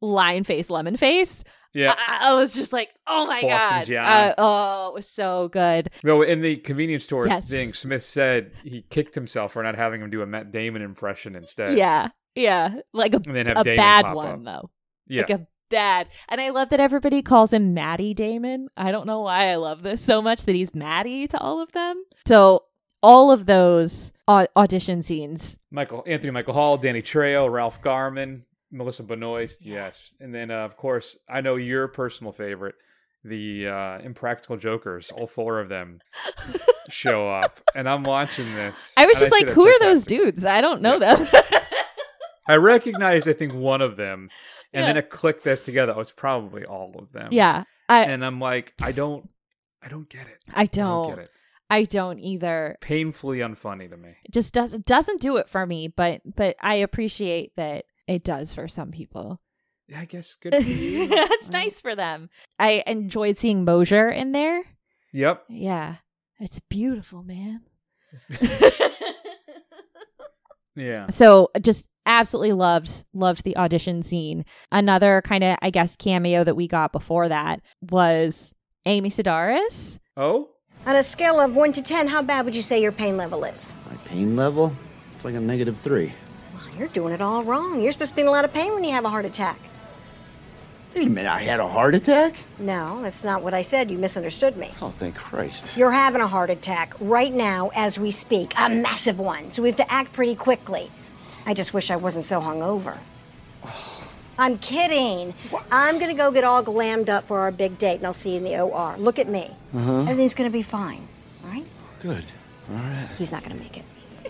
lion 0.00 0.42
face, 0.44 0.68
lemon 0.70 0.96
face, 0.96 1.44
Yeah. 1.74 1.94
I, 1.96 2.30
I 2.30 2.34
was 2.34 2.54
just 2.54 2.72
like, 2.72 2.90
oh 3.06 3.26
my 3.26 3.40
Boston 3.42 3.94
god, 3.94 4.04
Uh, 4.04 4.34
oh, 4.38 4.88
it 4.88 4.94
was 4.94 5.08
so 5.08 5.48
good. 5.48 5.90
No, 6.02 6.22
in 6.22 6.40
the 6.42 6.56
convenience 6.56 7.04
store 7.04 7.26
Yes. 7.28 7.48
thing, 7.48 7.72
Smith 7.72 8.04
said 8.04 8.50
he 8.64 8.82
kicked 8.90 9.14
himself 9.14 9.52
for 9.52 9.62
not 9.62 9.76
having 9.76 10.00
him 10.02 10.10
do 10.10 10.22
a 10.22 10.26
Matt 10.26 10.50
Damon 10.50 10.82
impression 10.82 11.36
instead. 11.36 11.78
Yeah, 11.78 12.08
yeah, 12.34 12.74
like 12.92 13.14
a 13.14 13.18
And 13.24 13.36
then 13.36 13.46
have 13.46 13.58
a 13.64 13.76
bad 13.76 14.12
one 14.12 14.46
up. 14.48 14.62
though, 14.62 14.70
Yeah. 15.06 15.20
like 15.22 15.30
a 15.30 15.46
bad. 15.72 16.06
And 16.28 16.40
I 16.40 16.50
love 16.50 16.68
that 16.68 16.78
everybody 16.78 17.20
calls 17.22 17.52
him 17.52 17.74
Maddie 17.74 18.14
Damon. 18.14 18.68
I 18.76 18.92
don't 18.92 19.06
know 19.06 19.22
why 19.22 19.50
I 19.50 19.56
love 19.56 19.82
this 19.82 20.00
so 20.00 20.22
much 20.22 20.44
that 20.44 20.54
he's 20.54 20.72
Maddie 20.74 21.26
to 21.26 21.38
all 21.40 21.60
of 21.60 21.72
them. 21.72 22.04
So 22.26 22.64
all 23.02 23.32
of 23.32 23.46
those 23.46 24.12
au- 24.28 24.46
audition 24.54 25.02
scenes, 25.02 25.58
Michael 25.72 26.04
Anthony 26.06 26.30
Michael 26.30 26.54
Hall, 26.54 26.76
Danny 26.76 27.02
Trejo, 27.02 27.50
Ralph 27.50 27.82
Garman, 27.82 28.44
Melissa 28.70 29.02
Benoist, 29.02 29.64
yes, 29.66 30.14
and 30.20 30.32
then 30.32 30.50
uh, 30.52 30.58
of 30.64 30.76
course 30.76 31.18
I 31.28 31.40
know 31.40 31.56
your 31.56 31.88
personal 31.88 32.32
favorite, 32.32 32.76
the 33.24 33.66
uh, 33.68 33.98
Impractical 34.00 34.56
Jokers. 34.56 35.10
All 35.10 35.26
four 35.26 35.58
of 35.58 35.68
them 35.68 36.00
show 36.90 37.28
up, 37.28 37.58
and 37.74 37.88
I'm 37.88 38.02
watching 38.04 38.54
this. 38.54 38.92
I 38.96 39.06
was 39.06 39.18
just 39.18 39.32
say 39.32 39.44
like, 39.44 39.48
who 39.48 39.66
are 39.66 39.78
those 39.80 40.04
dudes? 40.04 40.44
I 40.44 40.60
don't 40.60 40.80
know 40.82 40.98
Yeah. 41.00 41.16
them. 41.16 41.26
I 42.46 42.56
recognized, 42.56 43.28
I 43.28 43.32
think, 43.34 43.52
one 43.54 43.80
of 43.82 43.96
them, 43.96 44.28
and 44.72 44.84
then 44.86 44.96
Yeah. 44.96 45.00
it 45.00 45.10
clicked 45.10 45.46
us 45.46 45.60
together. 45.64 45.92
Oh, 45.96 46.00
it's 46.00 46.12
probably 46.12 46.64
all 46.64 46.94
of 46.98 47.12
them. 47.12 47.28
yeah, 47.32 47.64
I 47.88 48.04
and 48.04 48.24
I'm 48.24 48.40
like, 48.40 48.74
I 48.82 48.92
don't, 48.92 49.28
I 49.82 49.88
don't 49.88 50.08
get 50.08 50.26
it. 50.26 50.38
I 50.52 50.62
I 50.62 50.66
don't 50.66 51.06
don't. 51.06 51.16
get 51.16 51.24
it. 51.24 51.30
I 51.70 51.84
don't 51.84 52.18
either. 52.18 52.76
Painfully 52.80 53.38
unfunny 53.38 53.88
to 53.88 53.96
me. 53.96 54.10
It 54.24 54.32
just 54.32 54.52
doesn't 54.52 54.84
doesn't 54.84 55.20
do 55.22 55.36
it 55.38 55.48
for 55.48 55.64
me, 55.66 55.88
but 55.88 56.20
but 56.36 56.56
I 56.60 56.74
appreciate 56.76 57.52
that 57.56 57.86
it 58.06 58.24
does 58.24 58.54
for 58.54 58.68
some 58.68 58.90
people. 58.90 59.40
Yeah, 59.88 60.00
I 60.00 60.04
guess 60.04 60.34
good 60.42 60.52
for. 60.54 60.60
That's 61.14 61.48
Uh, 61.48 61.52
nice 61.52 61.80
for 61.80 61.94
them. 61.94 62.28
I 62.58 62.82
enjoyed 62.86 63.38
seeing 63.38 63.64
Mosier 63.64 64.08
in 64.08 64.32
there. 64.32 64.62
Yep. 65.14 65.44
Yeah. 65.48 65.96
It's 66.40 66.60
beautiful, 66.60 67.22
man. 67.22 67.62
Yeah. 70.74 71.08
so 71.08 71.50
just 71.60 71.86
absolutely 72.06 72.52
loved 72.52 73.04
loved 73.12 73.44
the 73.44 73.56
audition 73.56 74.02
scene. 74.02 74.44
Another 74.70 75.22
kind 75.22 75.44
of 75.44 75.56
I 75.62 75.70
guess 75.70 75.96
cameo 75.96 76.44
that 76.44 76.56
we 76.56 76.68
got 76.68 76.92
before 76.92 77.28
that 77.28 77.60
was 77.80 78.54
Amy 78.86 79.10
Sedaris. 79.10 79.98
Oh. 80.16 80.48
On 80.84 80.96
a 80.96 81.02
scale 81.02 81.38
of 81.38 81.54
1 81.54 81.72
to 81.74 81.82
10, 81.82 82.08
how 82.08 82.22
bad 82.22 82.44
would 82.44 82.56
you 82.56 82.62
say 82.62 82.82
your 82.82 82.90
pain 82.90 83.16
level 83.16 83.44
is? 83.44 83.72
My 83.88 83.96
pain 83.98 84.34
level? 84.34 84.74
It's 85.14 85.24
like 85.24 85.36
a 85.36 85.40
negative 85.40 85.78
three. 85.78 86.12
Well, 86.52 86.64
you're 86.76 86.88
doing 86.88 87.14
it 87.14 87.20
all 87.20 87.44
wrong. 87.44 87.80
You're 87.80 87.92
supposed 87.92 88.10
to 88.10 88.16
be 88.16 88.22
in 88.22 88.28
a 88.28 88.32
lot 88.32 88.44
of 88.44 88.52
pain 88.52 88.74
when 88.74 88.82
you 88.82 88.90
have 88.90 89.04
a 89.04 89.08
heart 89.08 89.24
attack. 89.24 89.60
Wait 90.94 91.06
a 91.06 91.10
minute, 91.10 91.32
I 91.32 91.38
had 91.40 91.58
a 91.58 91.66
heart 91.66 91.94
attack? 91.94 92.34
No, 92.58 93.00
that's 93.00 93.24
not 93.24 93.42
what 93.42 93.54
I 93.54 93.62
said. 93.62 93.90
You 93.90 93.96
misunderstood 93.96 94.58
me. 94.58 94.72
Oh, 94.82 94.90
thank 94.90 95.14
Christ. 95.14 95.76
You're 95.76 95.92
having 95.92 96.20
a 96.20 96.26
heart 96.26 96.50
attack 96.50 96.94
right 97.00 97.32
now 97.32 97.70
as 97.74 97.98
we 97.98 98.10
speak, 98.10 98.52
a 98.58 98.68
massive 98.68 99.18
one. 99.18 99.52
So 99.52 99.62
we 99.62 99.70
have 99.70 99.76
to 99.76 99.90
act 99.90 100.12
pretty 100.12 100.34
quickly. 100.34 100.90
I 101.46 101.54
just 101.54 101.74
wish 101.74 101.90
I 101.90 101.96
wasn't 101.96 102.24
so 102.24 102.40
hungover. 102.40 102.98
I'm 104.38 104.58
kidding. 104.58 105.34
I'm 105.70 105.98
gonna 105.98 106.14
go 106.14 106.30
get 106.30 106.42
all 106.42 106.62
glammed 106.64 107.08
up 107.08 107.26
for 107.26 107.40
our 107.40 107.50
big 107.50 107.78
date, 107.78 107.96
and 107.96 108.06
I'll 108.06 108.12
see 108.12 108.30
you 108.30 108.36
in 108.38 108.44
the 108.44 108.58
OR. 108.60 108.96
Look 108.98 109.18
at 109.18 109.28
me. 109.28 109.50
Uh-huh. 109.74 110.00
Everything's 110.02 110.34
gonna 110.34 110.50
be 110.50 110.62
fine. 110.62 111.06
All 111.44 111.50
right? 111.50 111.66
Good. 112.00 112.24
All 112.70 112.76
right. 112.76 113.08
He's 113.18 113.30
not 113.30 113.42
gonna 113.42 113.56
make 113.56 113.76
it. 113.76 113.84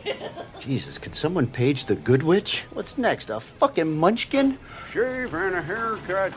Jesus, 0.61 0.99
could 0.99 1.15
someone 1.15 1.47
page 1.47 1.85
the 1.85 1.95
good 1.95 2.23
witch? 2.25 2.65
What's 2.73 2.99
next? 2.99 3.31
A 3.31 3.39
fucking 3.41 3.99
munchkin? 3.99 4.59
Shave 4.91 5.33
and 5.35 5.55
a 5.55 5.63
haircut, 5.63 6.33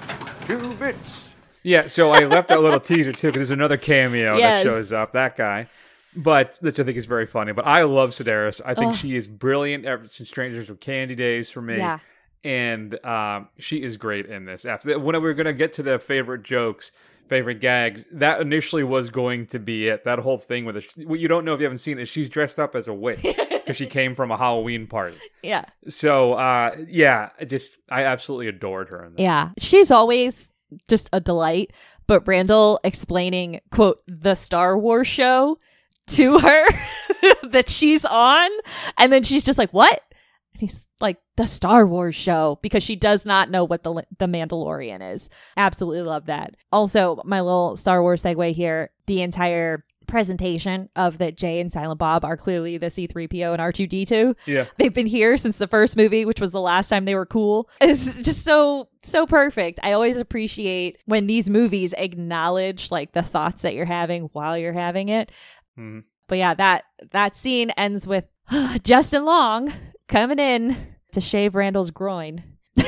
two 0.47 0.73
bits. 0.75 1.31
Yeah, 1.63 1.87
so 1.87 2.11
I 2.11 2.25
left 2.25 2.49
that 2.49 2.61
little 2.61 2.79
teaser 2.79 3.11
too 3.11 3.27
because 3.27 3.37
there's 3.37 3.49
another 3.49 3.77
cameo 3.77 4.37
Yes. 4.37 4.63
that 4.63 4.69
shows 4.69 4.91
up. 4.91 5.13
That 5.13 5.35
guy, 5.35 5.67
but 6.15 6.57
which 6.61 6.79
I 6.79 6.83
think 6.83 6.97
is 6.97 7.05
very 7.05 7.27
funny. 7.27 7.51
But 7.53 7.65
I 7.67 7.83
love 7.83 8.11
Sedaris. 8.11 8.61
I 8.65 8.73
think 8.73 8.95
she 8.95 9.15
is 9.15 9.27
brilliant 9.27 9.85
ever 9.85 10.05
since 10.07 10.29
Strangers 10.29 10.69
with 10.69 10.79
Candy 10.79 11.15
days 11.15 11.49
for 11.51 11.61
me. 11.61 11.77
Yeah. 11.77 11.99
and 12.43 13.03
um, 13.05 13.49
she 13.59 13.81
is 13.81 13.97
great 13.97 14.27
in 14.27 14.45
this. 14.45 14.65
Absolutely. 14.65 15.03
When 15.03 15.21
we 15.21 15.29
are 15.29 15.33
gonna 15.33 15.53
get 15.53 15.73
to 15.73 15.83
the 15.83 15.99
favorite 15.99 16.43
jokes, 16.43 16.91
favorite 17.27 17.59
gags, 17.59 18.05
that 18.11 18.39
initially 18.39 18.83
was 18.83 19.09
going 19.09 19.47
to 19.47 19.59
be 19.59 19.87
it. 19.87 20.03
That 20.05 20.19
whole 20.19 20.37
thing 20.37 20.65
with 20.65 20.77
it. 20.77 20.85
What 21.07 21.19
you 21.19 21.27
don't 21.27 21.43
know 21.43 21.53
if 21.53 21.59
you 21.59 21.65
haven't 21.65 21.79
seen 21.79 21.97
it, 21.99 22.07
she's 22.07 22.29
dressed 22.29 22.59
up 22.59 22.75
as 22.75 22.87
a 22.87 22.93
witch 22.93 23.21
because 23.49 23.75
she 23.77 23.87
came 23.87 24.13
from 24.15 24.29
a 24.31 24.37
Halloween 24.37 24.85
party. 24.87 25.17
Yeah. 25.41 25.65
So 25.87 26.33
uh, 26.33 26.75
yeah, 26.87 27.29
I 27.39 27.45
just 27.45 27.77
I 27.89 28.03
absolutely 28.03 28.47
adored 28.47 28.89
her. 28.89 29.11
Yeah. 29.17 29.49
She's 29.57 29.89
always 29.91 30.51
just 30.87 31.09
a 31.13 31.19
delight. 31.19 31.73
But 32.07 32.27
Randall 32.27 32.79
explaining, 32.83 33.61
quote, 33.71 34.03
the 34.07 34.35
Star 34.35 34.77
Wars 34.77 35.07
show 35.07 35.57
to 36.07 36.39
her 36.39 36.65
that 37.49 37.69
she's 37.69 38.05
on. 38.05 38.49
And 38.97 39.11
then 39.11 39.23
she's 39.23 39.43
just 39.45 39.57
like, 39.59 39.71
what? 39.71 40.01
And 40.53 40.61
he's 40.61 40.85
like, 41.01 41.17
the 41.37 41.45
Star 41.45 41.85
Wars 41.85 42.15
show, 42.15 42.59
because 42.61 42.81
she 42.83 42.95
does 42.95 43.25
not 43.25 43.49
know 43.51 43.63
what 43.65 43.83
the, 43.83 44.05
the 44.19 44.25
Mandalorian 44.25 45.13
is. 45.13 45.29
Absolutely 45.57 46.03
love 46.03 46.27
that. 46.27 46.55
Also, 46.71 47.21
my 47.25 47.41
little 47.41 47.75
Star 47.75 48.01
Wars 48.01 48.23
segue 48.23 48.53
here 48.53 48.91
the 49.07 49.21
entire 49.21 49.83
presentation 50.07 50.87
of 50.95 51.17
that 51.17 51.35
Jay 51.35 51.59
and 51.59 51.71
Silent 51.71 51.97
Bob 51.99 52.23
are 52.23 52.37
clearly 52.37 52.77
the 52.77 52.85
C3PO 52.87 53.53
and 53.53 53.59
R2D2 53.59 54.35
Yeah. 54.45 54.65
they've 54.77 54.93
been 54.93 55.07
here 55.07 55.35
since 55.35 55.57
the 55.57 55.67
first 55.67 55.97
movie 55.97 56.25
which 56.25 56.39
was 56.39 56.51
the 56.51 56.61
last 56.61 56.89
time 56.89 57.05
they 57.05 57.15
were 57.15 57.25
cool 57.25 57.67
it's 57.81 58.15
just 58.21 58.43
so 58.43 58.87
so 59.03 59.25
perfect 59.25 59.79
i 59.83 59.91
always 59.93 60.17
appreciate 60.17 60.97
when 61.05 61.25
these 61.27 61.49
movies 61.49 61.93
acknowledge 61.97 62.91
like 62.91 63.13
the 63.13 63.21
thoughts 63.23 63.63
that 63.63 63.73
you're 63.73 63.85
having 63.85 64.29
while 64.33 64.55
you're 64.57 64.73
having 64.73 65.09
it 65.09 65.31
Mhm. 65.77 66.03
but 66.27 66.37
yeah 66.37 66.53
that 66.53 66.83
that 67.11 67.35
scene 67.35 67.69
ends 67.71 68.05
with 68.07 68.25
justin 68.83 69.25
long 69.25 69.71
coming 70.07 70.39
in 70.39 70.75
to 71.11 71.21
shave 71.21 71.55
randall's 71.55 71.91
groin 71.91 72.43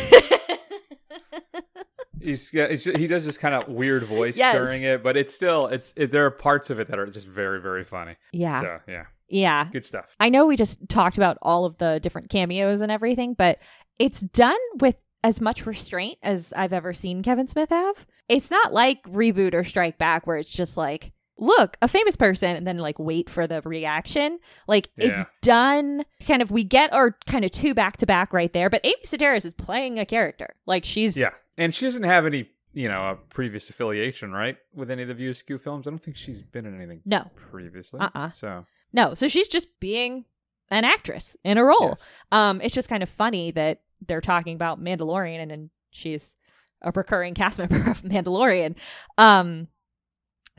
He's, 2.20 2.50
he's 2.50 2.84
he 2.84 3.08
does 3.08 3.26
this 3.26 3.38
kind 3.38 3.54
of 3.56 3.70
weird 3.70 4.04
voice 4.04 4.36
Yes. 4.36 4.54
during 4.56 4.82
it, 4.84 5.02
but 5.04 5.16
it's 5.16 5.34
still 5.34 5.68
it's 5.68 5.94
it, 5.96 6.12
there 6.12 6.26
are 6.26 6.32
parts 6.32 6.70
of 6.70 6.80
it 6.80 6.88
that 6.90 6.98
are 7.00 7.06
just 7.06 7.28
very 7.28 7.62
very 7.62 7.84
funny. 7.84 8.16
yeah 8.34 8.60
So 8.60 8.80
yeah, 8.88 9.06
yeah 9.30 9.68
good 9.72 9.86
stuff. 9.86 10.16
I 10.20 10.28
know 10.30 10.46
we 10.46 10.58
just 10.58 10.90
talked 10.90 11.16
about 11.18 11.38
all 11.42 11.64
of 11.64 11.78
the 11.78 12.00
different 12.02 12.30
cameos 12.30 12.82
and 12.82 12.92
everything, 12.92 13.34
but 13.34 13.60
it's 14.00 14.20
done 14.20 14.58
with 14.82 14.96
as 15.24 15.40
much 15.40 15.66
restraint 15.66 16.18
as 16.24 16.52
I've 16.54 16.74
ever 16.74 16.92
seen 16.92 17.24
Kevin 17.24 17.48
Smith 17.48 17.70
have. 17.70 18.06
It's 18.28 18.52
not 18.52 18.74
like 18.74 19.04
reboot 19.04 19.54
or 19.54 19.64
strike 19.64 19.98
back 19.98 20.28
where 20.28 20.38
it's 20.38 20.50
just 20.50 20.76
like, 20.76 21.14
look, 21.38 21.78
a 21.82 21.88
famous 21.88 22.16
person 22.16 22.56
and 22.56 22.68
then 22.68 22.78
like 22.78 22.98
wait 23.00 23.30
for 23.30 23.48
the 23.48 23.62
reaction. 23.62 24.40
Like 24.68 24.90
it's 24.98 25.24
done 25.42 26.06
kind 26.26 26.42
of 26.42 26.52
we 26.52 26.64
get 26.64 26.94
our 26.94 27.18
kind 27.28 27.46
of 27.46 27.52
two 27.52 27.74
back 27.74 27.98
to 27.98 28.06
back 28.06 28.34
right 28.34 28.52
there, 28.54 28.70
but 28.70 28.82
Amy 28.84 28.96
Sedaris 29.04 29.46
is 29.46 29.54
playing 29.54 30.00
a 30.00 30.06
character. 30.06 30.56
Like 30.66 30.86
she's 30.86 31.18
Yeah, 31.18 31.32
and 31.58 31.74
she 31.74 31.86
doesn't 31.86 32.04
have 32.04 32.26
any 32.26 32.50
you 32.74 32.88
know 32.88 33.10
a 33.10 33.16
previous 33.16 33.70
affiliation 33.70 34.32
right 34.32 34.58
with 34.74 34.92
any 34.92 35.02
of 35.02 35.08
the 35.08 35.14
View 35.14 35.32
Askew 35.32 35.58
films. 35.58 35.88
I 35.88 35.92
don't 35.92 36.00
think 36.00 36.18
she's 36.18 36.42
been 36.42 36.66
in 36.66 36.76
anything 36.76 37.02
no. 37.06 37.30
previously. 37.36 38.00
Uh-uh. 38.00 38.32
So 38.32 38.66
No, 38.94 39.14
so 39.14 39.28
she's 39.28 39.48
just 39.48 39.80
being 39.80 40.26
an 40.70 40.84
actress 40.84 41.38
in 41.44 41.58
a 41.58 41.64
role. 41.64 41.90
Yes. 41.90 42.06
Um, 42.32 42.62
it's 42.62 42.74
just 42.74 42.90
kind 42.90 43.04
of 43.04 43.10
funny 43.10 43.52
that 43.52 43.82
they're 44.06 44.22
talking 44.22 44.56
about 44.56 44.84
Mandalorian 44.84 45.42
and, 45.42 45.52
and 45.52 45.70
she's 45.92 46.36
a 46.82 46.92
recurring 46.94 47.34
cast 47.34 47.58
member 47.60 47.90
of 47.90 48.02
Mandalorian. 48.04 48.76
Um, 49.18 49.68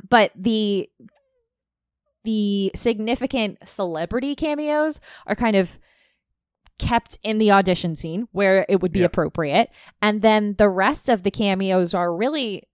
but 0.09 0.32
the 0.36 0.90
the 2.24 2.70
significant 2.74 3.59
celebrity 3.66 4.34
cameos 4.34 5.01
are 5.26 5.34
kind 5.36 5.57
of 5.57 5.78
kept 6.78 7.18
in 7.22 7.38
the 7.38 7.51
audition 7.51 7.96
scene 7.96 8.28
where 8.32 8.64
it 8.68 8.80
would 8.80 8.92
be 8.92 9.01
Yeah. 9.01 9.07
appropriate, 9.07 9.70
and 10.03 10.22
then 10.22 10.55
the 10.59 10.68
rest 10.68 11.09
of 11.09 11.22
the 11.22 11.30
cameos 11.30 11.94
are 11.94 12.14
really 12.14 12.64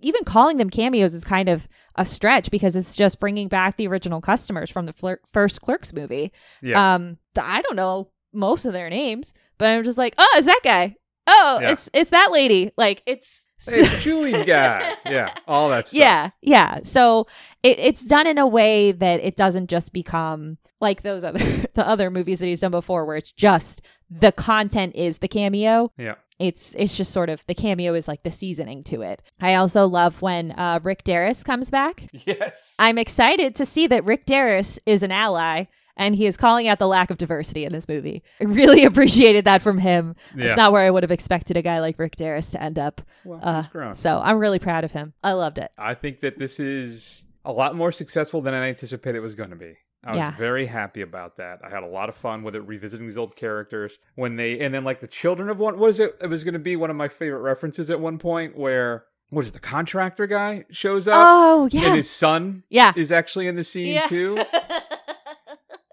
even 0.00 0.22
calling 0.22 0.58
them 0.58 0.70
cameos 0.70 1.12
is 1.12 1.24
kind 1.24 1.48
of 1.48 1.66
a 1.96 2.04
stretch 2.04 2.52
because 2.52 2.76
it's 2.76 2.94
just 2.94 3.18
bringing 3.18 3.48
back 3.48 3.76
the 3.76 3.86
original 3.88 4.20
customers 4.20 4.70
from 4.70 4.86
the 4.86 4.92
flir- 4.92 5.18
first 5.32 5.60
Clerks 5.60 5.92
movie. 5.92 6.30
yeah, 6.62 6.94
Um, 6.94 7.18
I 7.40 7.62
don't 7.62 7.74
know 7.74 8.10
most 8.32 8.64
of 8.64 8.72
their 8.72 8.88
names, 8.88 9.32
but 9.58 9.68
I'm 9.70 9.82
just 9.82 9.98
like, 9.98 10.14
oh, 10.16 10.34
it's 10.36 10.46
that 10.46 10.60
guy. 10.62 10.94
Oh, 11.26 11.58
Yeah. 11.60 11.72
it's 11.72 11.88
it's 11.92 12.10
that 12.10 12.30
lady. 12.30 12.70
Like 12.76 13.02
it's 13.06 13.42
Hey, 13.64 13.80
it's 13.80 14.04
Chewlie's 14.04 14.44
guy. 14.46 14.94
Yeah, 15.06 15.32
all 15.46 15.68
that 15.70 15.88
stuff. 15.88 15.98
yeah, 15.98 16.30
yeah. 16.42 16.78
So 16.84 17.26
it, 17.62 17.78
it's 17.78 18.04
done 18.04 18.26
in 18.26 18.38
a 18.38 18.46
way 18.46 18.92
that 18.92 19.20
it 19.20 19.36
doesn't 19.36 19.68
just 19.68 19.92
become 19.92 20.58
like 20.80 21.02
those 21.02 21.24
other 21.24 21.38
the 21.74 21.86
other 21.86 22.10
movies 22.10 22.40
that 22.40 22.46
he's 22.46 22.60
done 22.60 22.70
before, 22.70 23.04
where 23.04 23.16
it's 23.16 23.32
just 23.32 23.80
the 24.10 24.32
content 24.32 24.94
is 24.94 25.18
the 25.18 25.28
cameo. 25.28 25.92
yeah. 25.98 26.14
it's 26.38 26.74
it's 26.78 26.96
just 26.96 27.12
sort 27.12 27.28
of 27.28 27.44
the 27.46 27.54
cameo 27.54 27.94
is 27.94 28.06
like 28.08 28.22
the 28.22 28.30
seasoning 28.30 28.84
to 28.84 29.02
it. 29.02 29.22
I 29.40 29.54
also 29.54 29.86
love 29.86 30.22
when 30.22 30.52
uh, 30.52 30.80
Rick 30.82 31.04
Derris 31.04 31.44
comes 31.44 31.70
back. 31.70 32.08
Yes. 32.12 32.74
I'm 32.78 32.98
excited 32.98 33.54
to 33.56 33.66
see 33.66 33.86
that 33.88 34.04
Rick 34.04 34.26
Derris 34.26 34.78
is 34.86 35.02
an 35.02 35.10
ally 35.12 35.64
and 35.98 36.14
he 36.16 36.24
is 36.26 36.36
calling 36.36 36.68
out 36.68 36.78
the 36.78 36.88
lack 36.88 37.10
of 37.10 37.18
diversity 37.18 37.64
in 37.66 37.72
this 37.72 37.86
movie. 37.88 38.22
I 38.40 38.44
really 38.44 38.84
appreciated 38.86 39.44
that 39.44 39.60
from 39.60 39.76
him. 39.78 40.14
Yeah. 40.34 40.46
It's 40.46 40.56
not 40.56 40.72
where 40.72 40.82
I 40.86 40.90
would 40.90 41.02
have 41.02 41.10
expected 41.10 41.56
a 41.58 41.62
guy 41.62 41.80
like 41.80 41.98
Rick 41.98 42.16
Derris 42.16 42.50
to 42.52 42.62
end 42.62 42.78
up. 42.78 43.02
Well, 43.24 43.40
Uh, 43.42 43.92
so 43.94 44.20
I'm 44.24 44.38
really 44.38 44.58
proud 44.58 44.84
of 44.84 44.92
him. 44.92 45.12
I 45.22 45.32
loved 45.32 45.58
it. 45.58 45.70
I 45.76 45.94
think 45.94 46.20
that 46.20 46.38
this 46.38 46.58
is 46.60 47.24
a 47.44 47.52
lot 47.52 47.74
more 47.74 47.92
successful 47.92 48.40
than 48.40 48.54
I 48.54 48.68
anticipated 48.68 49.18
it 49.18 49.20
was 49.20 49.34
going 49.34 49.50
to 49.50 49.56
be. 49.56 49.74
I 50.04 50.12
was 50.12 50.18
Yeah. 50.18 50.36
very 50.36 50.66
happy 50.66 51.00
about 51.02 51.38
that. 51.38 51.58
I 51.64 51.68
had 51.70 51.82
a 51.82 51.86
lot 51.88 52.08
of 52.08 52.14
fun 52.14 52.44
with 52.44 52.54
it, 52.54 52.60
revisiting 52.60 53.06
these 53.06 53.18
old 53.18 53.34
characters 53.34 53.98
when 54.14 54.36
they, 54.36 54.60
and 54.60 54.72
then 54.72 54.84
like 54.84 55.00
the 55.00 55.08
children 55.08 55.48
of 55.50 55.58
one. 55.58 55.76
was 55.78 55.98
it? 55.98 56.16
It 56.22 56.28
was 56.28 56.44
going 56.44 56.52
to 56.54 56.60
be 56.60 56.76
one 56.76 56.88
of 56.90 56.96
my 56.96 57.08
favorite 57.08 57.40
references 57.40 57.90
at 57.90 57.98
one 57.98 58.18
point 58.18 58.56
where 58.56 59.04
what 59.30 59.42
is 59.42 59.48
it? 59.48 59.54
The 59.54 59.58
contractor 59.60 60.26
guy 60.26 60.64
shows 60.70 61.06
up. 61.08 61.16
Oh 61.18 61.68
yeah, 61.72 61.86
And 61.88 61.96
his 61.96 62.08
son 62.08 62.62
Yeah. 62.70 62.92
is 62.96 63.10
actually 63.12 63.46
in 63.48 63.56
the 63.56 63.64
scene 63.64 63.94
Yeah. 63.94 64.06
too. 64.06 64.38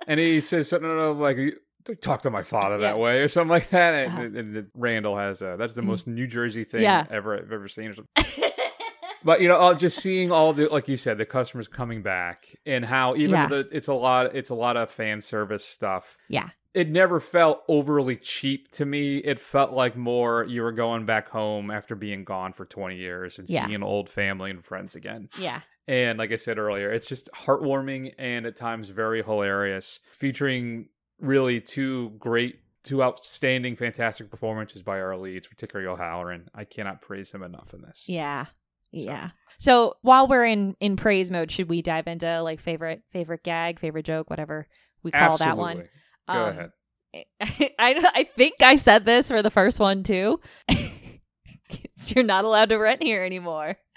and 0.07 0.19
he 0.19 0.41
says 0.41 0.69
something 0.69 0.89
like, 1.19 1.37
don't 1.83 2.01
talk 2.01 2.23
to 2.23 2.29
my 2.29 2.43
father 2.43 2.77
that 2.79 2.95
Yeah. 2.95 3.01
way 3.01 3.19
or 3.21 3.27
something 3.27 3.49
like 3.51 3.69
that. 3.69 3.93
And, 3.93 4.11
Uh-huh. 4.13 4.21
and, 4.23 4.37
and 4.57 4.67
Randall 4.73 5.17
has 5.17 5.41
a, 5.41 5.55
that's 5.57 5.75
the 5.75 5.81
most 5.83 6.07
New 6.07 6.25
Jersey 6.27 6.63
thing 6.63 6.81
Yeah. 6.81 7.05
ever 7.11 7.37
I've 7.37 7.51
ever 7.51 7.67
seen. 7.67 7.93
but 9.23 9.41
you 9.41 9.47
know, 9.47 9.73
just 9.73 9.99
seeing 10.01 10.31
all 10.31 10.53
the 10.53 10.67
like 10.69 10.87
you 10.87 10.97
said, 10.97 11.17
the 11.17 11.25
customers 11.25 11.67
coming 11.67 12.01
back 12.01 12.55
and 12.65 12.85
how 12.85 13.15
even 13.15 13.31
Yeah. 13.31 13.47
the 13.47 13.67
it's 13.71 13.87
a 13.87 13.93
lot 13.93 14.35
it's 14.35 14.49
a 14.49 14.55
lot 14.55 14.77
of 14.77 14.89
fan 14.89 15.21
service 15.21 15.63
stuff. 15.65 16.17
yeah, 16.29 16.49
It 16.73 16.89
never 16.89 17.19
felt 17.19 17.63
overly 17.67 18.15
cheap 18.17 18.69
to 18.71 18.85
me. 18.85 19.17
It 19.17 19.39
felt 19.39 19.71
like 19.71 19.95
more 19.95 20.43
you 20.47 20.61
were 20.63 20.71
going 20.71 21.05
back 21.05 21.29
home 21.29 21.71
after 21.71 21.95
being 21.95 22.23
gone 22.23 22.53
for 22.53 22.65
20 22.65 22.95
years 22.97 23.37
and 23.39 23.47
Yeah. 23.49 23.63
seeing 23.65 23.75
an 23.75 23.83
old 23.83 24.09
family 24.09 24.49
and 24.51 24.63
friends 24.63 24.95
again. 24.95 25.29
yeah, 25.39 25.61
And 25.87 26.17
like 26.17 26.31
I 26.31 26.37
said 26.37 26.57
earlier, 26.57 26.91
it's 26.91 27.07
just 27.07 27.29
heartwarming 27.33 28.13
and 28.17 28.45
at 28.45 28.55
times 28.55 28.89
very 28.89 29.21
hilarious, 29.23 29.99
featuring 30.11 30.89
really 31.19 31.61
two 31.61 32.09
great, 32.17 32.59
two 32.83 33.03
outstanding, 33.03 33.75
fantastic 33.75 34.31
performances 34.31 34.81
by 34.81 34.99
our 34.99 35.15
leads, 35.15 35.47
particularly 35.47 35.87
O'Halloran. 35.87 36.49
I 36.55 36.63
cannot 36.63 37.01
praise 37.01 37.31
him 37.31 37.43
enough 37.43 37.73
in 37.73 37.81
this. 37.81 38.05
yeah, 38.07 38.45
yeah. 38.91 39.29
So 39.59 39.95
while 40.01 40.27
we're 40.27 40.45
in 40.45 40.75
in 40.79 40.95
praise 40.95 41.29
mode, 41.29 41.51
should 41.51 41.69
we 41.69 41.81
dive 41.81 42.07
into 42.07 42.41
like 42.41 42.59
favorite 42.59 43.03
favorite 43.11 43.43
gag, 43.43 43.79
favorite 43.79 44.05
joke, 44.05 44.29
whatever 44.29 44.67
we 45.03 45.11
call 45.11 45.37
that 45.37 45.57
one? 45.57 45.83
Go 46.27 46.33
Um, 46.33 46.49
ahead. 46.49 46.71
I 47.79 48.11
I 48.15 48.23
think 48.23 48.55
I 48.61 48.75
said 48.77 49.05
this 49.05 49.27
for 49.27 49.41
the 49.41 49.51
first 49.51 49.79
one 49.79 50.01
too. 50.03 50.39
You're 52.07 52.23
not 52.25 52.43
allowed 52.45 52.69
to 52.69 52.77
rent 52.77 53.03
here 53.03 53.23
anymore. 53.23 53.77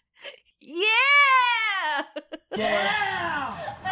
Yeah. 0.61 0.85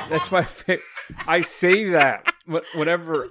That's 0.08 0.30
my 0.30 0.42
favorite. 0.42 0.82
I 1.26 1.40
say 1.40 1.90
that 1.90 2.32
wh- 2.50 2.64
whenever 2.76 3.28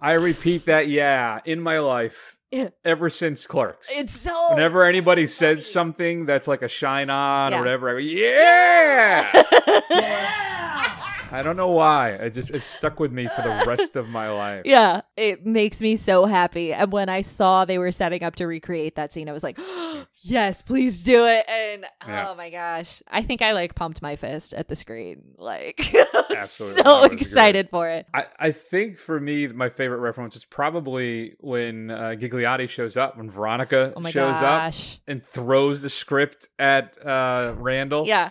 I 0.00 0.12
repeat 0.12 0.66
that, 0.66 0.88
yeah, 0.88 1.40
in 1.44 1.60
my 1.60 1.78
life, 1.80 2.36
Yeah. 2.50 2.68
ever 2.84 3.10
since 3.10 3.46
Clerks. 3.46 3.88
It's 3.90 4.14
so 4.18 4.32
Whenever 4.54 4.84
anybody 4.84 5.26
says 5.26 5.70
something 5.70 6.26
that's 6.26 6.46
like 6.48 6.62
a 6.62 6.68
shine 6.68 7.10
on 7.10 7.52
Yeah. 7.52 7.58
or 7.58 7.60
whatever, 7.62 7.90
I 7.90 7.92
go, 7.94 7.98
yeah. 7.98 9.42
yeah! 9.90 10.85
I 11.30 11.42
don't 11.42 11.56
know 11.56 11.68
why. 11.68 12.10
It 12.10 12.30
just 12.34 12.50
it 12.50 12.62
stuck 12.62 13.00
with 13.00 13.12
me 13.12 13.26
for 13.26 13.42
the 13.42 13.64
rest 13.66 13.96
of 13.96 14.08
my 14.08 14.28
life. 14.30 14.62
Yeah, 14.66 15.02
it 15.16 15.44
makes 15.46 15.80
me 15.80 15.96
so 15.96 16.24
happy. 16.26 16.72
And 16.72 16.90
when 16.92 17.08
I 17.08 17.20
saw 17.20 17.64
they 17.64 17.78
were 17.78 17.92
setting 17.92 18.22
up 18.22 18.36
to 18.36 18.46
recreate 18.46 18.96
that 18.96 19.12
scene, 19.12 19.28
I 19.28 19.32
was 19.32 19.42
like, 19.42 19.58
yes, 20.22 20.62
please 20.62 21.02
do 21.02 21.24
it. 21.26 21.48
And 21.48 21.86
Yeah. 22.06 22.28
oh 22.28 22.34
my 22.34 22.50
gosh, 22.50 23.02
I 23.08 23.22
think 23.22 23.42
I 23.42 23.52
like 23.52 23.74
pumped 23.74 24.02
my 24.02 24.16
fist 24.16 24.54
at 24.54 24.68
the 24.68 24.76
screen. 24.76 25.22
Like, 25.36 25.94
Absolutely. 26.36 26.82
So 26.82 27.04
excited 27.04 27.68
for 27.70 27.88
it. 27.88 28.06
I, 28.14 28.24
I 28.38 28.52
think 28.52 28.98
for 28.98 29.18
me, 29.20 29.46
my 29.48 29.68
favorite 29.68 29.98
reference 30.00 30.36
is 30.36 30.44
probably 30.44 31.34
when 31.40 31.90
uh, 31.90 32.14
Ghigliotti 32.18 32.68
shows 32.68 32.96
up, 32.96 33.16
when 33.16 33.30
Veronica 33.30 33.92
Oh 33.96 34.02
shows 34.10 34.36
up 34.36 34.74
and 35.06 35.22
throws 35.22 35.82
the 35.82 35.90
script 35.90 36.48
at 36.58 36.96
uh, 37.04 37.54
Randall. 37.56 38.06
Yeah. 38.06 38.30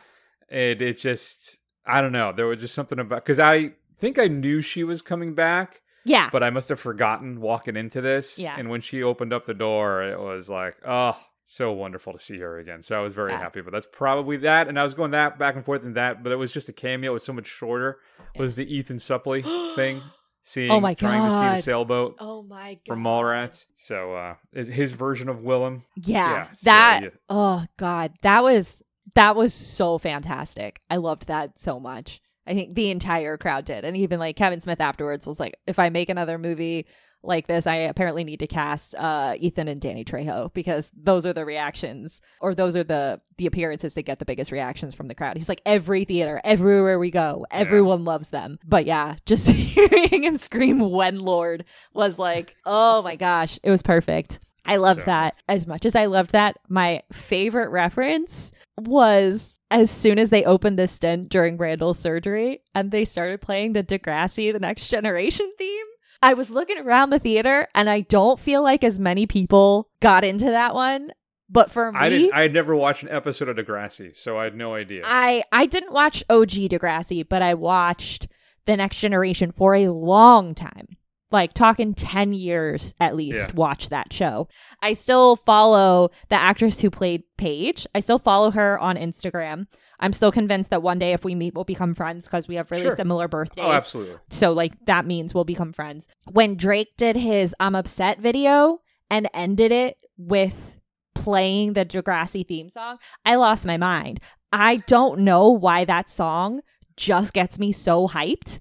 And 0.49 0.81
it 0.81 0.97
just, 0.99 1.57
I 1.87 2.01
don't 2.01 2.11
know. 2.11 2.31
There 2.31 2.47
was 2.47 2.59
just 2.59 2.73
something 2.73 2.99
about, 2.99 3.23
because 3.23 3.39
I 3.39 3.73
think 3.99 4.17
I 4.19 4.27
knew 4.27 4.61
she 4.61 4.83
was 4.83 5.01
coming 5.01 5.33
back, 5.35 5.81
Yeah. 6.03 6.29
but 6.31 6.43
I 6.43 6.49
must 6.49 6.69
have 6.69 6.79
forgotten 6.79 7.41
walking 7.41 7.75
into 7.75 8.01
this. 8.01 8.39
Yeah. 8.39 8.55
And 8.57 8.69
when 8.69 8.81
she 8.81 9.03
opened 9.03 9.33
up 9.33 9.45
the 9.45 9.53
door, 9.53 10.03
it 10.03 10.19
was 10.19 10.49
like, 10.49 10.75
oh, 10.85 11.17
so 11.45 11.71
wonderful 11.71 12.13
to 12.13 12.19
see 12.19 12.39
her 12.39 12.57
again. 12.57 12.81
So 12.81 12.97
I 12.97 13.01
was 13.03 13.13
very 13.13 13.31
Yeah. 13.31 13.37
happy. 13.39 13.61
But 13.61 13.71
that's 13.71 13.87
probably 13.91 14.37
that. 14.37 14.67
And 14.67 14.79
I 14.79 14.83
was 14.83 14.93
going 14.95 15.11
that 15.11 15.37
back 15.37 15.55
and 15.55 15.63
forth 15.63 15.83
and 15.83 15.95
that, 15.95 16.23
but 16.23 16.31
it 16.31 16.37
was 16.37 16.51
just 16.51 16.69
a 16.69 16.73
cameo. 16.73 17.11
It 17.11 17.13
was 17.13 17.23
so 17.23 17.33
much 17.33 17.45
shorter. 17.47 17.99
Was 18.37 18.55
the 18.55 18.65
Ethan 18.75 18.97
Suplee 18.97 19.43
thing? 19.75 20.01
Seeing, 20.47 20.69
Oh 20.69 20.79
my 20.79 20.93
trying 20.93 21.21
to 21.27 21.31
see 21.51 21.55
the 21.57 21.61
sailboat 21.63 22.17
oh 22.19 22.43
my 22.43 22.75
god. 22.75 22.81
from 22.85 23.03
Mallrats. 23.03 23.65
So 23.75 24.13
uh, 24.13 24.35
is 24.53 24.67
his 24.67 24.93
version 24.93 25.27
of 25.27 25.37
Willam. 25.37 25.81
Yeah, 25.95 26.31
Yeah, 26.33 26.51
so, 26.51 26.65
that. 26.65 26.99
yeah. 27.03 27.09
Oh 27.29 27.65
God, 27.77 28.13
that 28.21 28.43
was 28.43 28.83
that 29.13 29.35
was 29.35 29.53
so 29.53 29.97
fantastic. 29.97 30.81
I 30.89 30.97
loved 30.97 31.27
that 31.27 31.59
so 31.59 31.79
much. 31.79 32.21
I 32.47 32.53
think 32.53 32.75
the 32.75 32.91
entire 32.91 33.37
crowd 33.37 33.65
did, 33.65 33.85
and 33.85 33.97
even 33.97 34.19
like 34.19 34.35
Kevin 34.35 34.61
Smith 34.61 34.81
afterwards 34.81 35.25
was 35.25 35.39
like, 35.39 35.55
"If 35.65 35.79
I 35.79 35.89
make 35.89 36.09
another 36.09 36.37
movie 36.37 36.85
like 37.23 37.47
this, 37.47 37.65
I 37.65 37.75
apparently 37.75 38.23
need 38.23 38.37
to 38.39 38.47
cast 38.47 38.93
uh, 38.95 39.33
Ethan 39.39 39.67
and 39.67 39.81
Danny 39.81 40.05
Trejo 40.05 40.53
because 40.53 40.91
those 40.95 41.25
are 41.25 41.33
the 41.33 41.43
reactions, 41.43 42.21
or 42.39 42.53
those 42.53 42.75
are 42.75 42.83
the 42.83 43.19
the 43.37 43.47
appearances 43.47 43.95
that 43.95 44.03
get 44.03 44.19
the 44.19 44.25
biggest 44.25 44.51
reactions 44.51 44.93
from 44.93 45.07
the 45.07 45.15
crowd." 45.15 45.37
He's 45.37 45.49
like, 45.49 45.61
every 45.65 46.05
theater, 46.05 46.39
everywhere 46.43 46.99
we 46.99 47.09
go, 47.09 47.47
everyone 47.49 48.03
loves 48.03 48.29
them. 48.29 48.59
But 48.63 48.85
yeah, 48.85 49.15
just 49.25 49.47
hearing 49.49 50.23
him 50.23 50.37
scream 50.37 50.91
"When 50.91 51.19
Lord" 51.19 51.65
was 51.93 52.19
like, 52.19 52.55
oh 52.65 53.01
my 53.01 53.15
gosh, 53.15 53.59
it 53.63 53.71
was 53.71 53.81
perfect. 53.81 54.39
I 54.65 54.77
loved 54.77 55.01
So- 55.01 55.05
that 55.07 55.35
as 55.47 55.67
much 55.67 55.85
as 55.85 55.95
I 55.95 56.05
loved 56.05 56.31
that. 56.31 56.57
My 56.69 57.01
favorite 57.11 57.69
reference 57.69 58.51
was 58.77 59.59
as 59.71 59.89
soon 59.89 60.19
as 60.19 60.29
they 60.29 60.43
opened 60.43 60.77
the 60.77 60.87
stent 60.87 61.29
during 61.29 61.57
Randall's 61.57 61.99
surgery 61.99 62.61
and 62.73 62.91
they 62.91 63.05
started 63.05 63.41
playing 63.41 63.73
the 63.73 63.83
Degrassi 63.83 64.51
The 64.53 64.59
Next 64.59 64.89
Generation 64.89 65.51
theme. 65.57 65.85
I 66.21 66.33
was 66.33 66.49
looking 66.51 66.77
around 66.79 67.09
the 67.09 67.19
theater 67.19 67.67
and 67.75 67.89
I 67.89 68.01
don't 68.01 68.39
feel 68.39 68.63
like 68.63 68.83
as 68.83 68.99
many 68.99 69.25
people 69.27 69.89
got 69.99 70.23
into 70.23 70.45
that 70.45 70.73
one. 70.73 71.11
But 71.47 71.69
for 71.69 71.91
me, 71.91 71.99
I 71.99 72.09
didn't. 72.09 72.33
I 72.33 72.41
had 72.41 72.53
never 72.53 72.75
watched 72.75 73.03
an 73.03 73.09
episode 73.09 73.49
of 73.49 73.55
Degrassi, 73.57 74.15
so 74.15 74.39
I 74.39 74.45
had 74.45 74.55
no 74.55 74.73
idea. 74.73 75.03
I 75.05 75.43
I 75.51 75.67
didn't 75.67 75.93
watch 75.93 76.23
OG 76.27 76.67
Degrassi, 76.69 77.27
but 77.27 77.43
I 77.43 77.53
watched 77.53 78.27
The 78.65 78.75
Next 78.75 78.99
Generation 78.99 79.51
for 79.51 79.75
a 79.75 79.89
long 79.89 80.55
time. 80.55 80.97
Like 81.31 81.53
talking 81.53 81.93
10 81.93 82.33
years 82.33 82.93
at 82.99 83.15
least, 83.15 83.49
Yeah. 83.49 83.55
watch 83.55 83.89
that 83.89 84.13
show. 84.13 84.47
I 84.81 84.93
still 84.93 85.35
follow 85.35 86.11
the 86.29 86.35
actress 86.35 86.81
who 86.81 86.89
played 86.89 87.23
Paige. 87.37 87.87
I 87.95 87.99
still 87.99 88.19
follow 88.19 88.51
her 88.51 88.79
on 88.79 88.95
Instagram. 88.95 89.65
I'm 89.99 90.13
still 90.13 90.31
convinced 90.31 90.69
that 90.69 90.83
one 90.83 90.99
day 90.99 91.13
if 91.13 91.25
we 91.25 91.33
meet, 91.35 91.55
we'll 91.55 91.63
become 91.63 91.93
friends 91.93 92.25
because 92.25 92.47
we 92.47 92.55
have 92.55 92.69
really 92.69 92.83
Sure. 92.83 92.95
similar 92.95 93.27
birthdays. 93.27 93.65
oh, 93.65 93.71
absolutely. 93.71 94.17
So 94.29 94.51
like 94.51 94.73
that 94.85 95.05
means 95.05 95.33
we'll 95.33 95.45
become 95.45 95.73
friends. 95.73 96.07
When 96.31 96.55
Drake 96.57 96.95
did 96.97 97.15
his 97.15 97.55
I'm 97.59 97.75
upset 97.75 98.19
video 98.19 98.79
and 99.09 99.27
ended 99.33 99.71
it 99.71 99.97
with 100.17 100.77
playing 101.15 101.73
the 101.73 101.85
Degrassi 101.85 102.45
theme 102.47 102.69
song, 102.69 102.97
I 103.25 103.35
lost 103.35 103.65
my 103.65 103.77
mind. 103.77 104.19
I 104.51 104.77
don't 104.87 105.21
know 105.21 105.49
why 105.49 105.85
that 105.85 106.09
song 106.09 106.61
just 106.97 107.33
gets 107.33 107.57
me 107.57 107.71
so 107.71 108.07
hyped, 108.07 108.59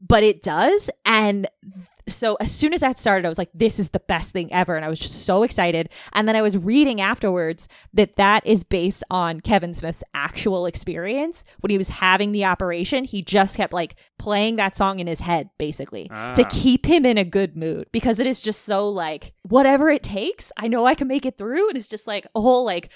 but 0.00 0.22
it 0.22 0.42
does. 0.42 0.90
And 1.04 1.48
so 2.08 2.34
as 2.36 2.52
soon 2.52 2.74
as 2.74 2.80
that 2.80 2.98
started, 2.98 3.24
I 3.24 3.28
was 3.30 3.38
like, 3.38 3.50
this 3.54 3.78
is 3.78 3.88
the 3.90 4.00
best 4.00 4.32
thing 4.32 4.52
ever. 4.52 4.76
And 4.76 4.84
I 4.84 4.88
was 4.88 4.98
just 4.98 5.24
so 5.24 5.42
excited. 5.42 5.88
And 6.12 6.28
then 6.28 6.36
I 6.36 6.42
was 6.42 6.56
reading 6.56 7.00
afterwards 7.00 7.66
that 7.94 8.16
that 8.16 8.46
is 8.46 8.62
based 8.64 9.02
on 9.10 9.40
Kevin 9.40 9.72
Smith's 9.72 10.04
actual 10.12 10.66
experience. 10.66 11.44
When 11.60 11.70
he 11.70 11.78
was 11.78 11.88
having 11.88 12.32
the 12.32 12.44
operation, 12.44 13.04
he 13.04 13.22
just 13.22 13.56
kept 13.56 13.72
like 13.72 13.96
playing 14.18 14.56
that 14.56 14.76
song 14.76 14.98
in 15.00 15.06
his 15.06 15.20
head, 15.20 15.48
basically, 15.58 16.08
to 16.08 16.44
Ah. 16.44 16.48
keep 16.50 16.84
him 16.86 17.06
in 17.06 17.16
a 17.16 17.24
good 17.24 17.56
mood 17.56 17.86
because 17.92 18.18
it 18.20 18.26
is 18.26 18.42
just 18.42 18.62
so 18.62 18.88
like, 18.88 19.32
whatever 19.42 19.88
it 19.88 20.02
takes, 20.02 20.52
I 20.58 20.68
know 20.68 20.86
I 20.86 20.94
can 20.94 21.08
make 21.08 21.24
it 21.24 21.38
through. 21.38 21.68
And 21.68 21.78
it's 21.78 21.88
just 21.88 22.06
like 22.06 22.26
a 22.34 22.40
whole 22.40 22.64
like 22.64 22.90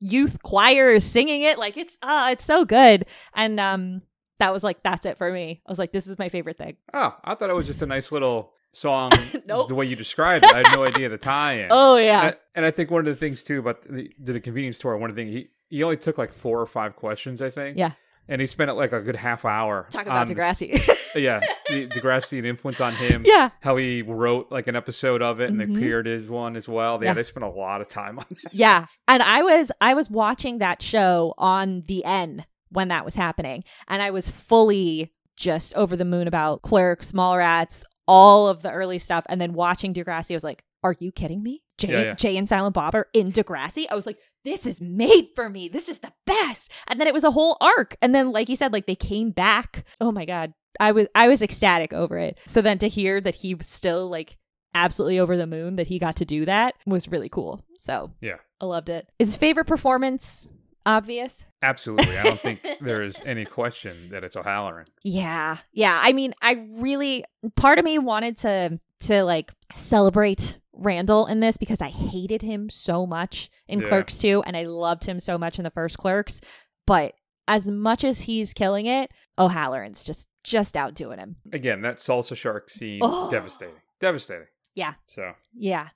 youth 0.00 0.42
choir 0.42 0.90
is 0.90 1.04
singing 1.04 1.42
it. 1.42 1.58
Like 1.58 1.76
it's, 1.76 1.96
ah, 2.02 2.30
it's 2.30 2.44
so 2.44 2.64
good. 2.64 3.06
And, 3.34 3.58
um, 3.60 4.02
that 4.42 4.52
was 4.52 4.64
like, 4.64 4.82
that's 4.82 5.06
it 5.06 5.16
for 5.18 5.30
me. 5.32 5.62
I 5.64 5.70
was 5.70 5.78
like, 5.78 5.92
this 5.92 6.06
is 6.08 6.18
my 6.18 6.28
favorite 6.28 6.58
thing. 6.58 6.76
Oh, 6.92 7.16
I 7.24 7.34
thought 7.36 7.48
it 7.48 7.54
was 7.54 7.66
just 7.66 7.80
a 7.82 7.86
nice 7.86 8.10
little 8.12 8.52
song. 8.72 9.12
Nope. 9.46 9.68
The 9.68 9.74
way 9.74 9.86
you 9.86 9.96
described 9.96 10.44
it, 10.44 10.52
I 10.52 10.58
had 10.58 10.72
no 10.72 10.84
idea 10.84 11.08
the 11.08 11.18
tie-in. 11.18 11.68
Oh, 11.70 11.96
yeah. 11.96 12.26
And, 12.28 12.36
and 12.56 12.66
I 12.66 12.70
think 12.70 12.90
one 12.90 13.00
of 13.00 13.06
the 13.06 13.14
things 13.16 13.42
too 13.42 13.60
about 13.60 13.82
the, 13.88 14.10
the 14.18 14.40
convenience 14.40 14.78
store, 14.78 14.96
one 14.98 15.10
of 15.10 15.16
the 15.16 15.22
things 15.22 15.34
he 15.34 15.48
he 15.76 15.82
only 15.84 15.96
took 15.96 16.18
like 16.18 16.32
four 16.32 16.60
or 16.60 16.66
five 16.66 16.96
questions, 16.96 17.40
I 17.40 17.48
think. 17.50 17.78
Yeah. 17.78 17.92
and 18.28 18.40
he 18.42 18.46
spent 18.46 18.74
like 18.76 18.92
a 18.92 19.00
good 19.00 19.16
half 19.16 19.44
hour 19.44 19.86
Talk 19.90 20.06
about 20.06 20.28
Degrassi. 20.28 20.70
yeah, 21.14 21.40
the 21.68 21.86
Degrassi 21.88 22.36
and 22.38 22.46
influence 22.46 22.80
on 22.80 22.94
him. 22.94 23.22
yeah. 23.26 23.50
how 23.60 23.76
he 23.76 24.02
wrote 24.02 24.50
like 24.50 24.66
an 24.66 24.76
episode 24.76 25.22
of 25.22 25.40
it 25.40 25.48
and 25.50 25.58
Mhm. 25.60 25.76
appeared 25.76 26.06
as 26.08 26.28
one 26.28 26.56
as 26.56 26.68
well. 26.68 26.98
Yeah, 27.02 27.10
Yeah. 27.10 27.14
they 27.14 27.22
spent 27.24 27.44
a 27.44 27.48
lot 27.50 27.80
of 27.80 27.88
time 27.88 28.18
on 28.18 28.26
that. 28.30 28.52
Yeah. 28.54 28.84
And 29.08 29.22
I 29.22 29.42
was 29.42 29.72
I 29.80 29.94
was 29.94 30.10
watching 30.10 30.58
that 30.58 30.82
show 30.82 31.34
on 31.38 31.84
the 31.86 32.04
N 32.04 32.44
when 32.72 32.88
that 32.88 33.04
was 33.04 33.14
happening. 33.14 33.64
And 33.88 34.02
I 34.02 34.10
was 34.10 34.30
fully 34.30 35.12
just 35.36 35.74
over 35.74 35.96
the 35.96 36.04
moon 36.04 36.28
about 36.28 36.62
Clerks, 36.62 37.12
Mallrats, 37.12 37.84
all 38.06 38.48
of 38.48 38.62
the 38.62 38.70
early 38.70 38.98
stuff. 38.98 39.24
And 39.28 39.40
then 39.40 39.52
watching 39.54 39.94
Degrassi, 39.94 40.32
I 40.32 40.34
was 40.34 40.44
like, 40.44 40.64
are 40.82 40.96
you 40.98 41.12
kidding 41.12 41.42
me? 41.42 41.62
Jay, 41.78 41.92
Yeah, 41.92 42.00
yeah. 42.02 42.14
Jay 42.14 42.36
and 42.36 42.48
Silent 42.48 42.74
Bob 42.74 42.94
are 42.94 43.08
in 43.14 43.32
Degrassi? 43.32 43.84
I 43.90 43.94
was 43.94 44.06
like, 44.06 44.18
this 44.44 44.66
is 44.66 44.80
made 44.80 45.28
for 45.36 45.48
me. 45.48 45.68
This 45.68 45.88
is 45.88 46.00
the 46.00 46.12
best. 46.26 46.70
And 46.88 47.00
then 47.00 47.06
it 47.06 47.14
was 47.14 47.24
a 47.24 47.30
whole 47.30 47.56
arc. 47.60 47.96
And 48.02 48.14
then, 48.14 48.32
like 48.32 48.48
you 48.48 48.56
said, 48.56 48.72
like 48.72 48.86
they 48.86 48.96
came 48.96 49.30
back. 49.30 49.84
Oh 50.00 50.10
my 50.12 50.24
God. 50.24 50.52
I 50.80 50.90
was 50.92 51.06
I 51.14 51.28
was 51.28 51.42
ecstatic 51.42 51.92
over 51.92 52.18
it. 52.18 52.38
So 52.44 52.60
then 52.62 52.78
to 52.78 52.88
hear 52.88 53.20
that 53.20 53.36
he 53.36 53.54
was 53.54 53.66
still 53.68 54.08
like 54.08 54.36
absolutely 54.74 55.20
over 55.20 55.36
the 55.36 55.46
moon 55.46 55.76
that 55.76 55.86
he 55.86 55.98
got 55.98 56.16
to 56.16 56.24
do 56.24 56.44
that 56.46 56.74
was 56.86 57.08
really 57.08 57.28
cool. 57.28 57.64
So 57.78 58.12
Yeah, 58.20 58.36
I 58.60 58.64
loved 58.64 58.88
it. 58.88 59.06
his 59.18 59.36
favorite 59.36 59.66
performance 59.66 60.48
obvious? 60.86 61.44
absolutely. 61.62 62.16
I 62.18 62.22
don't 62.24 62.38
think 62.40 62.60
there 62.80 63.02
is 63.02 63.20
any 63.24 63.44
question 63.44 64.08
that 64.10 64.24
it's 64.24 64.34
O'Halloran. 64.36 64.86
Yeah. 65.04 65.58
Yeah. 65.72 66.00
I 66.02 66.12
mean, 66.12 66.34
I 66.42 66.66
really 66.80 67.24
part 67.56 67.78
of 67.78 67.84
me 67.84 67.98
wanted 67.98 68.38
to 68.38 68.80
to 69.00 69.22
like 69.24 69.52
celebrate 69.76 70.58
Randall 70.72 71.26
in 71.26 71.40
this 71.40 71.56
because 71.56 71.80
I 71.80 71.88
hated 71.90 72.42
him 72.42 72.70
so 72.70 73.06
much 73.06 73.50
in 73.68 73.80
Yeah. 73.80 73.88
Clerks 73.88 74.18
2 74.18 74.42
and 74.46 74.56
I 74.56 74.64
loved 74.64 75.04
him 75.04 75.20
so 75.20 75.36
much 75.38 75.58
in 75.58 75.64
the 75.64 75.70
first 75.70 75.98
Clerks. 75.98 76.40
But 76.86 77.14
as 77.46 77.68
much 77.70 78.04
as 78.04 78.22
he's 78.22 78.52
killing 78.54 78.86
it, 78.86 79.10
O'Halloran's 79.38 80.04
just 80.04 80.26
just 80.44 80.76
outdoing 80.76 81.18
him. 81.18 81.36
Again, 81.52 81.82
that 81.82 81.96
salsa 81.98 82.36
shark 82.36 82.68
scene, 82.70 83.00
Oh. 83.02 83.30
devastating, 83.30 83.76
devastating. 84.00 84.46
Yeah. 84.74 84.94
So, 85.08 85.34
Yeah. 85.54 85.88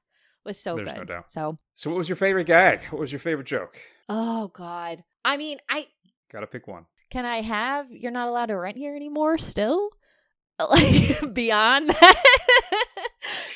Was 0.47 0.59
so 0.59 0.77
There's 0.77 0.89
good. 0.89 0.97
no 0.97 1.05
doubt. 1.05 1.27
So 1.33 1.59
so 1.75 1.91
what 1.91 1.97
was 1.99 2.09
your 2.09 2.17
favorite 2.17 2.47
gag? 2.47 2.81
What 2.91 3.01
was 3.01 3.13
your 3.13 3.19
favorite 3.19 3.47
joke? 3.47 3.79
Oh 4.09 4.49
God. 4.55 5.03
I 5.25 5.37
mean, 5.37 5.59
I 5.69 5.89
Got 6.33 6.41
to 6.41 6.47
pick 6.47 6.67
one. 6.67 6.87
can 7.11 7.25
I 7.27 7.41
have 7.43 7.91
you're 7.91 8.13
not 8.13 8.29
allowed 8.29 8.47
to 8.47 8.57
rent 8.57 8.77
here 8.77 8.95
anymore 8.97 9.39
still? 9.39 9.91
Like 10.59 11.35
beyond 11.35 11.91
that. 11.91 12.17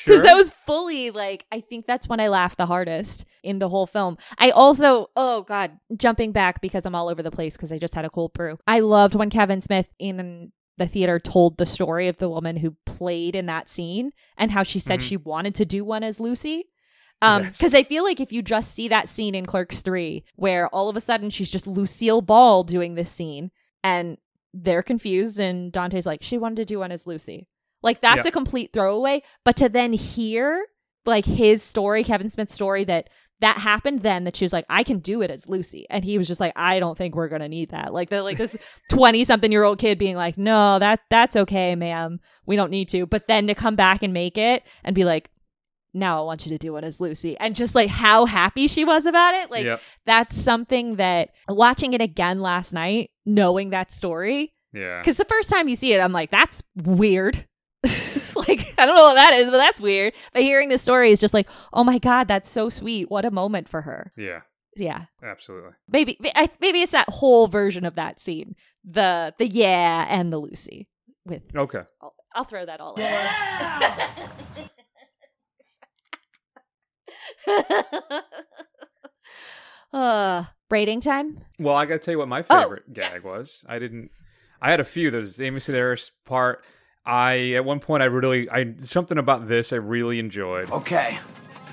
Because 0.03 0.21
Sure. 0.21 0.21
that 0.23 0.35
was 0.35 0.51
fully 0.65 1.11
like 1.11 1.45
I 1.51 1.59
think 1.61 1.85
that's 1.85 2.07
when 2.07 2.19
I 2.19 2.27
laughed 2.27 2.57
the 2.57 2.65
hardest 2.65 3.25
in 3.43 3.59
the 3.59 3.69
whole 3.69 3.85
film. 3.87 4.17
I 4.37 4.49
also 4.51 5.09
oh 5.15 5.43
god, 5.43 5.77
jumping 5.95 6.31
back 6.31 6.59
because 6.61 6.85
I'm 6.85 6.95
all 6.95 7.07
over 7.07 7.23
the 7.23 7.31
place 7.31 7.55
because 7.55 7.71
I 7.71 7.77
just 7.77 7.95
had 7.95 8.03
a 8.05 8.09
cold 8.09 8.33
brew. 8.33 8.57
I 8.67 8.79
loved 8.81 9.15
when 9.15 9.29
Kevin 9.29 9.61
Smith 9.61 9.87
in 9.99 10.51
the 10.77 10.87
theater 10.87 11.19
told 11.19 11.57
the 11.57 11.65
story 11.65 12.07
of 12.07 12.17
the 12.17 12.29
woman 12.29 12.57
who 12.57 12.75
played 12.85 13.35
in 13.35 13.45
that 13.45 13.69
scene 13.69 14.11
and 14.37 14.51
how 14.51 14.63
she 14.63 14.79
said 14.79 14.99
Mhm. 14.99 15.03
she 15.03 15.17
wanted 15.17 15.55
to 15.55 15.65
do 15.65 15.83
one 15.85 16.03
as 16.03 16.19
Lucy. 16.19 16.65
Um, 17.21 17.43
Yes. 17.43 17.57
because 17.57 17.73
I 17.75 17.83
feel 17.83 18.03
like 18.03 18.19
if 18.19 18.31
you 18.31 18.41
just 18.41 18.73
see 18.73 18.87
that 18.87 19.07
scene 19.07 19.35
in 19.35 19.45
Clerks 19.45 19.81
3, 19.81 20.23
where 20.35 20.67
all 20.69 20.89
of 20.89 20.95
a 20.95 21.01
sudden 21.01 21.29
she's 21.29 21.51
just 21.51 21.67
Lucille 21.67 22.21
Ball 22.21 22.63
doing 22.63 22.95
this 22.95 23.11
scene, 23.11 23.51
and 23.83 24.17
they're 24.53 24.83
confused, 24.83 25.39
and 25.39 25.71
Dante's 25.71 26.05
like, 26.05 26.23
she 26.23 26.37
wanted 26.37 26.55
to 26.57 26.65
do 26.65 26.79
one 26.79 26.91
as 26.91 27.05
Lucy. 27.07 27.47
Like, 27.83 28.01
that's 28.01 28.25
Yeah. 28.25 28.29
a 28.29 28.31
complete 28.31 28.73
throwaway. 28.73 29.23
But 29.45 29.55
to 29.57 29.69
then 29.69 29.93
hear, 29.93 30.65
like, 31.05 31.25
his 31.25 31.63
story, 31.63 32.03
Kevin 32.03 32.29
Smith's 32.29 32.53
story, 32.53 32.83
that 32.85 33.09
that 33.39 33.57
happened 33.57 34.01
then, 34.01 34.23
that 34.25 34.35
she 34.35 34.45
was 34.45 34.53
like, 34.53 34.65
I 34.69 34.83
can 34.83 34.99
do 34.99 35.23
it 35.23 35.31
as 35.31 35.49
Lucy. 35.49 35.87
And 35.89 36.03
he 36.05 36.19
was 36.19 36.27
just 36.27 36.39
like, 36.39 36.53
I 36.55 36.79
don't 36.79 36.95
think 36.95 37.15
we're 37.15 37.27
going 37.27 37.41
to 37.41 37.47
need 37.49 37.69
that. 37.71 37.91
Like, 37.91 38.09
they're 38.11 38.21
like 38.21 38.37
this 38.37 38.55
20 38.91 39.23
something 39.25 39.51
year 39.51 39.63
old 39.63 39.79
kid 39.79 39.97
being 39.97 40.15
like, 40.15 40.37
no, 40.37 40.77
that 40.77 40.99
that's 41.09 41.35
okay, 41.35 41.73
ma'am. 41.75 42.19
We 42.45 42.55
don't 42.55 42.69
need 42.69 42.89
to. 42.89 43.07
But 43.07 43.25
then 43.27 43.47
to 43.47 43.55
come 43.55 43.75
back 43.75 44.03
and 44.03 44.13
make 44.13 44.37
it 44.37 44.61
and 44.83 44.93
be 44.95 45.05
like, 45.05 45.31
now 45.93 46.21
I 46.21 46.25
want 46.25 46.45
you 46.45 46.51
to 46.51 46.57
do 46.57 46.75
it 46.77 46.83
as 46.83 46.99
Lucy. 46.99 47.37
And 47.39 47.55
just 47.55 47.75
like 47.75 47.89
how 47.89 48.25
happy 48.25 48.67
she 48.67 48.85
was 48.85 49.05
about 49.05 49.33
it. 49.35 49.51
Like 49.51 49.65
yep. 49.65 49.81
that's 50.05 50.35
something 50.35 50.95
that 50.95 51.29
watching 51.47 51.93
it 51.93 52.01
again 52.01 52.41
last 52.41 52.73
night, 52.73 53.11
knowing 53.25 53.71
that 53.71 53.91
story, 53.91 54.53
Yeah. 54.73 54.99
because 54.99 55.17
the 55.17 55.25
first 55.25 55.49
time 55.49 55.67
you 55.67 55.75
see 55.75 55.93
it, 55.93 55.99
I'm 55.99 56.13
like, 56.13 56.31
that's 56.31 56.63
weird. 56.75 57.45
like, 57.83 58.61
I 58.77 58.85
don't 58.85 58.95
know 58.95 59.05
what 59.05 59.15
that 59.15 59.33
is, 59.33 59.49
but 59.49 59.57
that's 59.57 59.81
weird. 59.81 60.13
But 60.33 60.43
hearing 60.43 60.69
the 60.69 60.77
story 60.77 61.11
is 61.11 61.19
just 61.19 61.33
like, 61.33 61.49
oh 61.73 61.83
my 61.83 61.97
God, 61.97 62.27
that's 62.27 62.49
so 62.49 62.69
sweet. 62.69 63.09
What 63.09 63.25
a 63.25 63.31
moment 63.31 63.67
for 63.67 63.81
her. 63.81 64.13
Yeah. 64.15 64.41
Yeah. 64.75 65.05
Absolutely. 65.23 65.71
Maybe, 65.89 66.17
maybe 66.61 66.81
it's 66.81 66.93
that 66.93 67.09
whole 67.09 67.47
version 67.47 67.85
of 67.85 67.95
that 67.95 68.21
scene 68.21 68.55
the 68.83 69.33
the 69.37 69.47
yeah 69.47 70.05
and 70.09 70.31
the 70.31 70.37
Lucy. 70.37 70.87
With 71.25 71.43
Okay. 71.55 71.81
I'll, 72.01 72.15
I'll 72.33 72.43
throw 72.43 72.65
that 72.65 72.79
all 72.79 72.95
in. 72.95 73.03
uh, 79.93 80.43
rating 80.69 81.01
time. 81.01 81.39
Well, 81.59 81.75
I 81.75 81.85
got 81.85 81.95
to 81.95 81.99
tell 81.99 82.13
you 82.13 82.19
what 82.19 82.27
my 82.27 82.43
Oh, 82.49 82.61
favorite 82.61 82.93
gag 82.93 83.13
yes. 83.15 83.23
was. 83.23 83.63
I 83.67 83.79
didn't. 83.79 84.11
I 84.61 84.71
had 84.71 84.79
a 84.79 84.83
few. 84.85 85.11
There's 85.11 85.37
the 85.37 85.45
Amy 85.45 85.59
Sedaris 85.59 86.11
part. 86.25 86.63
I 87.05 87.53
at 87.53 87.65
one 87.65 87.79
point 87.79 88.03
I 88.03 88.05
really 88.05 88.49
I 88.49 88.75
something 88.81 89.17
about 89.17 89.47
this 89.47 89.73
I 89.73 89.77
really 89.77 90.19
enjoyed. 90.19 90.69
Okay, 90.71 91.17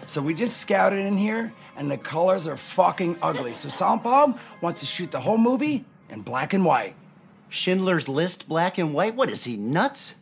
so 0.06 0.22
we 0.22 0.32
just 0.32 0.56
scouted 0.56 1.04
in 1.04 1.18
here, 1.18 1.52
and 1.76 1.90
the 1.90 1.98
colors 1.98 2.48
are 2.48 2.56
fucking 2.56 3.18
ugly. 3.20 3.52
So 3.52 3.68
Silent 3.68 4.02
Bob 4.02 4.38
wants 4.62 4.80
to 4.80 4.86
shoot 4.86 5.10
the 5.10 5.20
whole 5.20 5.36
movie 5.36 5.84
in 6.08 6.22
black 6.22 6.54
and 6.54 6.64
white. 6.64 6.94
Schindler's 7.50 8.08
List, 8.08 8.48
black 8.48 8.78
and 8.78 8.94
white? 8.94 9.14
What 9.14 9.30
is 9.30 9.44
he, 9.44 9.56
nuts? 9.58 10.14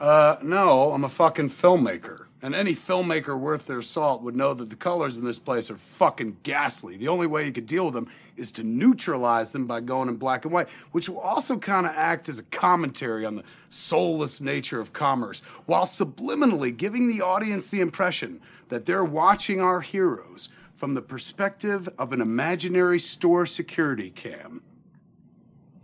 Uh, 0.00 0.36
no, 0.42 0.92
I'm 0.92 1.04
a 1.04 1.08
fucking 1.08 1.50
filmmaker. 1.50 2.25
And 2.46 2.54
any 2.54 2.76
filmmaker 2.76 3.36
worth 3.36 3.66
their 3.66 3.82
salt 3.82 4.22
would 4.22 4.36
know 4.36 4.54
that 4.54 4.70
the 4.70 4.76
colors 4.76 5.18
in 5.18 5.24
this 5.24 5.40
place 5.40 5.68
are 5.68 5.76
fucking 5.76 6.36
ghastly. 6.44 6.96
The 6.96 7.08
only 7.08 7.26
way 7.26 7.44
you 7.44 7.50
could 7.50 7.66
deal 7.66 7.86
with 7.86 7.94
them 7.94 8.08
is 8.36 8.52
to 8.52 8.62
neutralize 8.62 9.50
them 9.50 9.66
by 9.66 9.80
going 9.80 10.08
in 10.08 10.14
black 10.14 10.44
and 10.44 10.54
white, 10.54 10.68
which 10.92 11.08
will 11.08 11.18
also 11.18 11.58
kind 11.58 11.86
of 11.86 11.92
act 11.96 12.28
as 12.28 12.38
a 12.38 12.44
commentary 12.44 13.26
on 13.26 13.34
the 13.34 13.42
soulless 13.68 14.40
nature 14.40 14.80
of 14.80 14.92
commerce, 14.92 15.40
while 15.64 15.86
subliminally 15.86 16.74
giving 16.74 17.08
the 17.08 17.20
audience 17.20 17.66
the 17.66 17.80
impression 17.80 18.40
that 18.68 18.84
they're 18.84 19.04
watching 19.04 19.60
our 19.60 19.80
heroes 19.80 20.48
from 20.76 20.94
the 20.94 21.02
perspective 21.02 21.88
of 21.98 22.12
an 22.12 22.20
imaginary 22.20 23.00
store 23.00 23.44
security 23.44 24.10
cam. 24.10 24.62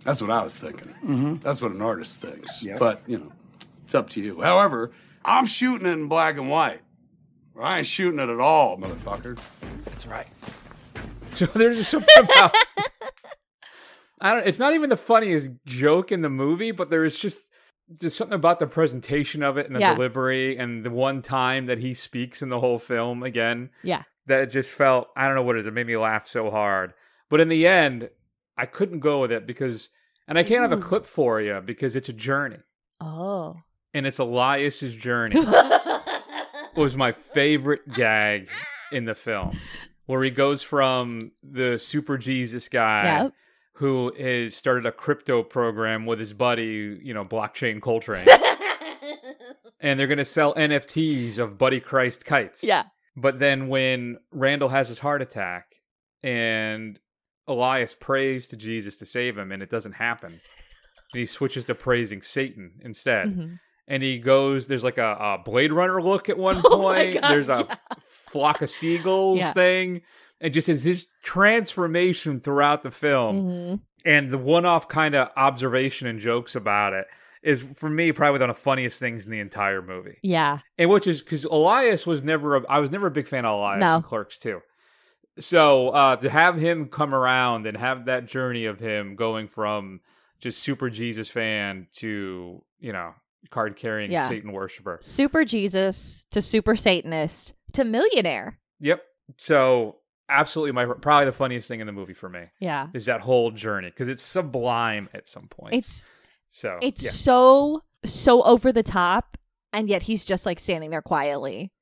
That's 0.04 0.22
what 0.22 0.30
I 0.30 0.44
was 0.44 0.56
thinking. 0.56 0.86
Mm-hmm. 0.86 1.34
That's 1.38 1.60
what 1.60 1.72
an 1.72 1.82
artist 1.82 2.20
thinks. 2.20 2.62
Yep. 2.62 2.78
But, 2.78 3.02
you 3.08 3.18
know, 3.18 3.32
it's 3.84 3.96
up 3.96 4.10
to 4.10 4.20
you. 4.20 4.42
However, 4.42 4.92
I'm 5.24 5.46
shooting 5.46 5.86
it 5.86 5.90
in 5.90 6.08
black 6.08 6.36
and 6.36 6.50
white. 6.50 6.80
I 7.60 7.78
ain't 7.78 7.86
shooting 7.86 8.18
it 8.18 8.28
at 8.28 8.40
all, 8.40 8.78
motherfucker. 8.78 9.38
That's 9.84 10.06
right. 10.06 10.26
So 11.28 11.46
there's 11.46 11.78
just 11.78 11.90
something 11.90 12.24
about. 12.24 12.52
I 14.20 14.34
don't. 14.34 14.46
It's 14.46 14.58
not 14.58 14.74
even 14.74 14.90
the 14.90 14.98
funniest 14.98 15.50
joke 15.64 16.12
in 16.12 16.20
the 16.20 16.28
movie, 16.28 16.72
but 16.72 16.90
there 16.90 17.06
is 17.06 17.18
just 17.18 17.40
just 17.96 18.18
something 18.18 18.34
about 18.34 18.58
the 18.58 18.66
presentation 18.66 19.42
of 19.42 19.56
it 19.56 19.66
and 19.66 19.74
the 19.74 19.80
Yeah. 19.80 19.94
delivery 19.94 20.58
and 20.58 20.84
the 20.84 20.90
one 20.90 21.22
time 21.22 21.64
that 21.66 21.78
he 21.78 21.94
speaks 21.94 22.42
in 22.42 22.50
the 22.50 22.60
whole 22.60 22.78
film 22.78 23.22
again 23.22 23.70
Yeah. 23.82 24.02
that 24.26 24.40
it 24.42 24.46
just 24.48 24.68
felt 24.70 25.08
I 25.16 25.26
don't 25.26 25.34
know 25.34 25.42
what 25.42 25.56
it 25.56 25.60
is. 25.60 25.66
It 25.66 25.72
made 25.72 25.86
me 25.86 25.96
laugh 25.96 26.28
so 26.28 26.50
hard. 26.50 26.92
But 27.30 27.40
in 27.40 27.48
the 27.48 27.66
end, 27.66 28.10
I 28.56 28.66
couldn't 28.66 29.00
go 29.00 29.22
with 29.22 29.32
it 29.32 29.46
because, 29.46 29.88
and 30.28 30.38
I 30.38 30.42
can't 30.42 30.60
have 30.62 30.72
a 30.72 30.76
mm. 30.76 30.82
clip 30.82 31.06
for 31.06 31.40
you 31.40 31.62
because 31.64 31.96
it's 31.96 32.10
a 32.10 32.12
journey, 32.12 32.58
Oh. 33.00 33.56
And 33.94 34.06
it's 34.06 34.18
Elias's 34.18 34.94
journey 34.94 35.40
was 36.76 36.96
my 36.96 37.12
favorite 37.12 37.92
gag 37.92 38.48
in 38.90 39.04
the 39.04 39.14
film, 39.14 39.58
where 40.06 40.22
he 40.22 40.30
goes 40.30 40.62
from 40.62 41.32
the 41.42 41.78
super 41.78 42.16
Jesus 42.18 42.68
guy 42.68 43.22
Yep. 43.22 43.32
who 43.74 44.12
has 44.18 44.54
started 44.56 44.86
a 44.86 44.92
crypto 44.92 45.42
program 45.42 46.06
with 46.06 46.18
his 46.18 46.32
buddy, 46.32 46.98
you 47.02 47.12
know, 47.14 47.24
blockchain 47.24 47.80
Coltrane, 47.80 48.26
and 49.80 49.98
they're 49.98 50.06
going 50.06 50.18
to 50.18 50.24
sell 50.24 50.54
NFTs 50.54 51.38
of 51.38 51.58
Buddy 51.58 51.80
Christ 51.80 52.24
kites. 52.24 52.62
yeah. 52.64 52.84
But 53.16 53.38
then 53.38 53.68
when 53.68 54.16
Randall 54.30 54.70
has 54.70 54.88
his 54.88 54.98
heart 54.98 55.20
attack 55.20 55.66
and 56.22 56.98
Elias 57.46 57.94
prays 57.98 58.46
to 58.48 58.56
Jesus 58.56 58.96
to 58.98 59.06
save 59.06 59.36
him 59.36 59.52
and 59.52 59.62
it 59.62 59.68
doesn't 59.68 59.92
happen, 59.92 60.38
he 61.12 61.26
switches 61.26 61.66
to 61.66 61.74
praising 61.74 62.22
Satan 62.22 62.72
instead. 62.80 63.26
Mhm. 63.36 63.58
And 63.88 64.02
he 64.02 64.18
goes, 64.18 64.66
there's 64.68 64.84
like 64.84 64.98
a, 64.98 65.16
a 65.20 65.38
Blade 65.44 65.72
Runner 65.72 66.00
look 66.02 66.28
at 66.28 66.38
one 66.38 66.56
Oh 66.64 66.80
point. 66.80 67.14
God, 67.20 67.30
there's 67.30 67.48
a 67.48 67.66
yeah. 67.68 67.76
flock 68.04 68.62
of 68.62 68.70
seagulls 68.70 69.38
Yeah. 69.40 69.52
thing. 69.52 70.02
And 70.40 70.52
just 70.54 70.66
his, 70.66 70.82
his 70.84 71.06
transformation 71.22 72.40
throughout 72.40 72.82
the 72.82 72.90
film 72.90 73.42
Mhm. 73.42 73.80
and 74.04 74.30
the 74.32 74.38
one-off 74.38 74.88
kind 74.88 75.14
of 75.14 75.28
observation 75.36 76.08
and 76.08 76.18
jokes 76.18 76.54
about 76.56 76.92
it 76.92 77.06
is 77.42 77.64
for 77.76 77.88
me 77.90 78.12
probably 78.12 78.38
one 78.40 78.50
of 78.50 78.56
the 78.56 78.62
funniest 78.62 78.98
things 79.00 79.24
in 79.24 79.30
the 79.32 79.40
entire 79.40 79.82
movie. 79.82 80.18
Yeah. 80.22 80.58
And 80.78 80.88
which 80.90 81.06
is 81.06 81.20
because 81.20 81.44
Elias 81.44 82.06
was 82.06 82.22
never, 82.22 82.56
a, 82.56 82.66
I 82.68 82.78
was 82.78 82.90
never 82.90 83.08
a 83.08 83.10
big 83.10 83.26
fan 83.28 83.44
of 83.44 83.54
Elias 83.58 83.80
No. 83.80 83.96
in 83.96 84.02
Clerks 84.02 84.38
too. 84.38 84.62
So 85.38 85.88
uh, 85.90 86.16
to 86.16 86.28
have 86.30 86.56
him 86.56 86.86
come 86.88 87.14
around 87.14 87.66
and 87.66 87.76
have 87.76 88.04
that 88.06 88.26
journey 88.26 88.66
of 88.66 88.78
him 88.80 89.16
going 89.16 89.48
from 89.48 90.00
just 90.40 90.60
super 90.62 90.90
Jesus 90.90 91.28
fan 91.30 91.86
to 91.94 92.62
you 92.80 92.92
know 92.92 93.14
card 93.50 93.76
carrying 93.76 94.10
Yeah. 94.10 94.28
Satan 94.28 94.52
worshiper. 94.52 94.98
Super 95.02 95.44
Jesus 95.44 96.24
to 96.30 96.40
super 96.42 96.76
Satanist 96.76 97.54
to 97.72 97.84
millionaire. 97.84 98.58
Yep. 98.80 99.02
So 99.38 99.96
absolutely, 100.28 100.72
my 100.72 100.86
probably 100.86 101.26
the 101.26 101.32
funniest 101.32 101.68
thing 101.68 101.80
in 101.80 101.86
the 101.86 101.92
movie 101.92 102.14
for 102.14 102.28
me 102.28 102.44
Yeah. 102.60 102.88
is 102.94 103.06
that 103.06 103.20
whole 103.20 103.50
journey 103.50 103.88
because 103.90 104.08
it's 104.08 104.22
sublime 104.22 105.08
at 105.14 105.28
some 105.28 105.48
point. 105.48 105.74
It's 105.74 106.10
so 106.50 106.78
it's 106.82 107.02
yeah. 107.04 107.10
so 107.10 107.82
so 108.04 108.42
over 108.42 108.72
the 108.72 108.82
top 108.82 109.36
and 109.72 109.88
yet 109.88 110.02
he's 110.04 110.24
just 110.24 110.44
like 110.46 110.58
standing 110.60 110.90
there 110.90 111.02
quietly 111.02 111.72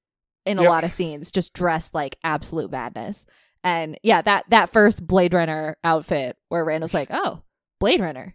in 0.46 0.58
a 0.58 0.62
Yep. 0.62 0.70
lot 0.70 0.84
of 0.84 0.92
scenes 0.92 1.30
just 1.30 1.52
dressed 1.54 1.94
like 1.94 2.16
absolute 2.24 2.70
madness. 2.70 3.26
And 3.62 3.98
yeah, 4.02 4.22
that 4.22 4.44
that 4.50 4.72
first 4.72 5.06
Blade 5.06 5.34
Runner 5.34 5.76
outfit 5.84 6.36
where 6.48 6.64
Randall's 6.64 6.94
like, 6.94 7.08
"Oh, 7.11 7.42
Blade 7.78 8.00
Runner. 8.00 8.34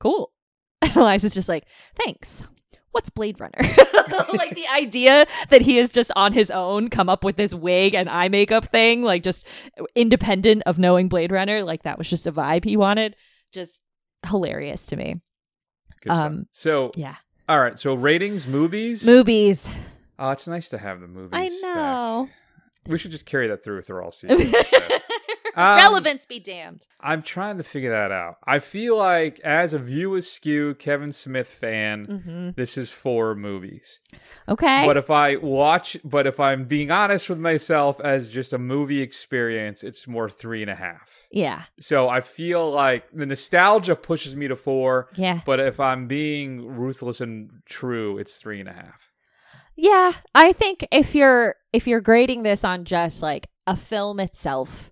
Cool." 0.00 0.32
And 0.82 0.96
Eliza's 0.96 1.34
just 1.34 1.48
like, 1.48 1.66
"Thanks." 1.94 2.44
What's 2.92 3.08
Blade 3.10 3.38
Runner? 3.38 3.52
like 4.32 4.56
the 4.56 4.66
idea 4.74 5.24
that 5.50 5.62
he 5.62 5.78
is 5.78 5.90
just 5.92 6.10
on 6.16 6.32
his 6.32 6.50
own 6.50 6.88
come 6.88 7.08
up 7.08 7.22
with 7.22 7.36
this 7.36 7.54
wig 7.54 7.94
and 7.94 8.08
eye 8.10 8.28
makeup 8.28 8.64
thing, 8.66 9.02
like 9.04 9.22
just 9.22 9.46
independent 9.94 10.64
of 10.66 10.78
knowing 10.78 11.08
Blade 11.08 11.30
Runner, 11.30 11.62
like 11.62 11.84
that 11.84 11.98
was 11.98 12.10
just 12.10 12.26
a 12.26 12.32
vibe 12.32 12.64
he 12.64 12.76
wanted. 12.76 13.14
Just 13.52 13.78
hilarious 14.26 14.86
to 14.86 14.96
me. 14.96 15.20
Good 16.02 16.10
stuff. 16.12 16.26
um, 16.26 16.46
so 16.50 16.90
Yeah. 16.96 17.14
all 17.48 17.60
right. 17.60 17.78
So 17.78 17.94
ratings, 17.94 18.48
movies, 18.48 19.06
Movies. 19.06 19.68
Oh, 20.18 20.30
it's 20.30 20.48
nice 20.48 20.68
to 20.70 20.78
have 20.78 21.00
the 21.00 21.06
movies. 21.06 21.30
I 21.32 21.48
back. 21.48 21.62
know. 21.62 22.28
We 22.88 22.98
should 22.98 23.12
just 23.12 23.24
carry 23.26 23.46
that 23.48 23.62
through 23.62 23.82
through 23.82 24.02
all 24.02 24.10
seasons. 24.10 24.52
Um, 25.56 25.76
Relevance 25.78 26.26
be 26.26 26.38
damned. 26.38 26.86
I'm 27.00 27.22
trying 27.22 27.58
to 27.58 27.64
figure 27.64 27.90
that 27.90 28.12
out. 28.12 28.36
I 28.46 28.58
feel 28.58 28.96
like 28.96 29.40
as 29.40 29.72
a 29.74 29.78
View 29.78 30.14
Askew 30.16 30.74
Kevin 30.74 31.12
Smith 31.12 31.48
fan, 31.48 32.06
Mhm. 32.06 32.56
this 32.56 32.76
is 32.78 32.90
four 32.90 33.34
movies. 33.34 33.98
Okay. 34.48 34.84
But 34.86 34.96
if 34.96 35.10
I 35.10 35.36
watch, 35.36 35.96
but 36.04 36.26
if 36.26 36.38
I'm 36.40 36.64
being 36.64 36.90
honest 36.90 37.28
with 37.30 37.38
myself 37.38 38.00
as 38.00 38.28
just 38.28 38.52
a 38.52 38.58
movie 38.58 39.00
experience, 39.00 39.82
it's 39.82 40.06
more 40.06 40.28
three 40.28 40.62
and 40.62 40.70
a 40.70 40.74
half. 40.76 41.10
yeah. 41.32 41.62
So 41.80 42.08
I 42.08 42.20
feel 42.20 42.70
like 42.70 43.04
the 43.12 43.26
nostalgia 43.26 43.94
pushes 43.96 44.34
me 44.36 44.48
to 44.48 44.56
four. 44.56 45.08
Yeah. 45.14 45.40
But 45.46 45.60
if 45.60 45.78
I'm 45.80 46.06
being 46.08 46.66
ruthless 46.66 47.20
and 47.20 47.50
true, 47.66 48.18
it's 48.18 48.36
three 48.36 48.60
and 48.60 48.68
a 48.68 48.72
half. 48.72 49.10
Yeah. 49.76 50.12
I 50.34 50.52
think 50.52 50.86
if 50.90 51.14
you're 51.14 51.54
if 51.72 51.86
you're 51.86 52.00
grading 52.00 52.42
this 52.42 52.64
on 52.64 52.84
just 52.84 53.22
like 53.22 53.46
a 53.66 53.76
film 53.76 54.18
itself, 54.20 54.90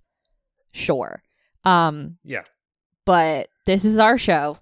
sure. 0.72 1.22
Um, 1.64 2.18
Yeah. 2.24 2.42
but 3.04 3.48
this 3.66 3.84
is 3.84 3.98
our 3.98 4.16
show 4.18 4.58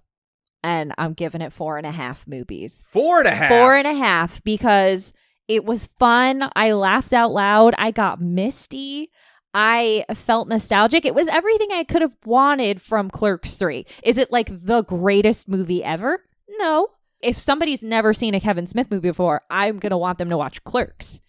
and 0.65 0.93
I'm 0.99 1.13
giving 1.13 1.41
it 1.43 1.53
four 1.53 1.79
and 1.79 1.87
a 1.87 1.91
half 1.93 2.27
movies. 2.27 2.83
Four 2.87 3.21
and 3.21 3.29
a 3.29 3.35
half. 3.35 3.49
Four 3.51 3.75
and 3.77 3.87
a 3.87 3.95
half 3.95 4.43
because 4.43 5.13
it 5.47 5.65
was 5.65 5.87
fun. 5.87 6.49
I 6.57 6.73
laughed 6.73 7.13
out 7.13 7.33
loud. 7.33 7.75
I 7.79 7.91
got 7.93 8.21
misty. 8.21 9.11
I 9.55 10.05
felt 10.15 10.49
nostalgic. 10.49 11.05
It 11.05 11.15
was 11.15 11.29
everything 11.29 11.69
I 11.73 11.85
could 11.85 12.03
have 12.03 12.17
wanted 12.25 12.83
from 12.83 13.09
Clerks 13.11 13.55
3. 13.55 13.87
Is 14.03 14.19
it 14.19 14.33
like 14.33 14.49
the 14.51 14.83
greatest 14.83 15.49
movie 15.49 15.85
ever? 15.85 16.23
No. 16.59 16.89
If 17.23 17.39
somebody's 17.39 17.83
never 17.83 18.13
seen 18.13 18.35
a 18.35 18.41
Kevin 18.41 18.67
Smith 18.67 18.91
movie 18.91 19.09
before, 19.09 19.43
I'm 19.49 19.79
going 19.79 19.91
to 19.91 19.97
want 19.97 20.19
them 20.19 20.29
to 20.31 20.37
watch 20.37 20.63
Clerks. 20.65 21.21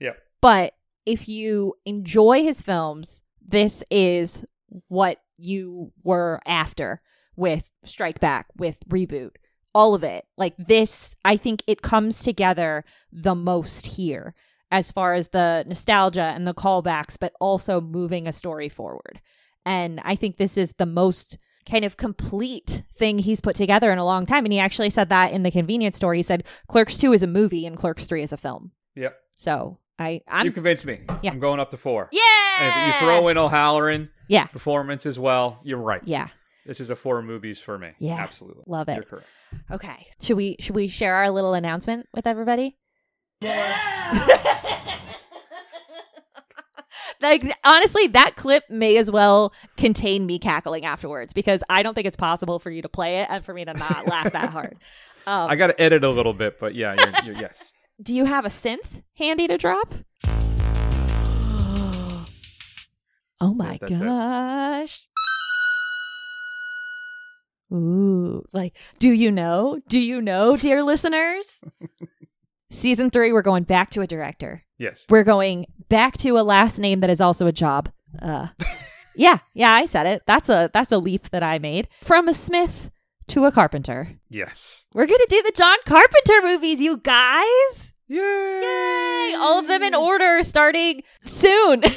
Yeah. 0.00 0.14
But 0.40 0.72
if 1.06 1.28
you 1.28 1.74
enjoy 1.84 2.42
his 2.42 2.62
films, 2.62 3.22
this 3.48 3.82
is 3.90 4.44
what 4.88 5.18
you 5.38 5.92
were 6.02 6.40
after 6.46 7.00
with 7.36 7.70
Strike 7.84 8.20
Back, 8.20 8.46
with 8.56 8.78
Reboot, 8.88 9.32
all 9.74 9.94
of 9.94 10.04
it. 10.04 10.26
Like 10.36 10.54
this, 10.58 11.16
I 11.24 11.36
think 11.36 11.62
it 11.66 11.82
comes 11.82 12.22
together 12.22 12.84
the 13.10 13.34
most 13.34 13.86
here 13.86 14.34
as 14.70 14.92
far 14.92 15.14
as 15.14 15.28
the 15.28 15.64
nostalgia 15.66 16.32
and 16.34 16.46
the 16.46 16.54
callbacks, 16.54 17.16
but 17.18 17.32
also 17.40 17.80
moving 17.80 18.26
a 18.28 18.32
story 18.32 18.68
forward. 18.68 19.20
And 19.64 20.00
I 20.04 20.14
think 20.14 20.36
this 20.36 20.58
is 20.58 20.74
the 20.78 20.86
most 20.86 21.38
kind 21.68 21.84
of 21.84 21.96
complete 21.96 22.82
thing 22.94 23.18
he's 23.18 23.40
put 23.40 23.54
together 23.54 23.90
in 23.90 23.98
a 23.98 24.04
long 24.04 24.26
time. 24.26 24.44
And 24.44 24.52
he 24.52 24.58
actually 24.58 24.90
said 24.90 25.08
that 25.10 25.32
in 25.32 25.42
the 25.42 25.50
convenience 25.50 25.96
store. 25.96 26.14
He 26.14 26.22
said 26.22 26.44
Clerks 26.66 26.98
2 26.98 27.12
is 27.12 27.22
a 27.22 27.26
movie 27.26 27.66
and 27.66 27.76
Clerks 27.76 28.06
3 28.06 28.22
is 28.22 28.32
a 28.32 28.36
film. 28.36 28.72
Yep. 28.94 29.16
So 29.34 29.78
I, 29.98 30.22
I'm 30.28 30.46
you 30.46 30.52
convinced 30.52 30.86
me. 30.86 31.00
Yeah. 31.22 31.32
I'm 31.32 31.40
going 31.40 31.60
up 31.60 31.70
to 31.70 31.76
four. 31.76 32.08
yeah. 32.12 32.20
And 32.60 32.68
if 32.68 32.86
you 32.86 33.00
throw 33.00 33.28
in 33.28 33.38
O'Halloran 33.38 34.10
yeah, 34.28 34.46
performance 34.46 35.06
as 35.06 35.18
well, 35.18 35.60
you're 35.62 35.78
right. 35.78 36.02
yeah, 36.04 36.28
This 36.66 36.80
is 36.80 36.90
a 36.90 36.96
four 36.96 37.22
movies 37.22 37.58
for 37.60 37.78
me. 37.78 37.92
Yeah. 37.98 38.14
Absolutely. 38.16 38.64
love 38.66 38.88
it. 38.88 38.94
You're 38.96 39.04
correct. 39.04 39.26
Okay. 39.70 40.06
Should 40.20 40.36
we 40.36 40.56
should 40.60 40.74
we 40.74 40.88
share 40.88 41.14
our 41.14 41.30
little 41.30 41.54
announcement 41.54 42.06
with 42.12 42.26
everybody? 42.26 42.76
Yeah. 43.40 44.18
like 47.20 47.44
honestly, 47.64 48.06
that 48.08 48.36
clip 48.36 48.64
may 48.68 48.96
as 48.96 49.10
well 49.10 49.52
contain 49.76 50.26
me 50.26 50.38
cackling 50.38 50.84
afterwards 50.84 51.32
because 51.32 51.62
I 51.70 51.82
don't 51.82 51.94
think 51.94 52.06
it's 52.06 52.16
possible 52.16 52.58
for 52.58 52.70
you 52.70 52.82
to 52.82 52.88
play 52.88 53.20
it 53.20 53.28
and 53.30 53.44
for 53.44 53.54
me 53.54 53.64
to 53.64 53.72
not 53.74 54.06
laugh 54.06 54.32
that 54.32 54.50
hard. 54.50 54.76
Um, 55.26 55.50
I 55.50 55.56
got 55.56 55.68
to 55.68 55.80
edit 55.80 56.04
a 56.04 56.10
little 56.10 56.34
bit, 56.34 56.58
but 56.58 56.74
yeah, 56.74 56.94
you're, 56.94 57.32
you're, 57.32 57.42
yes. 57.42 57.72
do 58.02 58.14
you 58.14 58.24
have 58.24 58.44
a 58.44 58.48
synth 58.48 59.02
handy 59.16 59.46
to 59.48 59.58
drop? 59.58 59.92
Oh 63.40 63.54
my 63.54 63.78
it. 63.80 63.98
gosh. 63.98 65.02
Ooh, 67.72 68.44
like, 68.52 68.76
do 68.98 69.12
you 69.12 69.30
know? 69.30 69.80
Do 69.88 69.98
you 69.98 70.22
know, 70.22 70.56
dear 70.56 70.82
listeners? 70.82 71.60
Season 72.70 73.10
three, 73.10 73.32
we're 73.32 73.42
going 73.42 73.64
back 73.64 73.90
to 73.90 74.00
a 74.00 74.06
director. 74.06 74.64
Yes. 74.78 75.06
We're 75.08 75.24
going 75.24 75.66
back 75.88 76.16
to 76.18 76.38
a 76.38 76.42
last 76.42 76.78
name 76.78 77.00
that 77.00 77.10
is 77.10 77.20
also 77.20 77.46
a 77.46 77.52
job. 77.52 77.90
Uh, 78.20 78.48
yeah, 79.16 79.38
yeah, 79.54 79.72
I 79.72 79.86
said 79.86 80.06
it. 80.06 80.22
That's 80.26 80.48
a 80.48 80.70
that's 80.72 80.92
a 80.92 80.98
leap 80.98 81.30
that 81.30 81.42
I 81.42 81.58
made 81.58 81.88
from 82.02 82.28
a 82.28 82.34
Smith 82.34 82.90
to 83.28 83.44
a 83.44 83.52
Carpenter. 83.52 84.18
Yes. 84.28 84.86
We're 84.94 85.06
gonna 85.06 85.26
do 85.28 85.42
the 85.42 85.52
John 85.54 85.78
Carpenter 85.86 86.42
movies, 86.42 86.80
you 86.80 86.98
guys. 86.98 87.87
Yay! 88.08 88.18
Yay! 88.18 89.34
All 89.38 89.58
of 89.58 89.66
them 89.68 89.82
in 89.82 89.94
order, 89.94 90.42
starting 90.42 91.02
soon. 91.22 91.82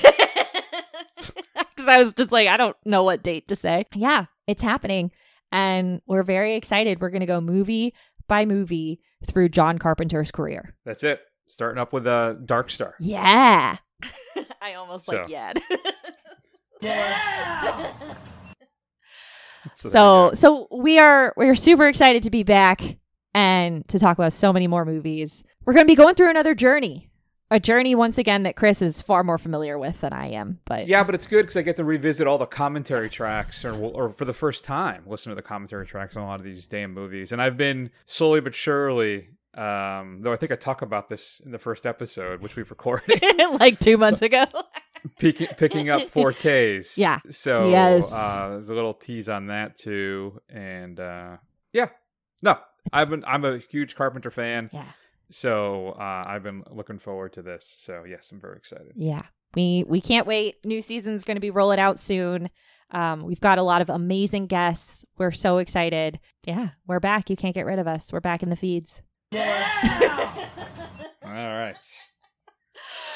Because 1.75 1.87
I 1.87 1.97
was 1.99 2.13
just 2.13 2.31
like, 2.31 2.47
I 2.47 2.57
don't 2.57 2.75
know 2.85 3.03
what 3.03 3.23
date 3.23 3.47
to 3.47 3.55
say. 3.55 3.85
Yeah, 3.95 4.25
it's 4.47 4.61
happening. 4.61 5.11
And 5.51 6.01
we're 6.07 6.23
very 6.23 6.55
excited. 6.55 6.99
We're 7.01 7.09
going 7.09 7.21
to 7.21 7.25
go 7.27 7.41
movie 7.41 7.93
by 8.27 8.45
movie 8.45 8.99
through 9.25 9.49
John 9.49 9.77
Carpenter's 9.79 10.31
career. 10.31 10.75
That's 10.85 11.03
it. 11.03 11.21
Starting 11.47 11.79
up 11.79 11.91
with 11.93 12.05
uh, 12.07 12.33
Dark 12.45 12.69
Star. 12.69 12.95
Yeah. 12.99 13.77
I 14.61 14.73
almost 14.75 15.05
So. 15.05 15.17
like 15.17 15.29
yeah. 15.29 15.53
So, 19.75 19.89
so 19.89 20.31
so 20.33 20.67
we 20.75 20.97
are 20.97 21.33
we're 21.37 21.53
super 21.55 21.87
excited 21.87 22.23
to 22.23 22.31
be 22.31 22.41
back 22.41 22.81
and 23.35 23.87
to 23.89 23.99
talk 23.99 24.17
about 24.17 24.33
so 24.33 24.51
many 24.51 24.65
more 24.67 24.85
movies. 24.85 25.43
We're 25.65 25.73
going 25.73 25.85
to 25.85 25.91
be 25.91 25.95
going 25.95 26.15
through 26.15 26.29
another 26.29 26.55
journey. 26.55 27.07
A 27.53 27.59
journey 27.59 27.95
once 27.95 28.17
again 28.17 28.43
that 28.43 28.55
Chris 28.55 28.81
is 28.81 29.01
far 29.01 29.25
more 29.25 29.37
familiar 29.37 29.77
with 29.77 29.99
than 30.01 30.13
I 30.13 30.27
am, 30.27 30.59
but 30.63 30.87
yeah, 30.87 31.03
but 31.03 31.15
it's 31.15 31.27
good 31.27 31.41
because 31.43 31.57
I 31.57 31.63
get 31.63 31.75
to 31.75 31.83
revisit 31.83 32.25
all 32.25 32.37
the 32.37 32.45
commentary 32.45 33.09
tracks, 33.09 33.65
or, 33.65 33.73
or 33.73 34.09
for 34.09 34.23
the 34.23 34.31
first 34.33 34.63
time, 34.63 35.03
listen 35.05 35.31
to 35.31 35.35
the 35.35 35.41
commentary 35.41 35.85
tracks 35.85 36.15
on 36.15 36.23
a 36.23 36.27
lot 36.27 36.39
of 36.39 36.45
these 36.45 36.65
damn 36.65 36.93
movies. 36.93 37.33
And 37.33 37.41
I've 37.41 37.57
been 37.57 37.89
slowly 38.05 38.39
but 38.39 38.55
surely, 38.55 39.27
um, 39.53 40.19
though 40.21 40.31
I 40.31 40.37
think 40.37 40.53
I 40.53 40.55
talk 40.55 40.81
about 40.81 41.09
this 41.09 41.41
in 41.45 41.51
the 41.51 41.59
first 41.59 41.85
episode, 41.85 42.41
which 42.41 42.55
we've 42.55 42.69
recorded, 42.69 43.21
like 43.59 43.79
2 43.79 43.97
months 43.97 44.21
ago. 44.21 44.45
picking, 45.19 45.47
picking 45.47 45.89
up 45.89 46.03
4Ks. 46.03 46.93
Yeah. 46.97 47.19
So 47.31 47.67
Yes. 47.67 48.09
uh, 48.13 48.47
there's 48.51 48.69
a 48.69 48.73
little 48.73 48.93
tease 48.93 49.27
on 49.27 49.47
that 49.47 49.75
too, 49.77 50.39
and 50.47 50.97
uh, 51.01 51.35
yeah, 51.73 51.89
no, 52.41 52.57
I've 52.93 53.09
been 53.09 53.25
I'm 53.27 53.43
a 53.43 53.57
huge 53.57 53.95
Carpenter 53.95 54.31
fan, 54.31 54.69
yeah. 54.71 54.85
So 55.31 55.89
uh, 55.99 56.23
I've 56.27 56.43
been 56.43 56.63
looking 56.69 56.99
forward 56.99 57.33
to 57.33 57.41
this. 57.41 57.73
So 57.79 58.03
yes, 58.07 58.31
I'm 58.31 58.39
very 58.39 58.57
excited. 58.57 58.91
Yeah. 58.95 59.23
We 59.55 59.83
we 59.87 59.99
can't 59.99 60.25
wait. 60.27 60.55
New 60.63 60.81
season's 60.81 61.23
going 61.25 61.35
to 61.35 61.41
be 61.41 61.49
rolling 61.51 61.79
out 61.79 61.99
soon. 61.99 62.49
Um, 62.91 63.23
we've 63.23 63.39
got 63.41 63.57
a 63.57 63.63
lot 63.63 63.81
of 63.81 63.89
amazing 63.89 64.47
guests. 64.47 65.03
We're 65.17 65.31
so 65.31 65.57
excited. 65.57 66.19
Yeah, 66.45 66.69
we're 66.87 66.99
back. 66.99 67.29
You 67.29 67.35
can't 67.35 67.55
get 67.55 67.65
rid 67.65 67.79
of 67.79 67.87
us. 67.87 68.13
We're 68.13 68.19
back 68.21 68.43
in 68.43 68.49
the 68.49 68.55
feeds. 68.55 69.01
Yeah! 69.31 69.69
All 71.25 71.31
right. 71.31 71.75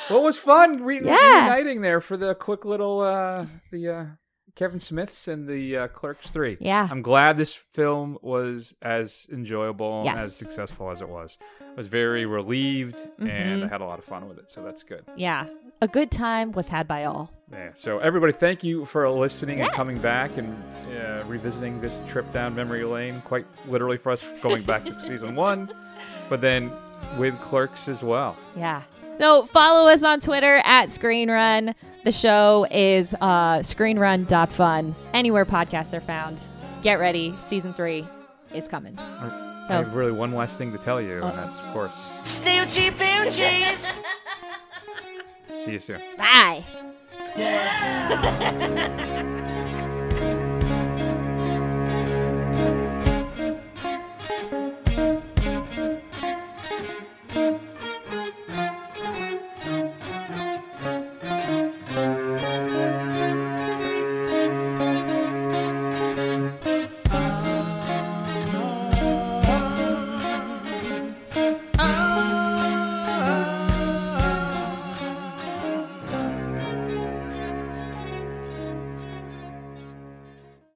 Well, 0.09 0.19
it 0.19 0.23
was 0.23 0.37
fun 0.37 0.83
re- 0.83 1.01
Yeah. 1.03 1.43
reuniting 1.55 1.81
there 1.81 1.99
for 2.01 2.15
the 2.17 2.35
quick 2.35 2.63
little 2.65 2.99
uh 3.01 3.45
the 3.71 3.89
uh 3.89 4.05
Kevin 4.55 4.79
Smiths 4.79 5.27
and 5.27 5.47
the 5.47 5.77
uh, 5.77 5.87
Clerks 5.89 6.29
3. 6.31 6.57
Yeah. 6.61 6.87
I'm 6.89 7.01
glad 7.01 7.37
this 7.37 7.53
film 7.53 8.17
was 8.21 8.73
as 8.81 9.27
enjoyable 9.31 10.07
and 10.07 10.17
as 10.17 10.35
successful 10.35 10.89
as 10.91 11.01
it 11.01 11.09
was. 11.09 11.37
I 11.61 11.73
was 11.75 11.87
very 11.87 12.25
relieved 12.25 13.05
and 13.19 13.27
Mhm. 13.63 13.65
I 13.65 13.67
had 13.67 13.81
a 13.81 13.85
lot 13.85 13.99
of 13.99 14.05
fun 14.05 14.29
with 14.29 14.37
it, 14.39 14.49
so 14.49 14.63
that's 14.63 14.83
good. 14.83 15.03
Yeah. 15.15 15.47
a 15.81 15.89
good 15.89 16.09
time 16.09 16.53
was 16.53 16.69
had 16.69 16.87
by 16.87 17.03
all. 17.03 17.29
Yeah. 17.51 17.71
So 17.75 17.99
everybody, 17.99 18.31
thank 18.31 18.63
you 18.63 18.85
for 18.85 19.07
listening 19.09 19.59
and 19.59 19.69
coming 19.73 19.99
back 19.99 20.31
and 20.37 20.55
uh, 20.97 21.21
revisiting 21.27 21.81
this 21.81 22.01
trip 22.07 22.31
down 22.31 22.55
memory 22.55 22.85
lane. 22.85 23.21
Quite 23.25 23.45
literally 23.67 23.97
for 23.97 24.13
us, 24.13 24.23
going 24.41 24.63
back 24.63 24.85
to 24.85 24.97
season 25.07 25.35
one, 25.35 25.69
but 26.29 26.39
then 26.39 26.71
with 27.19 27.37
Clerks 27.41 27.89
as 27.89 28.03
well. 28.03 28.37
Yeah. 28.55 28.83
So 29.19 29.45
follow 29.45 29.87
us 29.89 30.03
on 30.03 30.19
Twitter 30.19 30.61
at 30.65 30.91
Screen 30.91 31.31
Run. 31.31 31.73
The 32.03 32.11
show 32.11 32.67
is 32.69 33.13
uh, 33.15 33.59
screenrun.fun. 33.59 34.95
Anywhere 35.13 35.45
podcasts 35.45 35.93
are 35.93 36.01
found. 36.01 36.39
Get 36.81 36.99
ready. 36.99 37.33
Season 37.43 37.73
three 37.73 38.05
is 38.53 38.67
coming. 38.67 38.95
I 38.99 39.63
So 39.67 39.73
have 39.73 39.95
really 39.95 40.11
one 40.11 40.33
last 40.33 40.57
thing 40.57 40.71
to 40.73 40.77
tell 40.77 41.01
you, 41.01 41.23
and 41.23 41.37
that's 41.37 41.57
of 41.59 41.65
course, 41.73 41.95
Snootchie 42.21 42.91
bootchies. 42.91 43.95
see 45.63 45.71
you 45.71 45.79
soon. 45.79 45.99
bye. 46.17 46.63